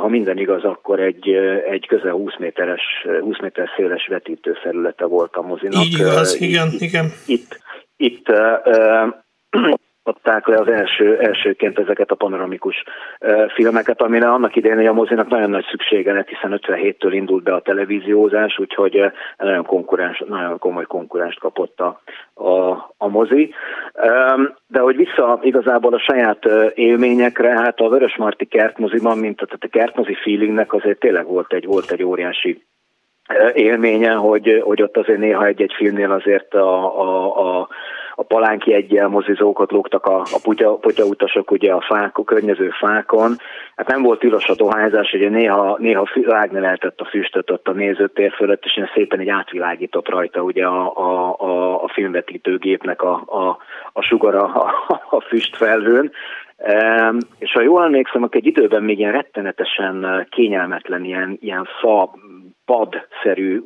[0.00, 1.28] ha minden igaz, akkor egy,
[1.68, 5.84] egy közel 20 méteres 20 méter széles vetítőfelülete volt a mozinak.
[5.84, 7.06] Így igaz, igen, igen.
[7.26, 7.58] Itt,
[7.96, 8.28] itt
[10.06, 12.84] adták le az első, elsőként ezeket a panoramikus
[13.54, 17.60] filmeket, amire annak idején a mozinak nagyon nagy szüksége lett, hiszen 57-től indult be a
[17.60, 22.00] televíziózás, úgyhogy nagyon, konkurens, nagyon komoly konkurenst kapott a,
[22.34, 23.54] a, a mozi.
[24.66, 26.44] De hogy vissza igazából a saját
[26.74, 31.64] élményekre, hát a Vörösmarty kertmoziban, mint a, tehát a kertmozi feelingnek azért tényleg volt egy,
[31.64, 32.66] volt egy óriási
[33.54, 37.68] élménye, hogy, hogy ott azért néha egy-egy filmnél azért a, a, a,
[38.18, 43.36] a palánki egyel mozizókat lógtak a, a putya, putyautasok ugye a, fák, a környező fákon.
[43.76, 47.72] Hát nem volt tilos a dohányzás, ugye néha, néha rágni lehetett a füstöt ott a
[47.72, 53.56] nézőtér fölött, és szépen egy átvilágított rajta ugye a, a, a, a filmvetítőgépnek a, a,
[53.92, 54.72] a sugara a,
[55.10, 56.10] a füstfelhőn.
[56.58, 62.12] Um, és ha jól emlékszem, akkor egy időben még ilyen rettenetesen kényelmetlen ilyen, ilyen fa
[62.66, 63.62] padszerű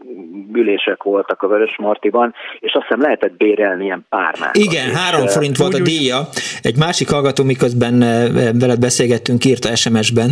[0.52, 4.56] ülések voltak a Vörös Martiban, és azt hiszem lehetett bérelni ilyen párnát.
[4.56, 6.18] Igen, három forint volt a díja.
[6.62, 7.98] Egy másik hallgató, miközben
[8.58, 10.30] veled beszélgettünk, írta SMS-ben,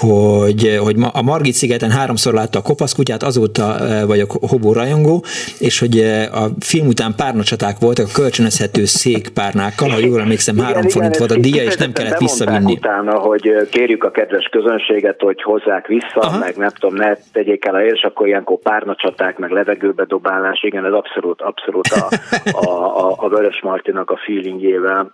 [0.00, 3.76] hogy, hogy a Margit szigeten háromszor látta a kopaszkutyát, azóta
[4.06, 5.24] vagyok hobó rajongó,
[5.58, 5.98] és hogy
[6.32, 11.26] a film után párnacsaták voltak a kölcsönözhető székpárnákkal, ha jól emlékszem, három igen, forint igen,
[11.26, 12.72] volt a díja, és nem kellett visszavinni.
[12.72, 16.38] utána, hogy kérjük a kedves közönséget, hogy hozzák vissza, Aha.
[16.38, 20.84] meg nem tudom, ne tegyék el a és akkor ilyenkor párnacsaták, meg levegőbe dobálás, igen,
[20.84, 22.08] ez abszolút, abszolút a,
[22.52, 25.12] a, a, a Vörös Martinak a feelingjével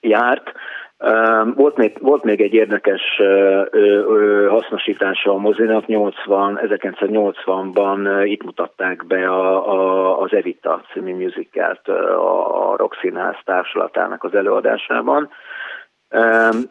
[0.00, 0.52] járt.
[1.54, 3.20] Volt még, volt még egy érdekes
[4.48, 12.74] hasznosítása a mozinak, 80, 1980-ban itt mutatták be a, a, az Evita című musicalt a
[12.76, 15.30] Roxinás társulatának az előadásában.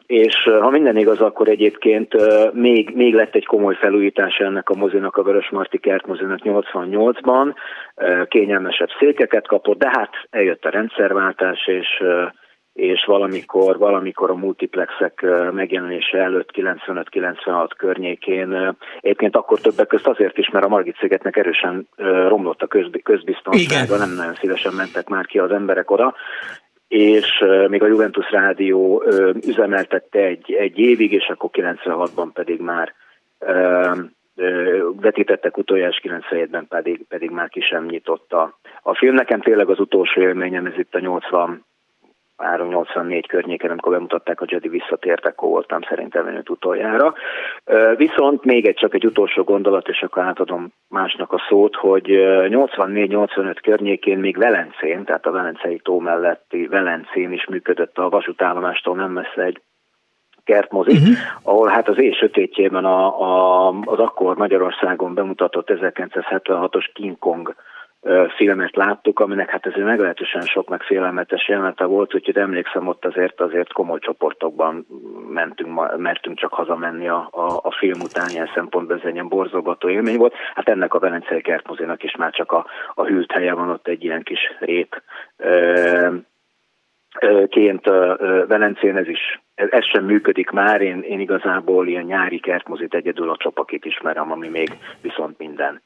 [0.05, 2.15] És ha minden igaz, akkor egyébként
[2.53, 7.55] még, még lett egy komoly felújítás ennek a mozinak, a Vörösmarty Kert mozinak 88-ban,
[8.27, 12.03] kényelmesebb székeket kapott, de hát eljött a rendszerváltás, és
[12.73, 20.49] és valamikor, valamikor a multiplexek megjelenése előtt 95-96 környékén, egyébként akkor többek között azért is,
[20.49, 21.87] mert a Margit szigetnek erősen
[22.27, 22.67] romlott a
[23.03, 26.15] közbiztonsága, nem nagyon szívesen mentek már ki az emberek oda,
[26.91, 29.03] és még a Juventus Rádió
[29.47, 32.93] üzemeltette egy, egy évig, és akkor 96-ban pedig már
[35.01, 38.59] vetítettek utoljára, 97-ben pedig, pedig már ki sem nyitotta.
[38.81, 41.65] A film nekem tényleg az utolsó élményem, ez itt a 80
[42.41, 47.13] 384 környéken, amikor bemutatták a Jedi visszatértek, akkor voltam szerintem önött utoljára.
[47.95, 53.55] Viszont még egy csak egy utolsó gondolat, és akkor átadom másnak a szót, hogy 84-85
[53.61, 59.41] környékén még Velencén, tehát a Velencei tó melletti Velencén is működött a vasútállomástól nem messze
[59.41, 59.61] egy
[60.43, 61.15] kertmozi, uh-huh.
[61.43, 67.55] ahol hát az éj sötétjében a, a, az akkor Magyarországon bemutatott 1976-os King Kong
[68.35, 73.41] filmet láttuk, aminek hát ez meglehetősen sok meg félelmetes jelenete volt, úgyhogy emlékszem ott azért
[73.41, 74.85] azért komoly csoportokban
[75.29, 79.89] mentünk, mertünk csak hazamenni a, a, a film után, ilyen szempontból ez egy ilyen borzolgató
[79.89, 80.33] élmény volt.
[80.55, 84.03] Hát ennek a Velencei Kertmozinak is már csak a, a hűlt helye van, ott egy
[84.03, 85.01] ilyen kis rét
[87.49, 87.85] ként
[88.47, 93.37] Velencén ez is, ez sem működik már, én, én igazából ilyen nyári kertmozit egyedül a
[93.37, 94.69] csapakit ismerem, ami még
[95.01, 95.81] viszont minden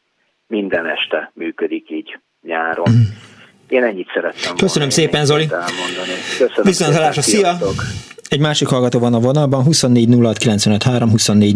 [0.48, 2.90] minden este működik így nyáron.
[2.90, 3.02] Mm.
[3.70, 5.48] Én ennyit szerettem Köszönöm szépen, Zoli.
[6.38, 7.58] Köszönöm Viszont hallásra, szia!
[8.30, 10.16] Egy másik hallgató van a vonalban, 24
[10.84, 11.56] 06 24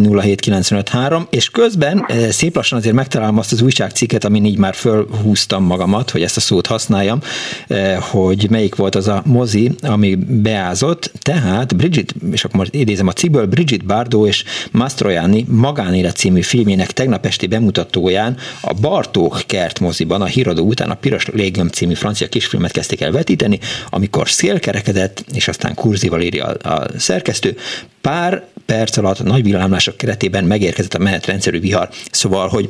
[1.30, 6.10] és közben eh, szép lassan azért megtalálom azt az újságcikket, amin így már fölhúztam magamat,
[6.10, 7.20] hogy ezt a szót használjam,
[7.68, 13.08] eh, hogy melyik volt az a mozi, ami beázott, tehát Bridget, és akkor most idézem
[13.08, 19.80] a ciből, Bridget Bardot és Mastroianni magánélet című filmének tegnap esti bemutatóján a Bartók kert
[19.80, 23.60] moziban a híradó után a Piros Légöm című francia kisfilmet kezdték el vetíteni,
[23.90, 26.59] amikor szélkerekedett, és aztán kurzival írja a
[26.98, 27.56] szerkesztő,
[28.02, 31.88] pár perc alatt a nagy villámlások keretében megérkezett a menetrendszerű vihar.
[32.12, 32.70] Szóval, hogy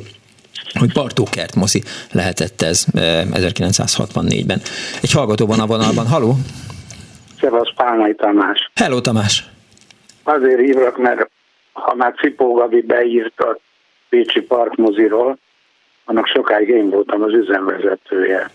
[0.78, 4.58] hogy Bartókert mozi lehetett ez 1964-ben.
[4.58, 6.06] Eh, Egy hallgató van a vonalban.
[6.06, 6.34] Haló?
[7.40, 8.70] Szevasz, Pálmai Tamás.
[8.74, 9.44] Hello, Tamás.
[10.22, 11.30] Azért hívok, mert
[11.72, 13.58] ha már Cipó Gabi beírt a
[14.08, 15.38] Pécsi Parkmoziról,
[16.04, 18.50] annak sokáig én voltam az üzemvezetője.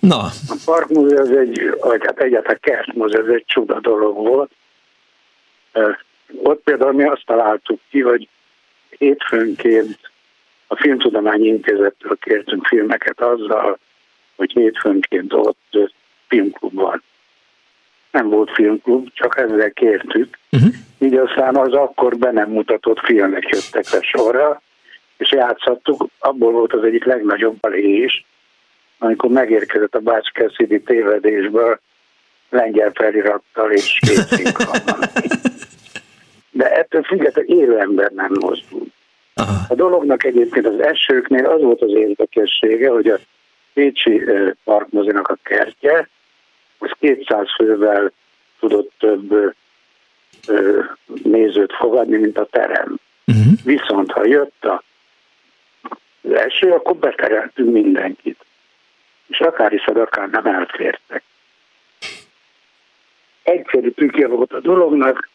[0.00, 0.18] Na.
[0.48, 4.50] A Parkmozi az egy, vagy hát egyáltalán kertmozi, ez egy csuda dolog volt.
[6.42, 8.28] Ott például mi azt találtuk ki, hogy
[8.98, 9.98] hétfőnként
[10.66, 13.78] a Filmtudományi Intézettől kértünk filmeket azzal,
[14.36, 15.76] hogy hétfőnként ott
[16.28, 17.02] filmklub van.
[18.10, 20.38] Nem volt filmklub, csak ezzel kértük.
[20.52, 20.74] Uh-huh.
[20.98, 24.62] Így aztán az akkor be nem mutatott filmek jöttek le sorra,
[25.16, 28.24] és játszottuk, abból volt az egyik legnagyobb balé is,
[28.98, 31.80] amikor megérkezett a Bács Cassidy tévedésből
[32.50, 34.52] lengyel felirattal és két
[36.50, 38.86] De ettől függetlenül élő ember nem mozdul.
[39.68, 43.18] A dolognak egyébként az esőknél az volt az érdekessége, hogy a
[43.72, 44.22] Pécsi
[44.64, 46.08] parkmozinak a kertje,
[46.78, 48.12] az 200 fővel
[48.60, 49.54] tudott több
[51.22, 52.96] nézőt fogadni, mint a terem.
[53.26, 53.52] Uh-huh.
[53.64, 54.82] Viszont ha jött a
[56.22, 58.44] az eső, akkor betereltünk mindenkit.
[59.28, 61.22] És akár is akár nem elfértek.
[63.42, 65.28] Egyszerű trükkje volt a dolognak,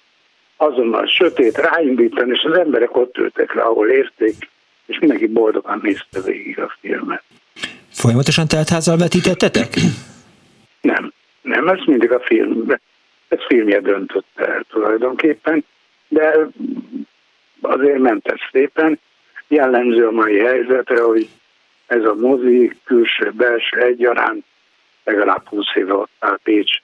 [0.58, 4.50] azonnal sötét ráindítani, és az emberek ott ültek le, ahol érték,
[4.86, 7.24] és mindenki boldogan nézte végig a filmet.
[7.92, 9.70] Folyamatosan teltházzal vetítettetek?
[10.82, 12.66] Nem, nem, ez mindig a film,
[13.28, 15.66] ez filmje döntött el tulajdonképpen,
[16.08, 16.48] de
[17.62, 19.00] azért ment ez szépen.
[19.48, 21.28] jellemző a mai helyzetre, hogy
[21.88, 24.46] ez a mozi külső, belső egyaránt
[25.04, 26.82] legalább 20 éve ott áll Pécs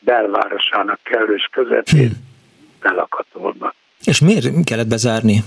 [0.00, 2.26] belvárosának kellős közepén, hmm.
[2.80, 3.74] belakatolva.
[4.04, 5.42] És miért kellett bezárni?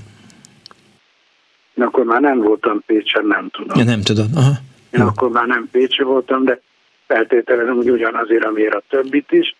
[1.73, 3.79] Én akkor már nem voltam Pécsen, nem tudom.
[3.79, 4.29] Ja, nem tudod.
[4.35, 4.51] Aha.
[4.91, 5.07] Én Jó.
[5.07, 6.61] akkor már nem Pécsi voltam, de
[7.07, 9.55] feltételezem, hogy ugyanazért, amiért a többit is.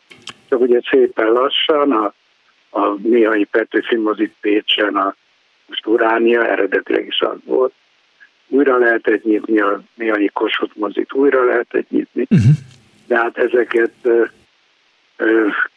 [0.50, 2.14] Csak ugye szépen lassan a,
[2.80, 5.16] a Néhai Petőfi mozik Pécsen, a
[5.68, 7.74] most Uránia, eredetileg is az volt.
[8.48, 12.52] Újra lehetett nyitni a Néhai Kossuth mozit, újra lehetett nyitni, uh-huh.
[13.08, 13.94] de hát ezeket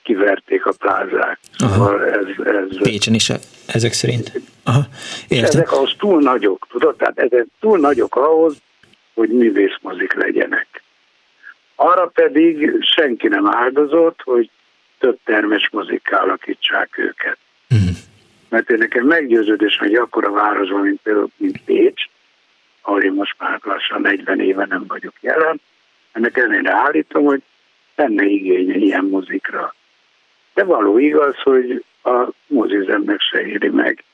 [0.02, 1.38] kiverték a plázák.
[1.58, 3.32] Ez, ez, Pécsen is
[3.66, 4.32] ezek szerint.
[4.64, 4.86] Aha,
[5.28, 5.48] értem.
[5.48, 6.96] Ezek ahhoz túl nagyok, tudod?
[6.96, 8.56] Tehát ezek túl nagyok ahhoz,
[9.14, 10.82] hogy művészmozik legyenek.
[11.74, 14.50] Arra pedig senki nem áldozott, hogy
[14.98, 17.38] több termes moziká alakítsák őket.
[17.74, 17.88] Mm.
[18.48, 22.04] Mert én nekem meggyőződés, hogy akkora városban, mint például mint Pécs,
[22.80, 25.60] ahol én most már lassan 40 éve nem vagyok jelen,
[26.12, 27.42] ennek ellenére állítom, hogy
[27.96, 29.74] lenne igénye ilyen mozikra.
[30.54, 34.04] De való igaz, hogy a mozizemnek se éri meg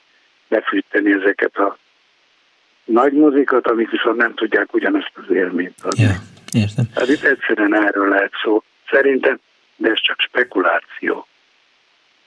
[0.48, 1.78] befűteni ezeket a
[2.84, 6.02] nagy mozikat, amik viszont nem tudják ugyanezt az élményt adni.
[6.02, 6.14] Ja,
[6.52, 6.84] értem.
[6.94, 8.62] Hát itt egyszerűen erről lehet szó.
[8.90, 9.38] Szerintem,
[9.76, 11.26] de ez csak spekuláció.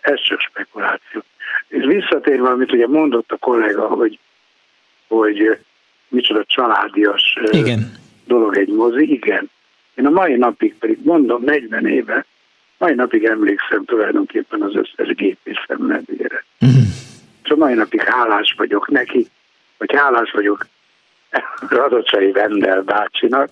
[0.02, 1.23] Ez csak spekuláció.
[1.68, 4.19] És visszatérve, amit ugye mondott a kollega, hogy,
[5.07, 5.57] hogy
[6.07, 7.94] micsoda családias igen.
[8.26, 9.49] dolog egy mozi, igen.
[9.95, 12.26] Én a mai napig pedig mondom, 40 éve,
[12.77, 16.45] mai napig emlékszem tulajdonképpen az összes gépészem nevére.
[16.65, 16.84] Mm.
[17.43, 19.27] És a mai napig hálás vagyok neki,
[19.77, 20.67] hogy hálás vagyok
[21.69, 23.49] Radocsai Vendel bácsinak,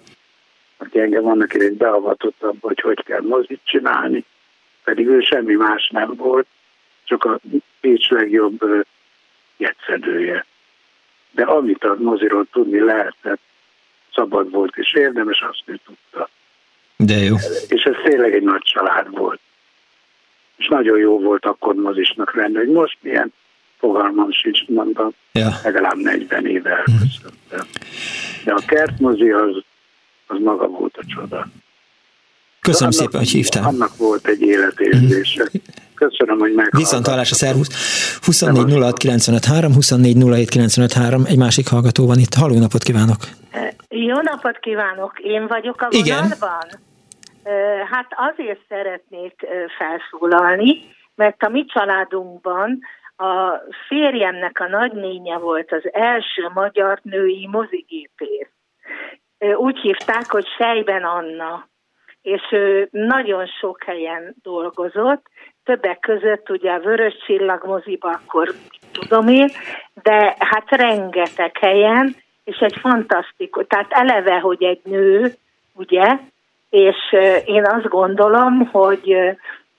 [0.77, 4.25] aki engem annak idején beavatott abba, hogy hogy kell mozit csinálni,
[4.83, 6.47] pedig ő semmi más nem volt,
[7.03, 7.39] csak a
[7.81, 8.85] Pécs legjobb
[9.57, 10.45] jegyszedője.
[11.31, 13.39] De amit a moziról tudni lehetett,
[14.13, 16.29] szabad volt és érdemes, azt ő tudta.
[16.97, 17.35] De jó.
[17.67, 19.39] És ez tényleg egy nagy család volt.
[20.55, 23.33] És nagyon jó volt akkor mozisnak lenni, hogy most milyen
[23.77, 25.49] fogalmam sincs, mondom, ja.
[25.63, 27.67] legalább 40 éve elköszöntem.
[28.43, 29.63] De a kertmozi az,
[30.27, 31.47] az maga volt a csoda.
[32.61, 33.63] Köszönöm annak, szépen, hogy hívtál.
[33.63, 35.49] Annak volt egy életérzése.
[35.95, 36.79] Köszönöm, hogy meghallgattam.
[36.79, 37.69] Viszont hallásra, szervusz.
[38.21, 42.33] 24 06 95 3, 24 07 95 3, egy másik hallgató van itt.
[42.33, 43.17] Halló, napot kívánok!
[43.95, 45.19] Jó napot kívánok!
[45.19, 46.67] Én vagyok a vonalban?
[47.43, 47.87] Igen.
[47.91, 49.47] Hát azért szeretnék
[49.77, 52.79] felszólalni, mert a mi családunkban
[53.15, 58.49] a férjemnek a nagynénye volt az első magyar női mozigépész.
[59.55, 61.67] Úgy hívták, hogy Sejben Anna,
[62.21, 65.25] és ő nagyon sok helyen dolgozott,
[65.63, 68.53] többek között ugye a Vörös Csillag moziba, akkor
[68.91, 69.49] tudom én,
[69.93, 75.33] de hát rengeteg helyen, és egy fantasztikus, tehát eleve, hogy egy nő,
[75.73, 76.17] ugye,
[76.69, 76.97] és
[77.45, 79.17] én azt gondolom, hogy,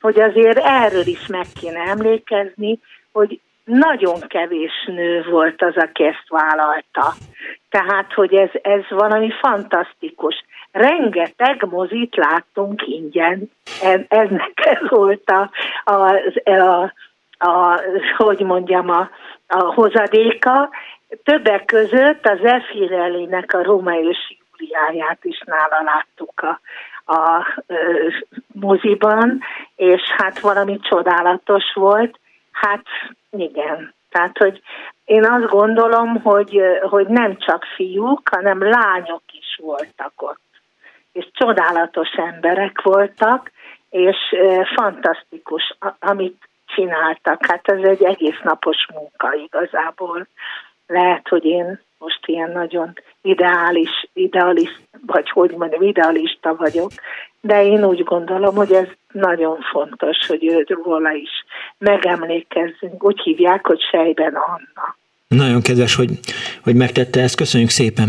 [0.00, 2.78] hogy azért erről is meg kéne emlékezni,
[3.12, 7.14] hogy nagyon kevés nő volt az, aki ezt vállalta.
[7.70, 10.44] Tehát, hogy ez, ez valami fantasztikus.
[10.72, 13.50] Rengeteg mozit láttunk ingyen.
[14.08, 15.50] Ennek ez volt a,
[15.84, 16.14] a,
[16.50, 16.92] a,
[17.38, 17.80] a
[18.16, 19.10] hogy mondjam, a,
[19.46, 20.70] a hozadéka.
[21.22, 24.16] Többek között az Efirellinek a Római
[24.58, 26.60] Júliáját is nála láttuk a,
[27.12, 27.46] a, a
[28.52, 29.40] moziban,
[29.76, 32.18] és hát valami csodálatos volt
[32.54, 32.84] Hát
[33.30, 33.94] igen.
[34.10, 34.62] Tehát, hogy
[35.04, 40.40] én azt gondolom, hogy, hogy nem csak fiúk, hanem lányok is voltak ott.
[41.12, 43.50] És csodálatos emberek voltak,
[43.90, 44.16] és
[44.74, 47.46] fantasztikus, amit csináltak.
[47.46, 50.26] Hát ez egy egész napos munka igazából.
[50.86, 52.92] Lehet, hogy én most ilyen nagyon
[53.22, 56.90] ideális, idealist, vagy hogy mondjam, idealista vagyok,
[57.40, 61.30] de én úgy gondolom, hogy ez nagyon fontos, hogy róla is
[61.78, 63.04] megemlékezzünk.
[63.04, 64.96] Úgy hívják, hogy Sejben Anna.
[65.28, 66.10] Nagyon kedves, hogy,
[66.62, 67.36] hogy megtette ezt.
[67.36, 68.08] Köszönjük szépen.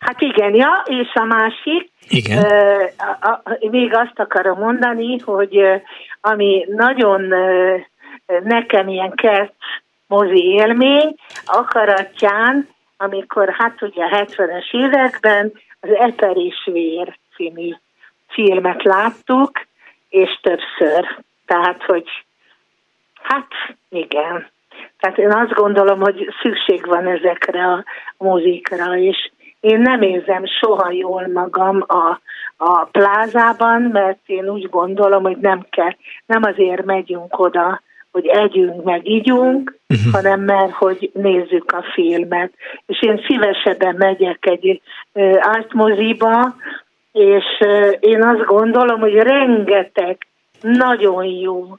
[0.00, 2.44] Hát igen, ja, és a másik, igen.
[3.20, 5.58] A, a, még azt akarom mondani, hogy
[6.20, 7.34] ami nagyon
[8.42, 9.54] nekem ilyen kert
[10.10, 11.14] mozi élmény,
[11.44, 17.74] akaratján, amikor hát ugye a 70-es években az Eper és Vér című
[18.28, 19.50] filmet láttuk,
[20.08, 21.22] és többször.
[21.46, 22.08] Tehát, hogy
[23.22, 23.48] hát
[23.88, 24.50] igen.
[25.00, 27.84] Tehát én azt gondolom, hogy szükség van ezekre a
[28.16, 29.30] muzikra, és
[29.60, 32.20] én nem érzem soha jól magam a,
[32.56, 35.94] a plázában, mert én úgy gondolom, hogy nem kell,
[36.26, 37.80] nem azért megyünk oda
[38.12, 40.12] hogy együnk, meg ígyunk, uh-huh.
[40.12, 42.52] hanem mert hogy nézzük a filmet.
[42.86, 44.80] És én szívesebben megyek egy
[45.38, 46.54] átmoziba,
[47.12, 47.44] és
[48.00, 50.26] én azt gondolom, hogy rengeteg
[50.60, 51.78] nagyon jó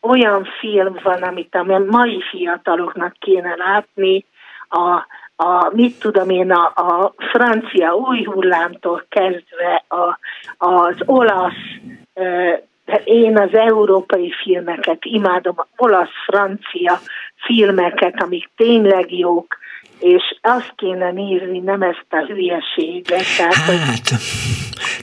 [0.00, 4.24] olyan film van, amit a mai fiataloknak kéne látni,
[4.68, 10.18] a, a mit tudom én, a, a francia új hullámtól kezdve a,
[10.66, 11.80] az olasz,
[13.04, 17.00] én az európai filmeket imádom, olasz-francia
[17.36, 19.58] filmeket, amik tényleg jók,
[19.98, 23.24] és azt kéne nézni, nem ezt a hülyeséget.
[23.36, 24.18] Tehát, hát, hogy...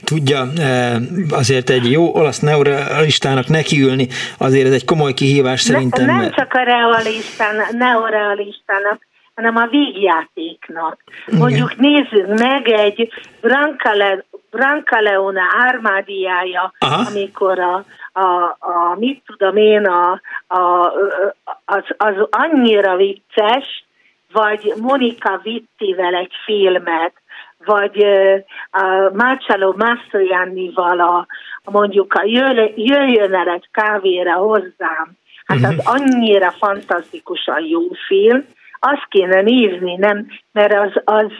[0.04, 0.96] tudja, e,
[1.30, 4.08] azért egy jó olasz neorealistának nekiülni,
[4.38, 6.06] azért ez egy komoly kihívás szerintem.
[6.06, 10.98] Ne, nem csak a realistának, neorealistának, hanem a végjátéknak.
[11.26, 11.38] Igen.
[11.38, 14.24] Mondjuk nézzük meg egy Brancale,
[14.54, 16.72] Brancaleone ármádiája,
[17.08, 20.92] amikor a, a, a, mit tudom én, a, a,
[21.64, 23.84] az, az annyira vicces,
[24.32, 27.12] vagy Monika Vittivel egy filmet,
[27.64, 28.06] vagy
[28.70, 31.26] a Marcello Mastroiannival a,
[31.70, 32.22] mondjuk a
[32.76, 35.16] jöjjön el egy kávéra hozzám.
[35.44, 35.78] Hát az mhm.
[35.84, 38.44] annyira fantasztikusan jó film,
[38.80, 41.32] azt kéne nézni, nem, mert az, az,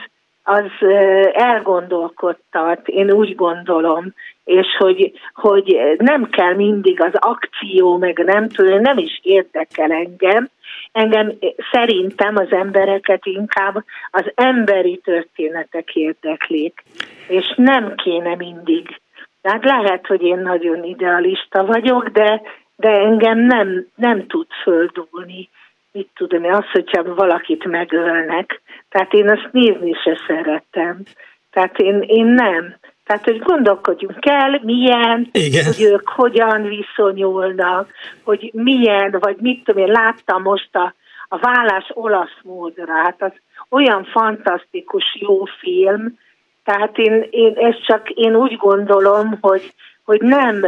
[0.47, 0.87] az
[1.33, 4.13] elgondolkodtat, én úgy gondolom,
[4.43, 10.49] és hogy, hogy nem kell mindig az akció, meg nem tudom, nem is érdekel engem,
[10.91, 11.31] engem
[11.71, 16.83] szerintem az embereket inkább az emberi történetek érdeklik,
[17.27, 19.01] és nem kéne mindig.
[19.41, 22.41] Tehát lehet, hogy én nagyon idealista vagyok, de,
[22.75, 25.49] de engem nem, nem tud földulni
[25.95, 28.61] mit tudom én, az, hogyha valakit megölnek.
[28.89, 31.03] Tehát én azt nézni se szeretem.
[31.51, 32.75] Tehát én, én nem.
[33.05, 35.65] Tehát, hogy gondolkodjunk el, milyen, Igen.
[35.65, 37.89] hogy ők hogyan viszonyulnak,
[38.23, 40.93] hogy milyen, vagy mit tudom én, láttam most a,
[41.27, 43.31] a vállás olasz módra, hát az
[43.69, 46.17] olyan fantasztikus jó film,
[46.63, 49.73] tehát én, én ezt csak én úgy gondolom, hogy,
[50.03, 50.65] hogy nem,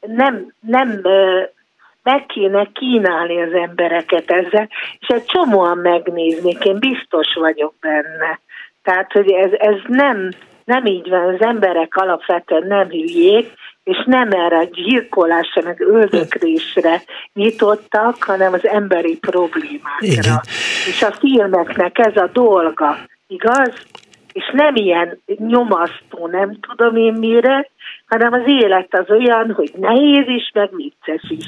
[0.00, 1.00] nem, nem
[2.02, 4.68] meg kéne kínálni az embereket ezzel,
[4.98, 8.40] és egy csomóan megnéznék, én biztos vagyok benne.
[8.82, 10.28] Tehát, hogy ez, ez nem,
[10.64, 13.52] nem így van, az emberek alapvetően nem hülyék,
[13.84, 17.02] és nem erre a gyilkolásra, meg öldökrésre
[17.32, 20.06] nyitottak, hanem az emberi problémákra.
[20.06, 20.40] Igen.
[20.88, 23.72] És a filmeknek ez a dolga, igaz?
[24.32, 27.70] És nem ilyen nyomasztó, nem tudom én mire,
[28.12, 31.46] hanem az élet az olyan, hogy nehéz is, meg vicces is.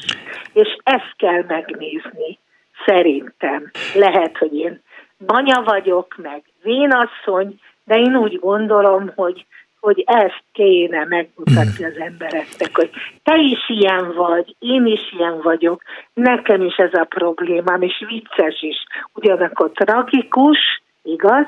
[0.52, 2.38] És ezt kell megnézni,
[2.86, 3.70] szerintem.
[3.94, 4.82] Lehet, hogy én
[5.26, 9.46] anya vagyok, meg vénasszony, de én úgy gondolom, hogy,
[9.80, 12.90] hogy ezt kéne megmutatni az embereknek, hogy
[13.22, 15.82] te is ilyen vagy, én is ilyen vagyok,
[16.12, 18.76] nekem is ez a problémám, és vicces is,
[19.14, 21.46] ugyanakkor tragikus, igaz?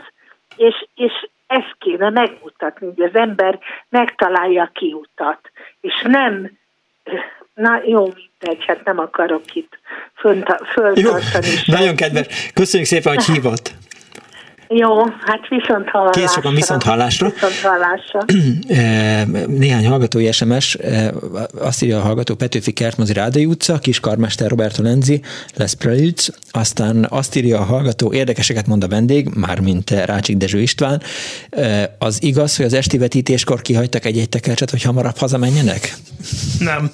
[0.56, 1.12] És, és
[1.46, 3.58] ezt kéne megmutatni, hogy az ember
[3.88, 5.40] megtalálja a kiutat,
[5.80, 6.58] és nem,
[7.54, 9.78] na jó, mindegy, hát nem akarok itt
[10.14, 11.48] föltartani.
[11.66, 13.72] Nagyon kedves, köszönjük szépen, hogy hívott.
[14.68, 16.20] Jó, hát viszont hallásra.
[16.20, 17.28] Kész sokan viszont hallásra.
[17.30, 18.24] Viszont hallásra.
[18.68, 21.08] Eh, néhány hallgatói SMS, eh,
[21.60, 25.20] azt írja a hallgató Petőfi Kertmozi Rádai utca, Kiskarmester Roberto Lenzi,
[25.54, 31.02] Les Prelüc, aztán azt írja a hallgató, érdekeseket mond a vendég, mármint Rácsik Dezső István,
[31.50, 35.96] eh, az igaz, hogy az esti vetítéskor kihagytak egy-egy tekercset, hogy hamarabb hazamenjenek?
[36.58, 36.90] Nem.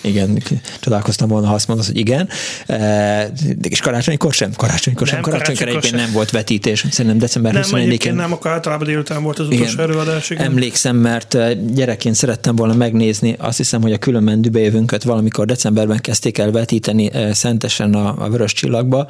[0.00, 0.42] Igen,
[0.80, 2.28] csodálkoztam volna, ha azt mondod, hogy igen.
[2.66, 4.52] De és karácsonykor sem?
[4.56, 5.20] Karácsonykor sem.
[5.20, 8.14] Karácsonykor egyébként nem volt vetítés szerintem december 24-én.
[8.14, 10.30] Nem, akkor általában délután volt az utolsó igen, előadás.
[10.30, 10.44] Igen.
[10.44, 11.36] Emlékszem, mert
[11.74, 17.10] gyerekként szerettem volna megnézni, azt hiszem, hogy a különben dübejövünket valamikor decemberben kezdték el vetíteni
[17.32, 19.06] Szentesen a, a Vörös Csillagba,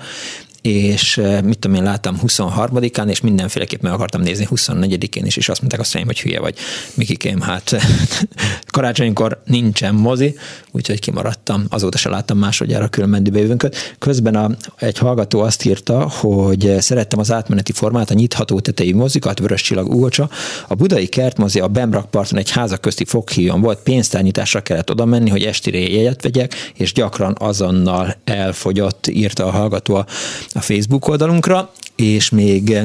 [0.67, 5.61] és mit tudom én, láttam 23-án, és mindenféleképp meg akartam nézni 24-én is, és azt
[5.61, 6.55] mondták azt hogy hülye vagy,
[6.95, 7.77] Mikikém, hát
[8.67, 10.35] karácsonykor nincsen mozi,
[10.71, 13.97] úgyhogy kimaradtam, azóta se láttam másodjára különben jövőnköt.
[13.99, 19.39] Közben a, egy hallgató azt írta, hogy szerettem az átmeneti formát, a nyitható tetejű mozikat,
[19.39, 20.29] Vörös Csillag Úgocsa.
[20.69, 25.43] A budai kertmozi a Bemrakparton egy házak közti foghíjon volt, pénztárnyitásra kellett oda menni, hogy
[25.43, 30.07] estire jegyet vegyek, és gyakran azonnal elfogyott, írta a hallgató a,
[30.55, 32.79] a Facebook oldalunkra, és még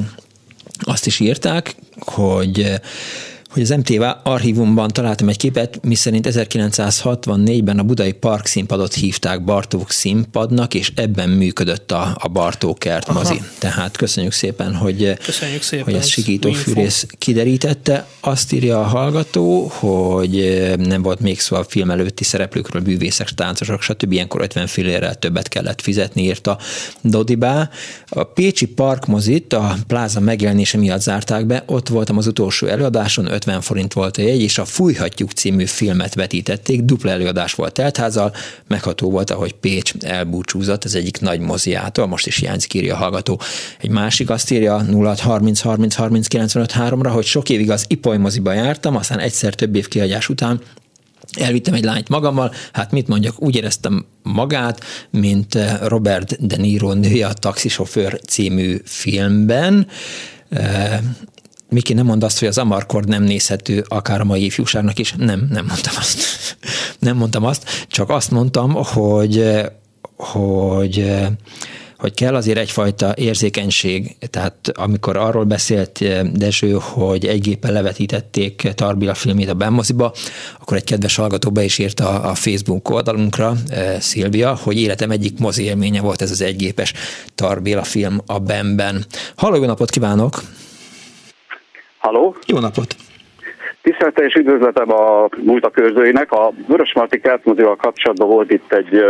[0.79, 2.79] azt is írták, hogy
[3.49, 9.91] hogy az MTV archívumban találtam egy képet, miszerint 1964-ben a Budai Park színpadot hívták Bartók
[9.91, 13.33] színpadnak, és ebben működött a, a Bartók kertmozi.
[13.33, 13.45] Aha.
[13.59, 18.07] Tehát köszönjük szépen, hogy, köszönjük szépen, hogy ezt Sikító Fűrész kiderítette.
[18.19, 23.81] Azt írja a hallgató, hogy nem volt még szó a film előtti szereplőkről, művészek, táncosok,
[23.81, 24.11] stb.
[24.11, 26.57] Ilyenkor 50 fillérrel többet kellett fizetni, írta
[27.01, 27.69] Dodibá.
[28.09, 33.61] A Pécsi Parkmozit a pláza megjelenése miatt zárták be, ott voltam az utolsó előadáson, 50
[33.61, 38.33] forint volt a jegy, és a Fújhatjuk című filmet vetítették, dupla előadás volt teltházal,
[38.67, 43.41] megható volt, ahogy Pécs elbúcsúzott az egyik nagy moziától, most is hiányzik írja a hallgató.
[43.79, 48.53] Egy másik azt írja 0630 30 30 95 3-ra, hogy sok évig az Ipoly moziba
[48.53, 50.61] jártam, aztán egyszer több év kihagyás után
[51.39, 57.27] Elvittem egy lányt magammal, hát mit mondjak, úgy éreztem magát, mint Robert De Niro nője
[57.27, 59.87] a Taxisofőr című filmben.
[61.69, 65.13] Miki nem mond azt, hogy az Amarkord nem nézhető akár a mai ifjúságnak is.
[65.17, 66.19] Nem, nem mondtam azt.
[66.99, 69.51] Nem mondtam azt, csak azt mondtam, hogy,
[70.17, 71.05] hogy
[71.99, 76.03] hogy kell azért egyfajta érzékenység, tehát amikor arról beszélt
[76.37, 80.13] Dezső, hogy egy gépen levetítették Tarbila filmét a Bemmoziba,
[80.59, 83.55] akkor egy kedves hallgató be is írta a Facebook oldalunkra,
[83.99, 86.93] Szilvia, hogy életem egyik mozi élménye volt ez az egygépes
[87.35, 89.05] Tarbila film a Bemben.
[89.35, 90.43] Halló, jó napot kívánok!
[91.99, 92.35] Halló!
[92.45, 92.95] Jó napot!
[93.81, 96.31] Tisztelte és üdvözletem a múltakörzőinek.
[96.31, 99.05] A Vörös Marti Kertmozival kapcsolatban volt itt egy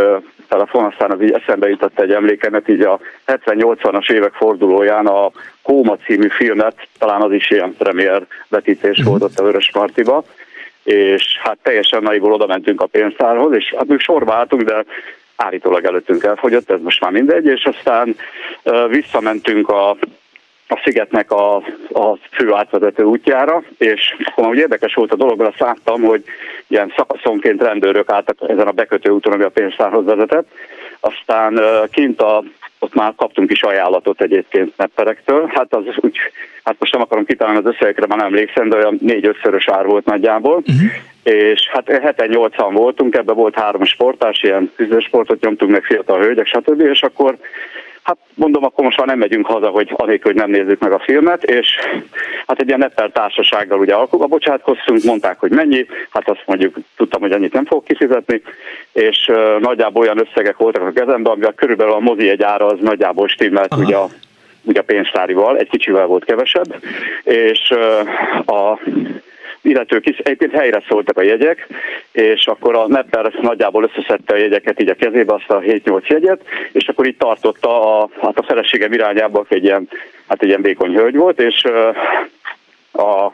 [0.48, 5.30] telefon, aztán az így eszembe jutott egy emlékemet, így a 70-80-as évek fordulóján a
[5.62, 9.06] Kóma című filmet, talán az is ilyen premier vetítés uh-huh.
[9.06, 10.24] volt ott a Vörös Martiba,
[10.82, 14.84] és hát teljesen naivul oda mentünk a pénztárhoz, és hát még sorba álltunk, de
[15.36, 18.16] állítólag előttünk elfogyott, ez most már mindegy, és aztán
[18.88, 19.96] visszamentünk a
[20.70, 21.56] a szigetnek a,
[21.92, 26.24] a fő átvezető útjára, és akkor úgy érdekes volt a dolog, azt láttam, hogy
[26.66, 30.48] ilyen szakaszonként rendőrök álltak ezen a bekötő úton, ami a pénztárhoz vezetett.
[31.00, 31.60] Aztán
[31.90, 32.42] kint a,
[32.78, 35.50] ott már kaptunk is ajánlatot egyébként nepperektől.
[35.54, 36.18] Hát az úgy,
[36.64, 40.04] hát most nem akarom kitalálni az összegekre, már nem emlékszem, de olyan négy-ötszörös ár volt
[40.04, 40.56] nagyjából.
[40.56, 40.90] Uh-huh.
[41.22, 46.80] És hát 7-8-an voltunk, ebben volt három sportás, ilyen küzdősportot nyomtunk meg fiatal hölgyek, stb.
[46.80, 47.36] És akkor
[48.02, 50.98] Hát mondom, akkor most már nem megyünk haza, hogy anélkül, hogy nem nézzük meg a
[50.98, 51.68] filmet, és
[52.46, 57.20] hát egy ilyen neppel társasággal ugye alkuba bocsátkoztunk, mondták, hogy mennyi, hát azt mondjuk tudtam,
[57.20, 58.42] hogy ennyit nem fog kifizetni,
[58.92, 62.78] és uh, nagyjából olyan összegek voltak a kezemben, amivel körülbelül a mozi egy ára az
[62.80, 64.08] nagyjából stimmelt ugye a,
[64.62, 66.74] ugye a pénztárival, egy kicsivel volt kevesebb,
[67.24, 68.78] és uh, a
[69.62, 70.18] illetők is.
[70.18, 71.66] Egyébként helyre szóltak a jegyek,
[72.12, 76.42] és akkor a Nepper nagyjából összeszedte a jegyeket így a kezébe, azt a 7-8 jegyet,
[76.72, 79.88] és akkor így tartotta a, hát a feleségem irányába, egy ilyen,
[80.28, 81.64] hát egy ilyen békony hölgy volt, és
[82.92, 83.32] a,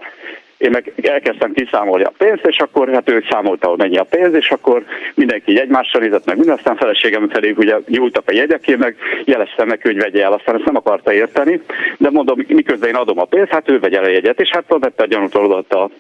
[0.59, 4.35] én meg elkezdtem kiszámolni a pénzt, és akkor hát ő számolta, hogy mennyi a pénz,
[4.35, 4.85] és akkor
[5.15, 9.67] mindenki így egymással nézett meg, minden, aztán feleségem felé ugye nyúltak a jegyeké, meg jeleztem
[9.67, 11.61] neki, hogy vegye el, aztán ezt nem akarta érteni,
[11.99, 14.73] de mondom, miközben én adom a pénzt, hát ő vegye el a jegyet, és hát
[14.97, 15.91] a gyanútól a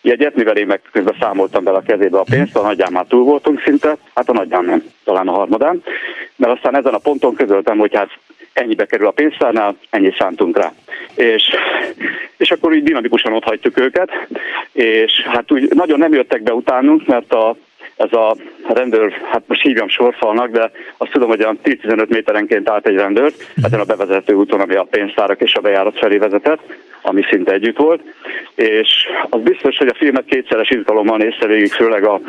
[0.00, 3.24] jegyet, mivel én meg közben számoltam bele a kezébe a pénzt, a nagyján már túl
[3.24, 5.82] voltunk szinte, hát a nagyján nem, talán a harmadán,
[6.36, 8.10] mert aztán ezen a ponton közöltem, hogy hát
[8.52, 10.72] ennyibe kerül a pénztárnál, ennyi szántunk rá.
[11.14, 11.42] És,
[12.36, 14.10] és akkor így dinamikusan ott hagytuk őket,
[14.72, 17.56] és hát úgy nagyon nem jöttek be utánunk, mert a
[17.98, 18.36] ez a
[18.68, 23.32] rendőr, hát most hívjam sorfalnak, de azt tudom, hogy olyan 10-15 méterenként állt egy rendőr,
[23.62, 26.60] ezen a bevezető úton, ami a pénztárak és a bejárat felé vezetett,
[27.02, 28.02] ami szinte együtt volt,
[28.54, 28.88] és
[29.30, 32.20] az biztos, hogy a filmet kétszeres izgalommal nézte végig, főleg a,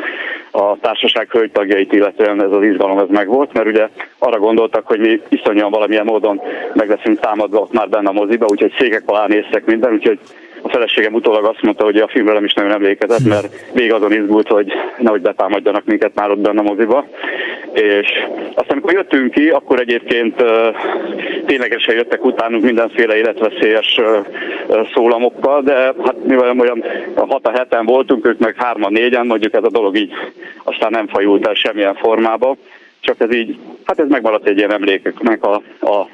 [0.50, 3.88] a társaság hölgytagjait illetően ez az izgalom ez megvolt, mert ugye
[4.18, 6.40] arra gondoltak, hogy mi iszonyúan valamilyen módon
[6.74, 10.18] meg leszünk támadva ott már benne a moziba, úgyhogy székek alá néztek minden, úgyhogy
[10.62, 14.12] a feleségem utólag azt mondta, hogy a filmre nem is nagyon emlékezett, mert még azon
[14.12, 17.06] izgult, hogy nehogy betámadjanak minket már ott benne a moziba.
[17.72, 18.08] És
[18.48, 20.44] aztán, amikor jöttünk ki, akkor egyébként
[21.46, 24.00] ténylegesen jöttek utánunk mindenféle életveszélyes
[24.94, 26.84] szólamokkal, de hát mivel olyan
[27.16, 30.12] 6 heten voltunk, ők meg 3-4-en, mondjuk ez a dolog így
[30.64, 32.56] aztán nem fajult el semmilyen formába,
[33.00, 36.08] csak ez így, hát ez megmaradt egy ilyen emlékeknek a, a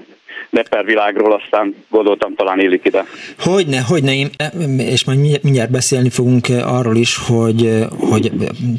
[0.51, 3.05] Nepper világról, aztán gondoltam talán élik ide.
[3.39, 4.31] Hogyne, hogyne, én,
[4.78, 8.32] és majd mindjárt beszélni fogunk arról is, hogy, hogy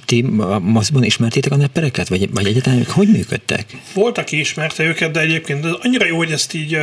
[0.05, 0.25] ti
[0.61, 3.65] Maszban ismertétek a neppereket, vagy, vagy egyáltalán hogy működtek?
[3.93, 6.77] Volt, aki ismerte őket, de egyébként annyira jó, hogy ezt így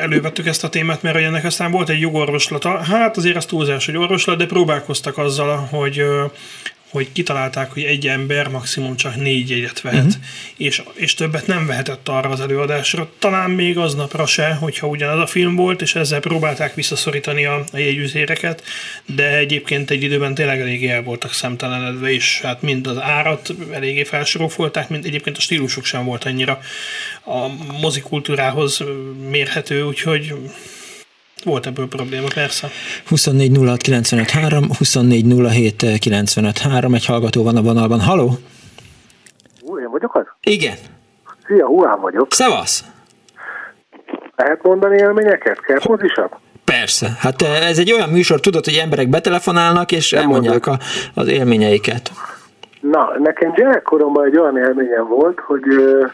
[0.00, 2.82] elővettük ezt a témát, mert ennek aztán volt egy jogorvoslata.
[2.82, 6.02] Hát azért az túlzás, hogy orvoslat, de próbálkoztak azzal, hogy
[6.88, 10.22] hogy kitalálták, hogy egy ember maximum csak négy jegyet vehet, uh-huh.
[10.56, 13.10] és, és többet nem vehetett arra az előadásra.
[13.18, 17.78] Talán még aznapra se, hogyha ugyanaz a film volt, és ezzel próbálták visszaszorítani a, a
[17.78, 18.62] jegyüzéreket,
[19.06, 24.04] de egyébként egy időben tényleg eléggé el voltak szemtelenedve, és hát mind az árat eléggé
[24.04, 26.60] felsorolták, mind egyébként a stílusok sem volt annyira
[27.24, 27.48] a
[27.80, 28.84] mozikultúrához
[29.30, 30.34] mérhető, úgyhogy
[31.44, 32.68] volt ebből probléma, persze.
[33.08, 38.00] 24 06 95 3, 24 07 95 3, egy hallgató van a vonalban.
[38.00, 38.30] Haló?
[39.62, 40.26] Ú, én vagyok az?
[40.40, 40.76] Igen.
[41.46, 42.32] Szia, Huán vagyok.
[42.32, 42.84] Szevasz!
[44.36, 45.60] Lehet mondani élményeket?
[45.60, 46.30] Kell mozisabb?
[46.64, 47.08] Persze.
[47.18, 50.78] Hát eh, ez egy olyan műsor, tudod, hogy emberek betelefonálnak, és Nem elmondják a,
[51.14, 52.10] az élményeiket.
[52.80, 56.10] Na, nekem gyerekkoromban egy olyan élményem volt, hogy euh,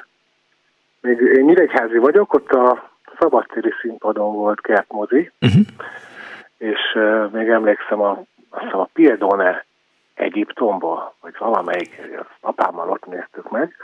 [1.00, 5.66] még én Nyíregyházi vagyok, ott a szabadtéri színpadon volt kertmozi, uh-huh.
[6.58, 9.64] és uh, még emlékszem a, azt a Piedone
[10.14, 13.74] Egyiptomból, vagy valamelyik, az apámmal ott néztük meg,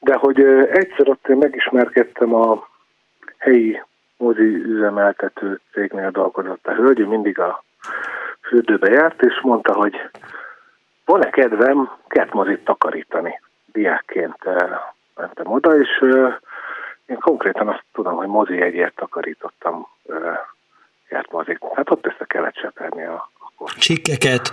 [0.00, 2.68] de hogy uh, egyszer ott én megismerkedtem a
[3.38, 3.82] helyi
[4.16, 7.64] mozi üzemeltető cégnél dolgozott a hölgy, mindig a
[8.40, 10.10] fürdőbe járt, és mondta, hogy
[11.04, 13.40] van-e kedvem kertmozit takarítani.
[13.72, 14.44] Diákként
[15.14, 16.04] mentem oda, és
[17.08, 19.86] én konkrétan azt tudom, hogy mozi egyért takarítottam
[21.08, 21.58] járt mozik.
[21.74, 24.52] Hát ott össze kellett seperni a, a Csikkeket,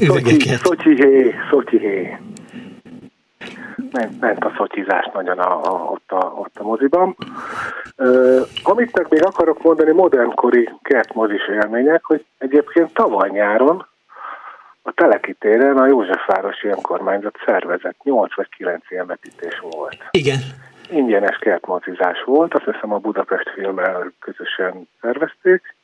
[0.00, 0.58] üvegeket.
[0.58, 2.18] Szotyihé, szotyihé.
[3.92, 7.16] Ment, ment a szotyizás nagyon a, a, ott, a, ott a moziban.
[7.96, 13.86] Uh, amit meg még akarok mondani, modernkori kertmozis élmények, hogy egyébként tavaly nyáron
[14.82, 19.96] a Teleki téren a Józsefvárosi Önkormányzat szervezett 8 vagy 9 ilyen vetítés volt.
[20.10, 20.38] Igen
[20.90, 25.74] ingyenes kertmozizás volt, azt hiszem a Budapest filmmel közösen szervezték,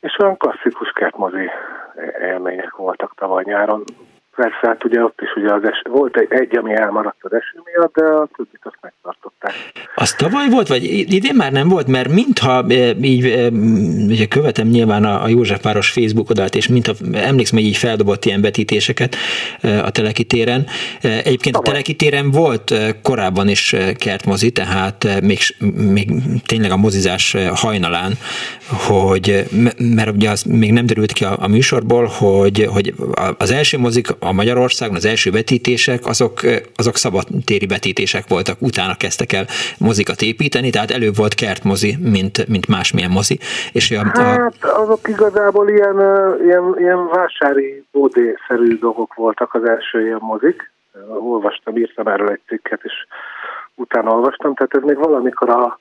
[0.00, 1.50] és olyan klasszikus kertmozi
[2.20, 3.84] élmények voltak tavaly nyáron.
[4.36, 7.62] Persze, hát ugye ott is ugye az es, volt egy, egy, ami elmaradt az eső
[7.64, 9.52] miatt, de a többit azt megtartották.
[9.94, 13.48] Az tavaly volt, vagy idén már nem volt, mert mintha e, így, e,
[14.08, 18.40] ugye követem nyilván a, a Józsefváros Facebook oldalt, és mintha emlékszem, hogy így feldobott ilyen
[18.40, 19.16] vetítéseket
[19.60, 20.66] e, a Teleki téren.
[21.00, 21.60] Egyébként tavaly.
[21.60, 25.38] a Teleki téren volt korábban is kertmozi, tehát még,
[25.92, 26.10] még
[26.46, 28.12] tényleg a mozizás hajnalán,
[28.86, 29.44] hogy,
[29.78, 32.94] mert ugye az még nem derült ki a, a műsorból, hogy, hogy
[33.38, 36.40] az első mozik a Magyarországon, az első vetítések, azok,
[36.76, 39.44] azok szabadtéri vetítések voltak, utána kezdtek el
[39.78, 43.38] mozikat építeni, tehát előbb volt kertmozi, mint, mint másmilyen mozi.
[43.72, 44.20] És a, a...
[44.20, 45.96] Hát azok igazából ilyen,
[46.42, 50.72] ilyen, ilyen vásári bódé-szerű dolgok voltak az első ilyen mozik.
[51.08, 52.92] Olvastam, írtam erről egy cikket, és
[53.74, 55.78] utána olvastam, tehát ez még valamikor a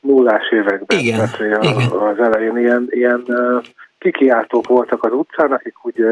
[0.00, 1.90] nullás években, igen, tehát igen.
[1.90, 3.24] az elején ilyen, ilyen
[4.00, 6.04] kikiáltók voltak az utcán, akik úgy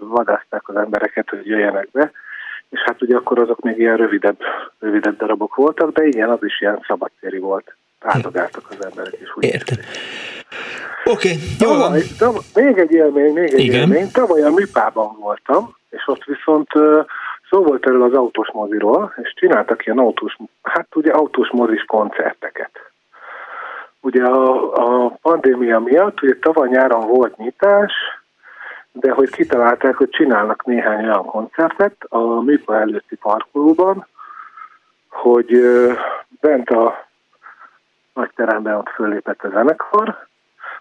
[0.00, 2.12] vadázták az embereket, hogy jöjjenek be,
[2.70, 4.38] és hát ugye akkor azok még ilyen rövidebb,
[4.78, 7.74] rövidebb darabok voltak, de igen, az is ilyen szabadtéri volt.
[8.00, 9.36] Áldogáltak az emberek is.
[9.36, 9.78] Úgy Értem.
[11.04, 13.80] Oké, okay, jó tavaly, tavaly, Még egy élmény, még egy igen.
[13.80, 14.10] élmény.
[14.12, 16.68] Tavaly a Műpában voltam, és ott viszont
[17.50, 22.70] szó volt erről az autós moziról, és csináltak ilyen autós, hát ugye autós mozis koncerteket.
[24.04, 27.92] Ugye a, a pandémia miatt, ugye tavaly nyáron volt nyitás,
[28.92, 34.06] de hogy kitalálták, hogy csinálnak néhány olyan koncertet a műpa előtti parkolóban,
[35.08, 35.60] hogy
[36.40, 37.06] bent a
[38.14, 40.26] nagy teremben ott föllépett a zenekar,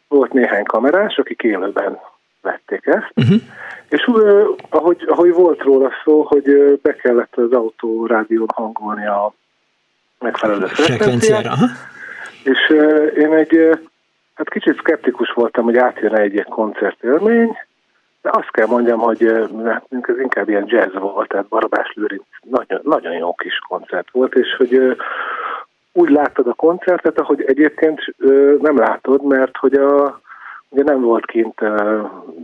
[0.08, 2.00] volt néhány kamerás, akik élőben
[2.41, 3.41] vették ezt, uh-huh.
[3.90, 9.34] és uh, ahogy, ahogy volt róla szó, hogy be kellett az autó rádión hangolni a
[10.20, 11.54] megfelelő frekvenciára,
[12.44, 12.70] és
[13.15, 13.80] én egy,
[14.34, 17.57] hát kicsit szkeptikus voltam, hogy átjön egy ilyen koncertélmény,
[18.22, 19.32] de azt kell mondjam, hogy
[19.65, 24.36] hát ez inkább ilyen jazz volt, tehát Barabás Lőrinc nagyon, nagyon jó kis koncert volt,
[24.36, 24.98] és hogy
[25.94, 28.15] úgy láttad a koncertet, ahogy egyébként
[28.61, 30.22] nem látod, mert hogy a,
[30.70, 31.60] ugye nem volt kint,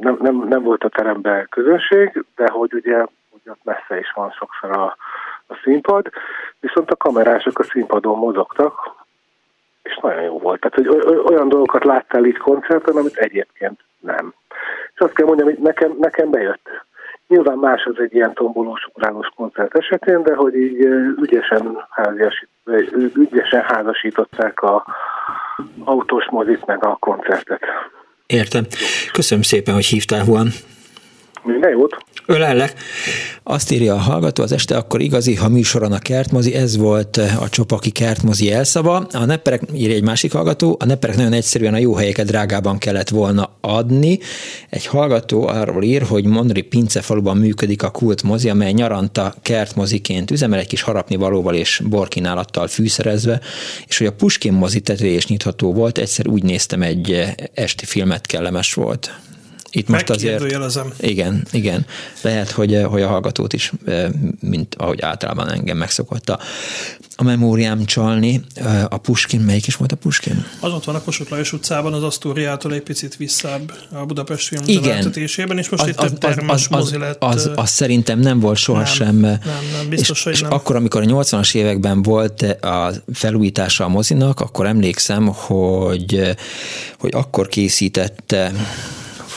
[0.02, 4.32] nem, nem, nem volt a teremben közönség, de hogy ugye, ugye ott messze is van
[4.32, 4.96] sokszor a,
[5.48, 6.10] a színpad,
[6.60, 8.98] viszont a kamerások a színpadon mozogtak,
[9.90, 10.60] és nagyon jó volt.
[10.60, 14.34] Tehát, hogy olyan dolgokat láttál itt koncerten, amit egyébként nem.
[14.94, 16.68] És azt kell mondjam, hogy nekem, nekem bejött.
[17.28, 20.78] Nyilván más az egy ilyen tombolós, ugrálós koncert esetén, de hogy így
[21.22, 22.50] ügyesen, háziasít,
[23.16, 24.86] ügyesen házasították a
[25.84, 27.62] autós mozit meg a koncertet.
[28.28, 28.64] Értem.
[29.12, 30.48] Köszönöm szépen, hogy hívtál, Juan.
[31.44, 31.98] Minden jót.
[32.26, 32.74] Ölellek.
[33.44, 37.50] Azt írja a hallgató, az este akkor igazi, ha műsoron a kertmozi, ez volt a
[37.50, 39.08] csopaki kertmozi elszava.
[39.12, 43.10] A nepperek, írja egy másik hallgató, a nepperek nagyon egyszerűen a jó helyeket drágában kellett
[43.10, 44.20] volna adni.
[44.70, 50.60] Egy hallgató arról ír, hogy Monri pincefaluban működik a kult mozi, amely nyaranta kertmoziként üzemel
[50.60, 53.40] egy kis harapni valóval és borkínálattal fűszerezve,
[53.88, 58.26] és hogy a Puskin mozi tetője is nyitható volt, egyszer úgy néztem egy esti filmet,
[58.26, 59.12] kellemes volt.
[59.72, 60.40] Itt most azért...
[61.00, 61.86] Igen, igen.
[62.22, 64.10] Lehet, hogy, eh, hogy a hallgatót is, eh,
[64.40, 66.40] mint ahogy általában engem megszokott a,
[67.16, 68.42] a memóriám csalni.
[68.54, 70.46] Eh, a Puskin, melyik is volt a Puskin?
[70.60, 74.64] Az ott van a Kossuth Lajos utcában, az Asztóriától egy picit visszább a Budapest film
[74.66, 75.14] igen.
[75.58, 77.24] és most az, itt több termes az, mozi lett.
[77.24, 79.16] Az, az, az szerintem nem volt sohasem.
[79.16, 80.52] Nem, nem, nem biztos, és, hogy és nem.
[80.52, 86.38] akkor, amikor a 80-as években volt a felújítása a mozinak, akkor emlékszem, hogy,
[86.98, 88.52] hogy akkor készítette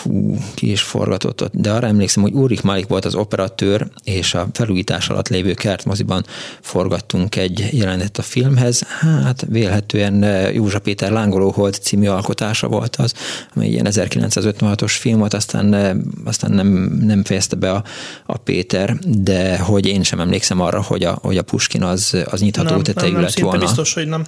[0.02, 4.34] fú, ki is forgatott ott, de arra emlékszem, hogy Úrik Malik volt az operatőr, és
[4.34, 6.24] a felújítás alatt lévő kertmoziban
[6.60, 8.82] forgattunk egy jelenetet a filmhez.
[9.00, 13.14] Hát vélhetően eh, Józsa Péter Lángoló Holt című alkotása volt az,
[13.54, 16.66] ami ilyen 1956-os film volt, aztán, eh, aztán nem,
[17.02, 17.84] nem fejezte be a,
[18.26, 22.40] a Péter, de hogy én sem emlékszem arra, hogy a, hogy a Puskin az, az
[22.40, 23.58] nyitható nem, tetejű nem, nem, lett volna.
[23.58, 24.24] biztos, hogy nem.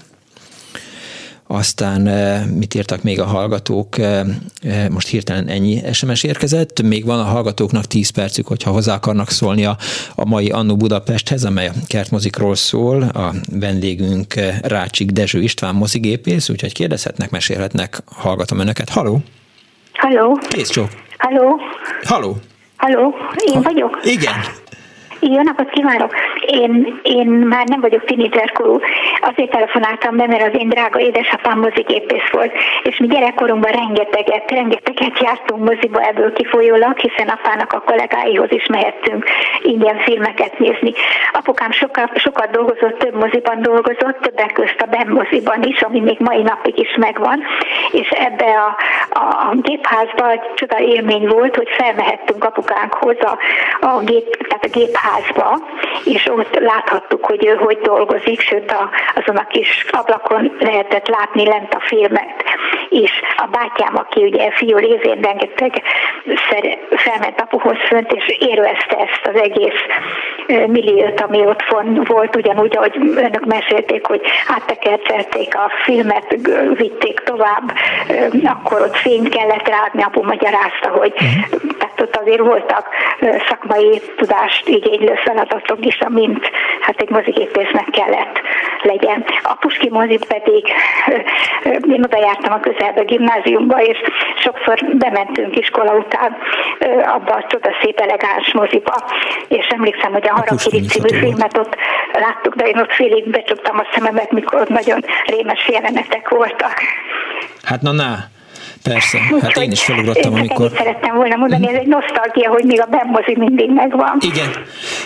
[1.47, 3.99] Aztán eh, mit írtak még a hallgatók?
[3.99, 4.21] Eh,
[4.63, 6.83] eh, most hirtelen ennyi SMS érkezett.
[6.83, 9.77] Még van a hallgatóknak 10 percük, hogyha hozzá akarnak szólni a,
[10.15, 13.03] a mai Annu Budapesthez, amely a kertmozikról szól.
[13.03, 18.89] A vendégünk Rácsik Dezső István mozigépész, úgyhogy kérdezhetnek, mesélhetnek, hallgatom önöket.
[18.89, 19.19] Haló!
[19.93, 20.39] Haló!
[20.49, 20.89] Kész csók!
[21.19, 21.61] Haló!
[22.03, 22.37] Haló!
[22.77, 23.15] Haló,
[23.47, 24.01] én ha, vagyok?
[24.05, 24.35] Igen.
[25.21, 26.15] Jó napot kívánok!
[26.47, 28.79] Én, én már nem vagyok tinédzserkorú.
[29.31, 32.53] Azért telefonáltam be, mert az én drága édesapám mozigépész volt,
[32.83, 39.25] és mi gyerekkorunkban rengeteget, rengeteget jártunk moziba ebből kifolyólag, hiszen apának a kollégáihoz is mehettünk
[39.63, 40.93] ingyen filmeket nézni.
[41.33, 46.19] Apukám sokat, sokat dolgozott, több moziban dolgozott, többek közt a BEM moziban is, ami még
[46.19, 47.43] mai napig is megvan,
[47.91, 48.77] és ebbe a,
[49.19, 53.39] a, gépházba egy csoda élmény volt, hogy felmehettünk apukánkhoz a,
[53.87, 55.61] a, gép, tehát a gépház házba,
[56.05, 61.47] és ott láthattuk, hogy ő hogy dolgozik, sőt a, azon a kis ablakon lehetett látni
[61.47, 62.45] lent a filmet.
[62.89, 65.83] És a bátyám, aki ugye fiú lévén rengeteg
[66.91, 69.81] felment apuhoz fönt, és érvezte ezt az egész
[70.47, 71.63] milliót, ami ott
[72.07, 76.37] volt, ugyanúgy, ahogy önök mesélték, hogy áttekertelték a filmet,
[76.75, 77.73] vitték tovább,
[78.45, 81.71] akkor ott fényt kellett ráadni, apu magyarázta, hogy uh-huh.
[81.79, 82.89] tehát ott azért voltak
[83.49, 86.51] szakmai tudást igénylő feladatok is, amint
[86.81, 88.41] hát egy mozigépésznek kellett
[88.83, 89.04] legyen.
[89.43, 90.65] A Puski mozi pedig,
[91.65, 93.99] én oda jártam a közelbe gimnáziumba, és
[94.37, 96.37] sokszor bementünk iskola után
[97.05, 98.95] abba a csodaszép elegáns moziba,
[99.49, 101.77] és emlékszem, hogy a Harakiri című filmet ott
[102.13, 106.75] láttuk, de én ott félig becsuktam a szememet, mikor nagyon rémes jelenetek voltak.
[107.63, 108.17] Hát na, na,
[108.83, 110.71] Persze, hát én is felugrottam, amikor...
[110.77, 114.17] szerettem volna mondani, ez egy nosztalgia, hogy még a bemozi mindig megvan.
[114.21, 114.51] Igen.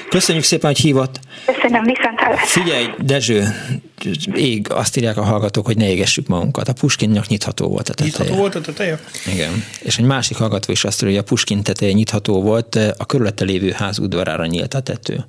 [0.09, 1.19] Köszönjük szépen, hogy hívott.
[1.47, 3.43] Köszönöm, viszont Figyelj, Dezső,
[4.35, 6.69] ég, azt írják a hallgatók, hogy ne égessük magunkat.
[6.69, 8.19] A Puskinnak nyitható volt a teteje.
[8.19, 9.01] Nyitható volt a teteje?
[9.33, 9.65] Igen.
[9.83, 13.45] És egy másik hallgató is azt írja, hogy a Puskin teteje nyitható volt, a körülötte
[13.45, 15.25] lévő ház udvarára nyílt a tető.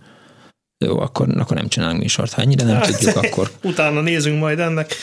[0.86, 2.34] Jó, akkor, akkor nem csinálunk műsort.
[2.34, 3.52] Ha ennyire nem hát, tudjuk, akkor...
[3.64, 4.96] Utána nézünk majd ennek.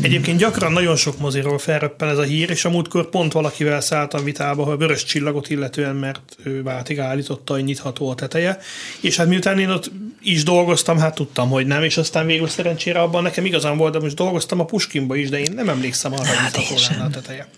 [0.00, 4.24] Egyébként gyakran nagyon sok moziról felröppen ez a hír, és a múltkor pont valakivel szálltam
[4.24, 8.58] vitába, hogy vörös csillagot illetően, mert ő váltig állította, hogy nyitható a teteje.
[9.00, 9.90] És hát miután én ott
[10.22, 13.98] is dolgoztam, hát tudtam, hogy nem, és aztán végül szerencsére abban nekem igazán volt, de
[13.98, 17.10] most dolgoztam a Puskinba is, de én nem emlékszem arra, hát hogy nyitható lenne a
[17.10, 17.48] teteje.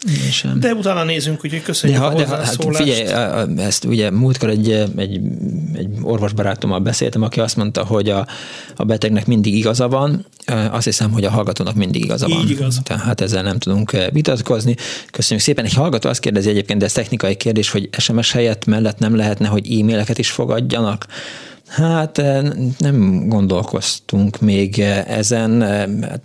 [0.61, 3.03] De utána nézünk, úgyhogy köszönjük de ha, a de ha, hát figyelj,
[3.57, 5.21] ezt ugye múltkor egy, egy,
[5.75, 8.27] egy orvosbarátommal beszéltem, aki azt mondta, mondta, hogy a,
[8.77, 10.27] a betegnek mindig igaza van,
[10.71, 12.41] azt hiszem, hogy a hallgatónak mindig igaza van.
[12.41, 12.81] Így igaz.
[12.83, 14.77] Tehát ezzel nem tudunk vitatkozni.
[15.11, 15.65] Köszönjük szépen.
[15.65, 19.49] Egy hallgató azt kérdezi egyébként, de ez technikai kérdés, hogy SMS helyett mellett nem lehetne,
[19.49, 21.07] hogy e-maileket is fogadjanak.
[21.67, 22.23] Hát
[22.79, 25.63] nem gondolkoztunk még ezen,
[26.03, 26.21] hát,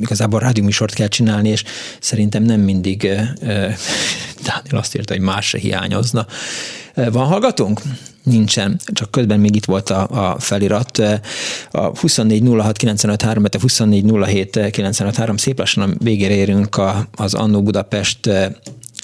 [0.00, 1.64] igazából rádióműsort kell csinálni, és
[2.00, 3.02] szerintem nem mindig
[4.44, 6.26] Dániel azt írta, hogy más se hiányozna.
[6.94, 7.80] Van hallgatunk?
[8.22, 10.98] Nincsen, csak közben még itt volt a, a felirat.
[11.70, 18.30] A 2406953, a 2407953, szép lassan a végére érünk a, az Annó Budapest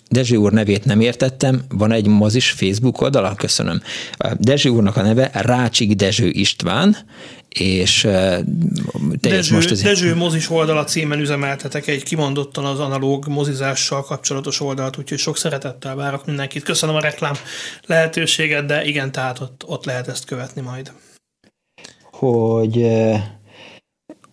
[0.09, 3.35] Dezső úr nevét nem értettem, van egy mozis Facebook oldala?
[3.35, 3.83] Köszönöm.
[4.17, 6.97] A Dezső úrnak a neve Rácsik Dezső István,
[7.49, 8.07] és
[9.21, 9.83] Dezső, most ez...
[9.83, 15.95] Dezső mozis oldala címen üzemeltetek egy kimondottan az analóg mozizással kapcsolatos oldalt, úgyhogy sok szeretettel
[15.95, 16.63] várok mindenkit.
[16.63, 17.35] Köszönöm a reklám
[17.87, 20.93] lehetőséget, de igen, tehát ott, ott lehet ezt követni majd.
[22.13, 22.83] Hogy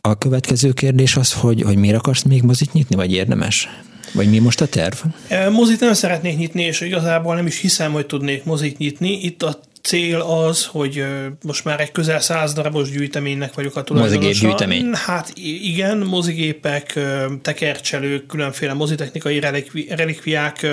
[0.02, 3.70] a következő kérdés az, hogy, hogy miért akarsz még mozit nyitni, vagy érdemes?
[4.16, 4.96] Vagy mi most a terv?
[5.52, 9.20] Mozit nem szeretnék nyitni, és igazából nem is hiszem, hogy tudnék mozit nyitni.
[9.22, 11.06] Itt a cél az, hogy
[11.44, 14.28] most már egy közel száz darabos gyűjteménynek vagyok a tulajdonosa.
[14.28, 14.90] Mozigép gyűjtemény.
[14.94, 15.32] Hát
[15.62, 17.00] igen, mozigépek,
[17.42, 20.68] tekercselők, különféle mozitechnikai relikvi, relikviák,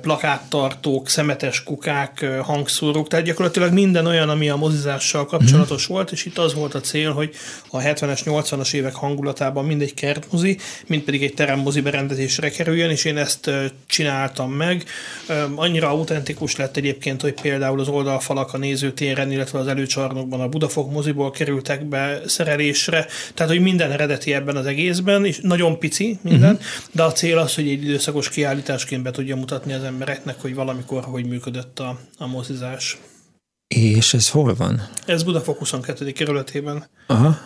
[0.00, 5.92] plakáttartók, szemetes kukák, hangszórók, tehát gyakorlatilag minden olyan, ami a mozizással kapcsolatos mm.
[5.94, 7.34] volt, és itt az volt a cél, hogy
[7.70, 13.16] a 70-es, 80-as évek hangulatában mindegy kertmozi, mint pedig egy teremmozi berendezésre kerüljön, és én
[13.16, 13.50] ezt
[13.86, 14.84] csináltam meg.
[15.54, 20.92] Annyira autentikus lett egyébként, hogy például az oldalfalak a nézőtéren, illetve az előcsarnokban a Budafok
[20.92, 26.52] moziból kerültek be szerelésre, tehát hogy minden eredeti ebben az egészben, és nagyon pici minden,
[26.52, 26.66] uh-huh.
[26.92, 30.54] de a cél az, hogy egy időszakos kiállításként be tudja mutatni mutatni az embereknek, hogy
[30.54, 32.98] valamikor hogy működött a, a mozizás.
[33.74, 34.88] És ez hol van?
[35.06, 36.12] Ez Budafok 22.
[36.12, 36.86] kerületében.
[37.06, 37.36] Aha.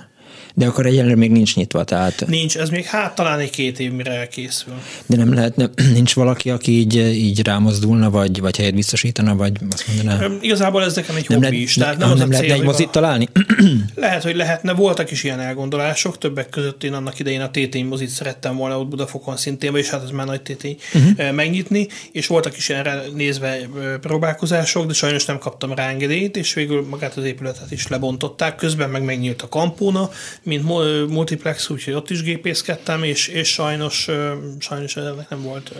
[0.54, 2.26] De akkor egyenlőre még nincs nyitva, tehát...
[2.26, 4.74] Nincs, ez még hát talán egy két év mire elkészül.
[5.06, 9.52] De nem lehet, nem, nincs valaki, aki így, így rámozdulna, vagy, vagy helyet biztosítana, vagy
[9.70, 10.26] azt mondaná?
[10.40, 11.74] Igazából ez nekem egy nem hobbi is.
[11.74, 12.90] Tehát nem, nem, nem lehetne egy mozit a...
[12.90, 13.28] találni?
[13.94, 14.72] lehet, hogy lehetne.
[14.72, 18.88] Voltak is ilyen elgondolások, többek között én annak idején a tétény mozit szerettem volna ott
[18.88, 21.32] Budafokon szintén, és hát ez már nagy tétény uh-huh.
[21.32, 23.58] megnyitni, és voltak is erre nézve
[24.00, 28.90] próbálkozások, de sajnos nem kaptam rá engedélyt, és végül magát az épületet is lebontották, közben
[28.90, 30.10] meg megnyílt a kampóna,
[30.50, 30.64] mint
[31.08, 34.08] multiplex, úgyhogy ott is gépészkedtem, és, és sajnos,
[34.58, 35.72] sajnos ennek nem volt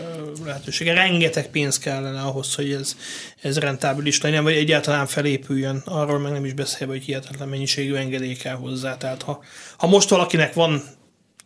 [0.45, 0.93] lehetősége.
[0.93, 2.95] Rengeteg pénz kellene ahhoz, hogy ez,
[3.41, 5.81] ez rentábilis legyen, vagy egyáltalán felépüljön.
[5.85, 8.97] Arról meg nem is beszélve, hogy hihetetlen mennyiségű engedély kell hozzá.
[8.97, 9.43] Tehát ha,
[9.77, 10.83] ha most valakinek van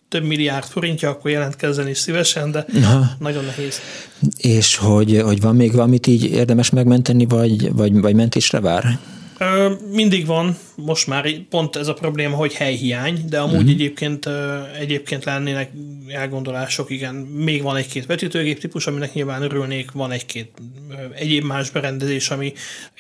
[0.10, 3.06] több milliárd forintja, akkor jelentkezzen is szívesen, de Aha.
[3.20, 3.80] nagyon nehéz.
[4.38, 9.00] És hogy, hogy van még valamit így érdemes megmenteni, vagy, vagy, vagy mentésre vár?
[9.92, 13.70] Mindig van, most már pont ez a probléma, hogy helyhiány, de amúgy uh-huh.
[13.70, 14.30] egyébként,
[14.80, 15.72] egyébként lennének
[16.08, 20.52] elgondolások, igen, még van egy-két vetítőgép típus, aminek nyilván örülnék, van egy-két
[21.16, 22.54] egyéb más berendezés, ami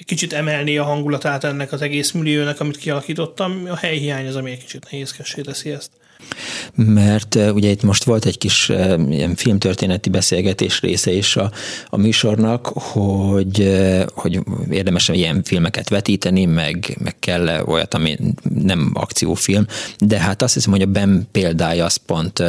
[0.05, 3.63] kicsit emelné a hangulatát ennek az egész milliónak, amit kialakítottam.
[3.69, 5.91] A helyhiány az, ami egy kicsit nehézkessé teszi ezt
[6.75, 8.69] mert ugye itt most volt egy kis
[9.09, 11.51] ilyen filmtörténeti beszélgetés része is a,
[11.89, 13.75] a műsornak, hogy,
[14.13, 14.39] hogy
[14.69, 18.17] érdemes ilyen filmeket vetíteni, meg, meg kell olyat, ami
[18.63, 19.65] nem akciófilm,
[19.97, 22.43] de hát azt hiszem, hogy a Ben példája az pont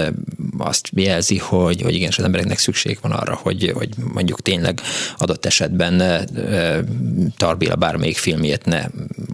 [0.59, 4.81] azt jelzi, hogy, hogy igen, az embereknek szükség van arra, hogy, hogy mondjuk tényleg
[5.17, 6.03] adott esetben
[7.37, 8.85] Tarbéla bármelyik filmjét ne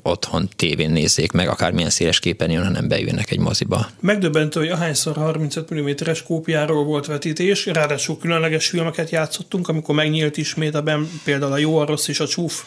[0.03, 3.89] otthon tévén nézzék meg, akármilyen széles képen jön, hanem bejönnek egy moziba.
[4.33, 10.75] Megdöbbentő, hogy ahányszor 35 mm-es kópiáról volt vetítés, ráadásul különleges filmeket játszottunk, amikor megnyílt ismét
[10.75, 12.63] a ben, például a Jó, a Rossz és a Csúf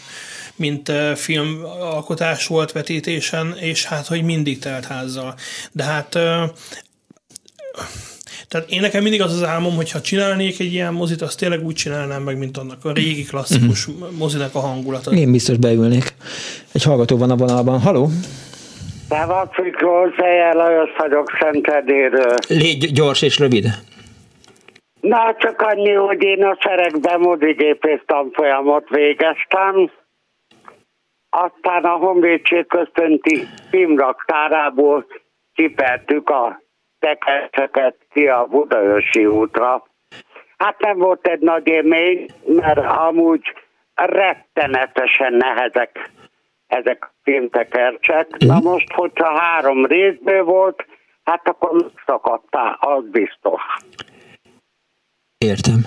[0.56, 5.36] mint filmalkotás volt vetítésen, és hát, hogy mindig telt házzal.
[5.72, 6.10] De hát
[8.48, 11.66] tehát én nekem mindig az az álmom, hogy ha csinálnék egy ilyen mozit, azt tényleg
[11.66, 14.12] úgy csinálnám meg, mint annak a régi klasszikus uh-huh.
[14.12, 15.12] mozinak a hangulata.
[15.12, 16.14] Én biztos beülnék.
[16.72, 17.80] Egy hallgató van a vonalban.
[17.80, 18.12] Haló?
[19.10, 22.36] Szevasz, Miklós, Ejer Lajos vagyok Szentedéről.
[22.48, 23.66] Légy gyors és rövid.
[25.02, 29.92] Na, csak annyi, hogy én a seregben modigépész tanfolyamot végeztem,
[31.30, 35.06] aztán a Honvédség központi filmraktárából
[35.54, 36.62] kipertük a
[37.00, 39.84] tekercseket ki a Budaörsi útra.
[40.58, 43.54] Hát nem volt egy nagy élmény, mert amúgy
[43.96, 46.10] rettenetesen nehezek
[46.68, 48.28] ezek a filmtekercsek.
[48.32, 48.50] Uh-huh.
[48.50, 50.86] Na most, hogyha három részből volt,
[51.24, 53.62] hát akkor szakadtál, az biztos.
[55.38, 55.80] Értem.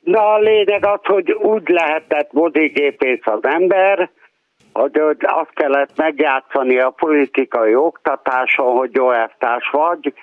[0.00, 4.10] Na a lényeg az, hogy úgy lehetett modigépész az ember,
[4.72, 10.14] hogy azt kellett megjátszani a politikai oktatáson, hogy jó elvtárs vagy,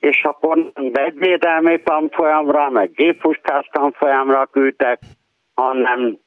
[0.00, 4.98] és akkor vegyvédelmi tanfolyamra, meg géppuskás tanfolyamra küldtek,
[5.54, 6.18] hanem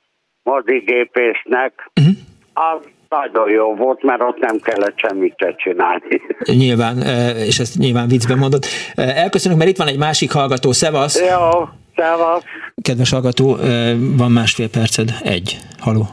[0.43, 1.89] mozigépésznek.
[1.99, 2.15] Uh-huh.
[2.57, 2.79] Az
[3.09, 6.21] nagyon jó volt, mert ott nem kellett semmit se csinálni.
[6.63, 8.63] Nyilván, e, és ezt nyilván viccben mondod.
[8.95, 11.19] E, elköszönök, mert itt van egy másik hallgató, Szevasz!
[11.19, 12.43] Jó, szevasz!
[12.81, 15.57] Kedves hallgató, e, van másfél perced, egy.
[15.79, 16.07] Haló.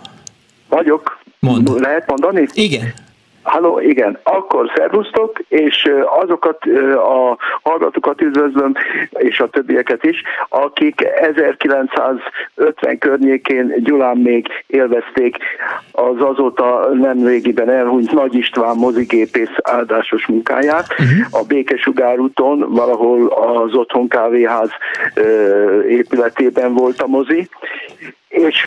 [0.68, 1.18] Vagyok.
[1.38, 1.80] Mond.
[1.80, 2.46] Lehet mondani?
[2.52, 2.94] Igen.
[3.44, 5.90] Halló, igen, akkor szervusztok, és
[6.22, 6.64] azokat
[6.96, 8.74] a hallgatókat üdvözlöm,
[9.10, 15.36] és a többieket is, akik 1950 környékén Gyulán még élvezték
[15.92, 20.86] az azóta nem régiben elhunyt Nagy István mozigépész áldásos munkáját.
[20.90, 21.40] Uh-huh.
[21.40, 24.70] A Békesugár úton, valahol az Otthon Kávéház
[25.88, 27.48] épületében volt a mozi,
[28.35, 28.65] és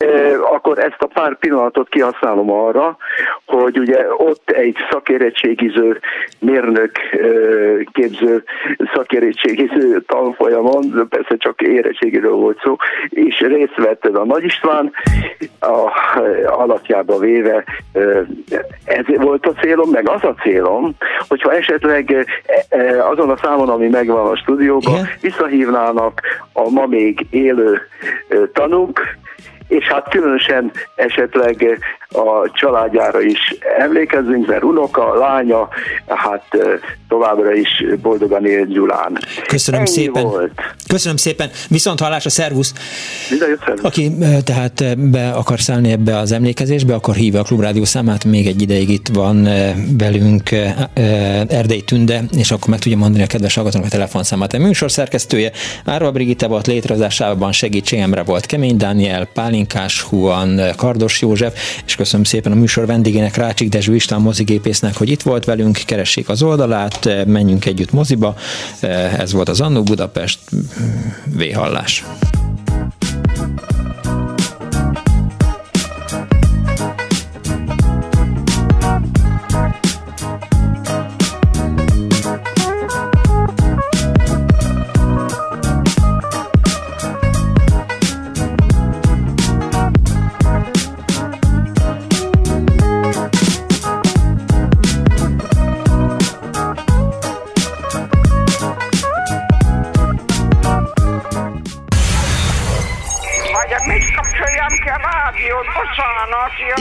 [0.52, 2.98] akkor ezt a pár pillanatot kihasználom arra,
[3.46, 6.00] hogy ugye ott egy szakérettségiző
[6.40, 6.92] mérnök
[7.92, 8.44] képző
[8.94, 12.76] szakérettségiző tanfolyamon, persze csak érettségiről volt szó,
[13.10, 14.92] és részt vetted a Nagy István,
[15.60, 15.92] a,
[16.46, 17.64] alapjába véve
[18.86, 20.96] ez volt a célom, meg az a célom,
[21.28, 22.26] hogyha esetleg
[23.12, 25.08] azon a számon, ami megvan a stúdióban, Igen.
[25.22, 26.22] visszahívnának
[26.54, 27.82] a ma még élő
[28.54, 29.02] tanúk,
[29.68, 31.80] és hát különösen esetleg
[32.10, 35.68] a családjára is emlékezzünk, mert unoka, lánya,
[36.08, 36.44] hát
[37.08, 39.18] továbbra is boldogan él Gyulán.
[39.48, 40.24] Köszönöm Ennyi szépen.
[40.24, 40.52] Volt.
[40.88, 41.50] Köszönöm szépen.
[41.70, 42.74] Viszont szervusz.
[43.30, 43.84] Minden szervusz.
[43.84, 44.12] Aki
[44.44, 48.90] tehát be akar szállni ebbe az emlékezésbe, akkor hívja a Klubrádió számát, még egy ideig
[48.90, 49.48] itt van
[49.98, 50.50] velünk
[51.48, 54.54] Erdély Tünde, és akkor meg tudja mondani a kedves hallgatónak a telefonszámát.
[54.54, 55.52] A műsor szerkesztője
[55.86, 59.28] Árva Brigitte volt létrehozásában segítségemre volt Kemény Dániel,
[59.58, 65.10] Pálinkás Huan, Kardos József, és köszönöm szépen a műsor vendégének, Rácsik Dezső István mozigépésznek, hogy
[65.10, 68.36] itt volt velünk, keressék az oldalát, menjünk együtt moziba.
[69.18, 70.40] Ez volt az Annó Budapest
[71.26, 72.04] V-hallás.